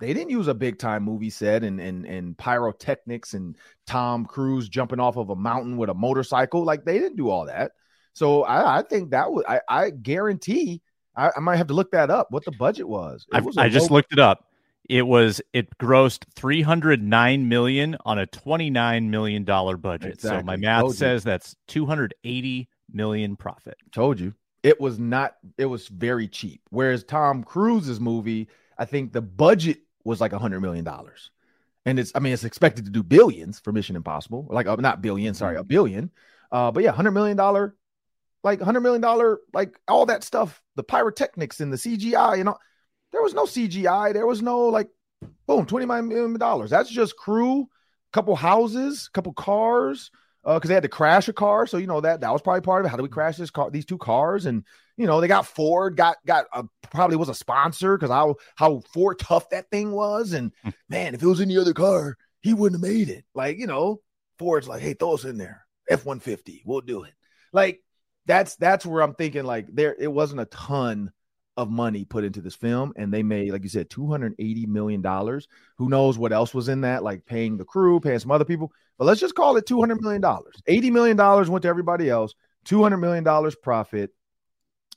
They 0.00 0.12
didn't 0.12 0.30
use 0.30 0.48
a 0.48 0.54
big 0.54 0.78
time 0.78 1.04
movie 1.04 1.30
set 1.30 1.62
and 1.64 1.80
and 1.80 2.04
and 2.04 2.36
pyrotechnics 2.36 3.34
and 3.34 3.56
Tom 3.86 4.26
Cruise 4.26 4.68
jumping 4.68 5.00
off 5.00 5.16
of 5.16 5.30
a 5.30 5.36
mountain 5.36 5.76
with 5.76 5.88
a 5.88 5.94
motorcycle. 5.94 6.64
Like 6.64 6.84
they 6.84 6.98
didn't 6.98 7.16
do 7.16 7.28
all 7.28 7.46
that. 7.46 7.72
So 8.12 8.42
I, 8.44 8.78
I 8.78 8.82
think 8.82 9.10
that 9.10 9.32
would 9.32 9.46
I, 9.46 9.60
I 9.68 9.90
guarantee 9.90 10.82
I, 11.16 11.30
I, 11.36 11.40
might 11.40 11.56
have 11.56 11.68
to 11.68 11.74
look 11.74 11.92
that 11.92 12.10
up 12.10 12.28
what 12.30 12.44
the 12.44 12.52
budget 12.52 12.88
was. 12.88 13.26
was 13.32 13.56
I 13.56 13.68
just 13.68 13.90
looked 13.90 14.12
it 14.12 14.18
up. 14.18 14.46
It 14.88 15.06
was 15.06 15.40
it 15.52 15.76
grossed 15.78 16.24
309 16.36 17.48
million 17.48 17.96
on 18.04 18.18
a 18.18 18.26
29 18.26 19.10
million 19.10 19.44
dollar 19.44 19.76
budget. 19.76 20.14
Exactly. 20.14 20.40
So 20.40 20.44
my 20.44 20.56
math 20.56 20.82
Told 20.82 20.96
says 20.96 21.24
you. 21.24 21.30
that's 21.30 21.56
280 21.68 22.68
million 22.92 23.36
profit. 23.36 23.76
Told 23.92 24.20
you 24.20 24.34
it 24.64 24.80
was 24.80 24.98
not 24.98 25.36
it 25.56 25.66
was 25.66 25.86
very 25.86 26.26
cheap. 26.26 26.62
Whereas 26.70 27.04
tom 27.04 27.44
cruise's 27.44 28.00
movie 28.00 28.48
i 28.78 28.84
think 28.84 29.12
the 29.12 29.22
budget 29.22 29.78
was 30.02 30.20
like 30.20 30.32
a 30.32 30.38
hundred 30.38 30.60
million 30.60 30.84
dollars. 30.84 31.30
And 31.86 32.00
it's 32.00 32.10
i 32.16 32.18
mean 32.18 32.32
it's 32.32 32.44
expected 32.44 32.84
to 32.86 32.90
do 32.90 33.04
billions 33.04 33.60
for 33.60 33.72
mission 33.72 33.94
impossible. 33.94 34.48
Like 34.50 34.66
uh, 34.66 34.76
not 34.76 35.02
billion 35.02 35.34
sorry 35.34 35.54
a 35.54 35.60
mm-hmm. 35.60 35.68
billion. 35.68 36.10
Uh 36.50 36.72
but 36.72 36.82
yeah 36.82 36.90
hundred 36.90 37.12
million 37.12 37.36
dollar 37.36 37.76
like 38.42 38.60
hundred 38.60 38.80
million 38.80 39.00
dollar 39.00 39.38
like 39.52 39.78
all 39.86 40.06
that 40.06 40.24
stuff 40.24 40.60
the 40.74 40.82
pyrotechnics 40.82 41.60
and 41.60 41.72
the 41.72 41.78
cgi 41.78 42.36
you 42.36 42.44
know 42.44 42.58
there 43.10 43.22
was 43.22 43.32
no 43.32 43.44
cgi 43.44 44.12
there 44.12 44.26
was 44.26 44.42
no 44.42 44.66
like 44.66 44.88
boom 45.46 45.66
29 45.66 46.08
million 46.08 46.38
dollars. 46.38 46.70
That's 46.70 46.90
just 46.90 47.16
crew 47.16 47.68
couple 48.12 48.36
houses 48.36 49.08
couple 49.12 49.32
cars 49.32 50.10
because 50.44 50.64
uh, 50.64 50.68
they 50.68 50.74
had 50.74 50.82
to 50.82 50.88
crash 50.88 51.26
a 51.28 51.32
car. 51.32 51.66
So 51.66 51.78
you 51.78 51.86
know 51.86 52.00
that 52.00 52.20
that 52.20 52.32
was 52.32 52.42
probably 52.42 52.60
part 52.60 52.82
of 52.82 52.86
it. 52.86 52.90
How 52.90 52.96
do 52.96 53.02
we 53.02 53.08
mm-hmm. 53.08 53.14
crash 53.14 53.36
this 53.36 53.50
car? 53.50 53.70
These 53.70 53.86
two 53.86 53.98
cars, 53.98 54.46
and 54.46 54.64
you 54.96 55.06
know 55.06 55.20
they 55.20 55.28
got 55.28 55.46
Ford 55.46 55.96
got 55.96 56.16
got 56.26 56.46
a, 56.52 56.64
probably 56.90 57.16
was 57.16 57.28
a 57.28 57.34
sponsor 57.34 57.96
because 57.96 58.10
how 58.10 58.36
how 58.56 58.82
Ford 58.92 59.18
tough 59.18 59.48
that 59.50 59.70
thing 59.70 59.92
was, 59.92 60.32
and 60.32 60.52
hmm. 60.62 60.70
man, 60.88 61.14
if 61.14 61.22
it 61.22 61.26
was 61.26 61.40
in 61.40 61.48
the 61.48 61.58
other 61.58 61.72
car, 61.72 62.16
he 62.42 62.52
wouldn't 62.52 62.84
have 62.84 62.92
made 62.92 63.08
it. 63.08 63.24
Like 63.34 63.58
you 63.58 63.66
know, 63.66 64.00
Ford's 64.38 64.68
like, 64.68 64.82
hey, 64.82 64.94
throw 64.94 65.14
us 65.14 65.24
in 65.24 65.38
there, 65.38 65.66
F 65.88 66.04
one 66.04 66.20
fifty, 66.20 66.62
we'll 66.66 66.82
do 66.82 67.04
it. 67.04 67.14
Like 67.52 67.80
that's 68.26 68.56
that's 68.56 68.84
where 68.84 69.02
I'm 69.02 69.14
thinking 69.14 69.44
like 69.44 69.66
there 69.72 69.96
it 69.98 70.12
wasn't 70.12 70.40
a 70.40 70.46
ton 70.46 71.12
of 71.56 71.70
money 71.70 72.04
put 72.04 72.24
into 72.24 72.40
this 72.40 72.56
film, 72.56 72.92
and 72.96 73.12
they 73.12 73.22
made, 73.22 73.52
like 73.52 73.62
you 73.62 73.68
said, 73.68 73.88
two 73.88 74.08
hundred 74.08 74.34
eighty 74.38 74.66
million 74.66 75.00
dollars. 75.02 75.46
Who 75.78 75.88
knows 75.88 76.18
what 76.18 76.32
else 76.32 76.52
was 76.52 76.68
in 76.68 76.80
that, 76.80 77.02
like 77.04 77.26
paying 77.26 77.56
the 77.56 77.64
crew, 77.64 78.00
paying 78.00 78.18
some 78.18 78.30
other 78.30 78.44
people. 78.44 78.72
But 78.98 79.04
let's 79.04 79.20
just 79.20 79.34
call 79.34 79.56
it 79.56 79.66
two 79.66 79.80
hundred 79.80 80.00
million 80.02 80.20
dollars. 80.20 80.56
Eighty 80.66 80.90
million 80.90 81.16
dollars 81.16 81.48
went 81.48 81.62
to 81.62 81.68
everybody 81.68 82.10
else. 82.10 82.34
Two 82.64 82.82
hundred 82.82 82.98
million 82.98 83.24
dollars 83.24 83.54
profit. 83.54 84.10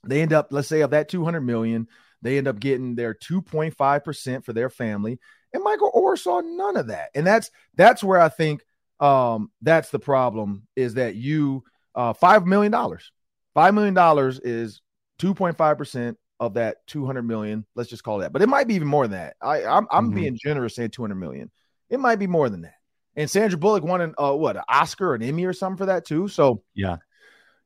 They 0.05 0.22
end 0.22 0.34
up, 0.34 0.47
let's 0.51 0.68
say, 0.68 0.82
of 0.82 0.91
that 0.91 1.10
two 1.10 1.24
hundred 1.24 1.41
million, 1.41 1.88
they 2.22 2.38
end 2.38 2.47
up 2.47 2.60
getting 2.60 2.95
their 2.95 3.14
two 3.14 3.41
point 3.41 3.76
five 3.76 4.03
percent 4.03 4.45
for 4.45 4.53
their 4.53 4.70
family. 4.70 5.20
And 5.53 5.64
Michael 5.64 5.91
Oher 5.93 6.18
saw 6.18 6.41
none 6.41 6.78
of 6.78 6.88
that, 6.88 7.10
and 7.14 7.26
that's 7.26 7.51
that's 7.76 8.03
where 8.03 8.20
I 8.20 8.30
think 8.30 8.62
um, 8.99 9.51
that's 9.62 9.89
the 9.89 9.99
problem 9.99 10.68
is 10.76 10.95
that 10.95 11.16
you 11.16 11.64
uh, 11.93 12.14
five 12.14 12.45
million 12.45 12.72
dollars, 12.72 13.12
five 13.53 13.74
million 13.74 13.93
dollars 13.93 14.39
is 14.39 14.82
two 15.20 15.34
point 15.34 15.58
five 15.58 15.78
percent 15.78 16.18
of 16.40 16.56
that 16.56 16.86
200 16.88 17.24
million. 17.24 17.66
Let's 17.76 17.90
just 17.90 18.04
call 18.04 18.20
that, 18.20 18.34
but 18.34 18.42
it 18.42 18.50
might 18.50 18.68
be 18.68 18.76
even 18.76 18.88
more 18.88 19.08
than 19.08 19.20
that. 19.20 19.36
I, 19.42 19.64
I'm, 19.66 19.88
I'm 19.92 20.08
mm-hmm. 20.08 20.16
being 20.16 20.38
generous 20.42 20.76
saying 20.76 20.92
200 20.92 21.16
million. 21.16 21.52
It 21.90 22.00
might 22.00 22.20
be 22.20 22.28
more 22.28 22.50
than 22.50 22.62
that. 22.62 22.76
And 23.16 23.30
Sandra 23.30 23.58
Bullock 23.58 23.84
won 23.84 24.02
an 24.02 24.14
uh, 24.18 24.34
what 24.34 24.58
an 24.58 24.64
Oscar, 24.70 25.16
an 25.16 25.24
Emmy, 25.24 25.46
or 25.46 25.54
something 25.54 25.78
for 25.78 25.88
that 25.88 26.06
too. 26.06 26.28
So 26.28 26.64
yeah, 26.76 26.98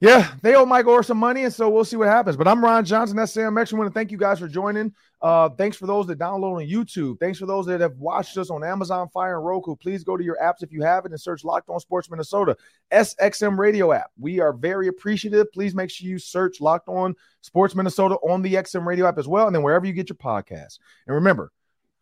yeah, 0.01 0.31
they 0.41 0.55
owe 0.55 0.65
Mike 0.65 0.87
Oher 0.87 1.05
some 1.05 1.19
money, 1.19 1.43
and 1.43 1.53
so 1.53 1.69
we'll 1.69 1.85
see 1.85 1.95
what 1.95 2.07
happens. 2.07 2.35
But 2.35 2.47
I'm 2.47 2.63
Ron 2.63 2.83
Johnson. 2.83 3.15
That's 3.15 3.31
Sam 3.31 3.55
X. 3.55 3.71
I 3.71 3.77
want 3.77 3.87
to 3.87 3.93
thank 3.93 4.09
you 4.09 4.17
guys 4.17 4.39
for 4.39 4.47
joining. 4.47 4.91
Uh, 5.21 5.49
thanks 5.49 5.77
for 5.77 5.85
those 5.85 6.07
that 6.07 6.17
download 6.17 6.55
on 6.55 6.67
YouTube. 6.67 7.19
Thanks 7.19 7.37
for 7.37 7.45
those 7.45 7.67
that 7.67 7.81
have 7.81 7.95
watched 7.99 8.35
us 8.39 8.49
on 8.49 8.63
Amazon 8.63 9.09
Fire 9.09 9.37
and 9.37 9.45
Roku. 9.45 9.75
Please 9.75 10.03
go 10.03 10.17
to 10.17 10.23
your 10.23 10.39
apps 10.41 10.63
if 10.63 10.71
you 10.71 10.81
have 10.81 11.05
it 11.05 11.11
and 11.11 11.21
search 11.21 11.43
Locked 11.43 11.69
On 11.69 11.79
Sports 11.79 12.09
Minnesota, 12.09 12.57
SXM 12.91 13.59
Radio 13.59 13.91
app. 13.93 14.09
We 14.19 14.39
are 14.39 14.53
very 14.53 14.87
appreciative. 14.87 15.53
Please 15.53 15.75
make 15.75 15.91
sure 15.91 16.07
you 16.07 16.17
search 16.17 16.59
Locked 16.59 16.89
On 16.89 17.13
Sports 17.41 17.75
Minnesota 17.75 18.15
on 18.27 18.41
the 18.41 18.55
XM 18.55 18.87
Radio 18.87 19.05
app 19.05 19.19
as 19.19 19.27
well, 19.27 19.45
and 19.45 19.55
then 19.55 19.61
wherever 19.61 19.85
you 19.85 19.93
get 19.93 20.09
your 20.09 20.15
podcast. 20.15 20.79
And 21.05 21.13
remember, 21.13 21.51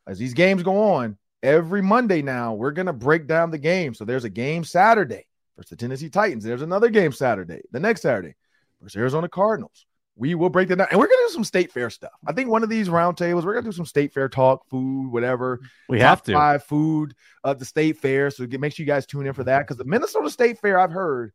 as 0.07 0.17
these 0.17 0.33
games 0.33 0.63
go 0.63 0.93
on, 0.93 1.17
every 1.43 1.81
Monday 1.81 2.21
now 2.21 2.53
we're 2.53 2.71
gonna 2.71 2.93
break 2.93 3.27
down 3.27 3.51
the 3.51 3.57
game. 3.57 3.93
So 3.93 4.05
there's 4.05 4.23
a 4.23 4.29
game 4.29 4.63
Saturday 4.63 5.25
versus 5.59 5.69
the 5.71 5.75
Tennessee 5.75 6.09
Titans. 6.09 6.43
There's 6.43 6.61
another 6.61 6.89
game 6.89 7.11
Saturday, 7.11 7.61
the 7.71 7.79
next 7.79 8.01
Saturday 8.01 8.35
versus 8.81 8.95
Arizona 8.95 9.27
Cardinals. 9.27 9.85
We 10.15 10.35
will 10.35 10.49
break 10.49 10.69
that 10.69 10.77
down, 10.77 10.87
and 10.89 10.99
we're 10.99 11.07
gonna 11.07 11.27
do 11.27 11.33
some 11.33 11.43
state 11.43 11.71
fair 11.71 11.89
stuff. 11.89 12.11
I 12.25 12.33
think 12.33 12.49
one 12.49 12.63
of 12.63 12.69
these 12.69 12.89
roundtables, 12.89 13.43
we're 13.43 13.53
gonna 13.53 13.67
do 13.67 13.71
some 13.71 13.85
state 13.85 14.13
fair 14.13 14.27
talk, 14.27 14.65
food, 14.69 15.11
whatever. 15.11 15.59
We 15.87 15.99
have 15.99 16.23
to 16.23 16.33
five 16.33 16.63
food 16.63 17.13
at 17.45 17.59
the 17.59 17.65
state 17.65 17.97
fair. 17.97 18.29
So 18.31 18.45
get, 18.45 18.59
make 18.59 18.73
sure 18.73 18.83
you 18.83 18.87
guys 18.87 19.05
tune 19.05 19.27
in 19.27 19.33
for 19.33 19.43
that 19.45 19.59
because 19.59 19.77
the 19.77 19.85
Minnesota 19.85 20.29
State 20.29 20.59
Fair, 20.59 20.79
I've 20.79 20.91
heard, 20.91 21.31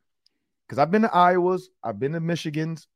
because 0.66 0.78
I've 0.78 0.90
been 0.90 1.02
to 1.02 1.14
Iowa's, 1.14 1.70
I've 1.82 1.98
been 1.98 2.12
to 2.12 2.20
Michigan's, 2.20 2.86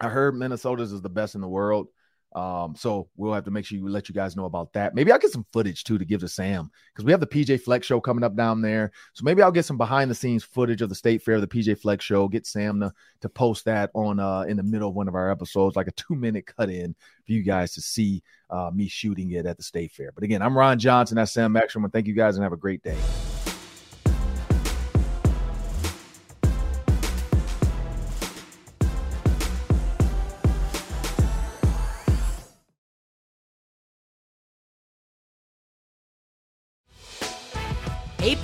I 0.00 0.08
heard 0.08 0.34
Minnesota's 0.34 0.92
is 0.92 1.02
the 1.02 1.08
best 1.08 1.34
in 1.34 1.40
the 1.40 1.48
world. 1.48 1.88
Um, 2.36 2.74
so 2.76 3.08
we'll 3.16 3.32
have 3.32 3.44
to 3.44 3.50
make 3.50 3.64
sure 3.64 3.78
you 3.78 3.88
let 3.88 4.10
you 4.10 4.14
guys 4.14 4.36
know 4.36 4.44
about 4.44 4.70
that. 4.74 4.94
Maybe 4.94 5.10
I'll 5.10 5.18
get 5.18 5.32
some 5.32 5.46
footage 5.54 5.84
too 5.84 5.96
to 5.96 6.04
give 6.04 6.20
to 6.20 6.28
Sam 6.28 6.70
because 6.92 7.06
we 7.06 7.10
have 7.10 7.20
the 7.20 7.26
PJ 7.26 7.62
Flex 7.62 7.86
show 7.86 7.98
coming 7.98 8.22
up 8.22 8.36
down 8.36 8.60
there. 8.60 8.92
So 9.14 9.24
maybe 9.24 9.40
I'll 9.40 9.50
get 9.50 9.64
some 9.64 9.78
behind 9.78 10.10
the 10.10 10.14
scenes 10.14 10.44
footage 10.44 10.82
of 10.82 10.90
the 10.90 10.94
state 10.94 11.22
fair, 11.22 11.40
the 11.40 11.46
PJ 11.46 11.80
Flex 11.80 12.04
show, 12.04 12.28
get 12.28 12.46
Sam 12.46 12.78
to, 12.80 12.92
to 13.22 13.28
post 13.30 13.64
that 13.64 13.90
on 13.94 14.20
uh 14.20 14.42
in 14.42 14.58
the 14.58 14.62
middle 14.62 14.90
of 14.90 14.94
one 14.94 15.08
of 15.08 15.14
our 15.14 15.30
episodes, 15.30 15.76
like 15.76 15.88
a 15.88 15.92
two 15.92 16.14
minute 16.14 16.46
cut 16.46 16.68
in 16.68 16.94
for 17.24 17.32
you 17.32 17.42
guys 17.42 17.72
to 17.72 17.80
see 17.80 18.22
uh 18.50 18.70
me 18.72 18.86
shooting 18.86 19.30
it 19.30 19.46
at 19.46 19.56
the 19.56 19.62
state 19.62 19.92
fair. 19.92 20.12
But 20.12 20.22
again, 20.22 20.42
I'm 20.42 20.56
Ron 20.56 20.78
Johnson, 20.78 21.16
that's 21.16 21.32
Sam 21.32 21.52
Maxwell. 21.52 21.88
Thank 21.90 22.06
you 22.06 22.14
guys 22.14 22.36
and 22.36 22.42
have 22.42 22.52
a 22.52 22.58
great 22.58 22.82
day. 22.82 22.98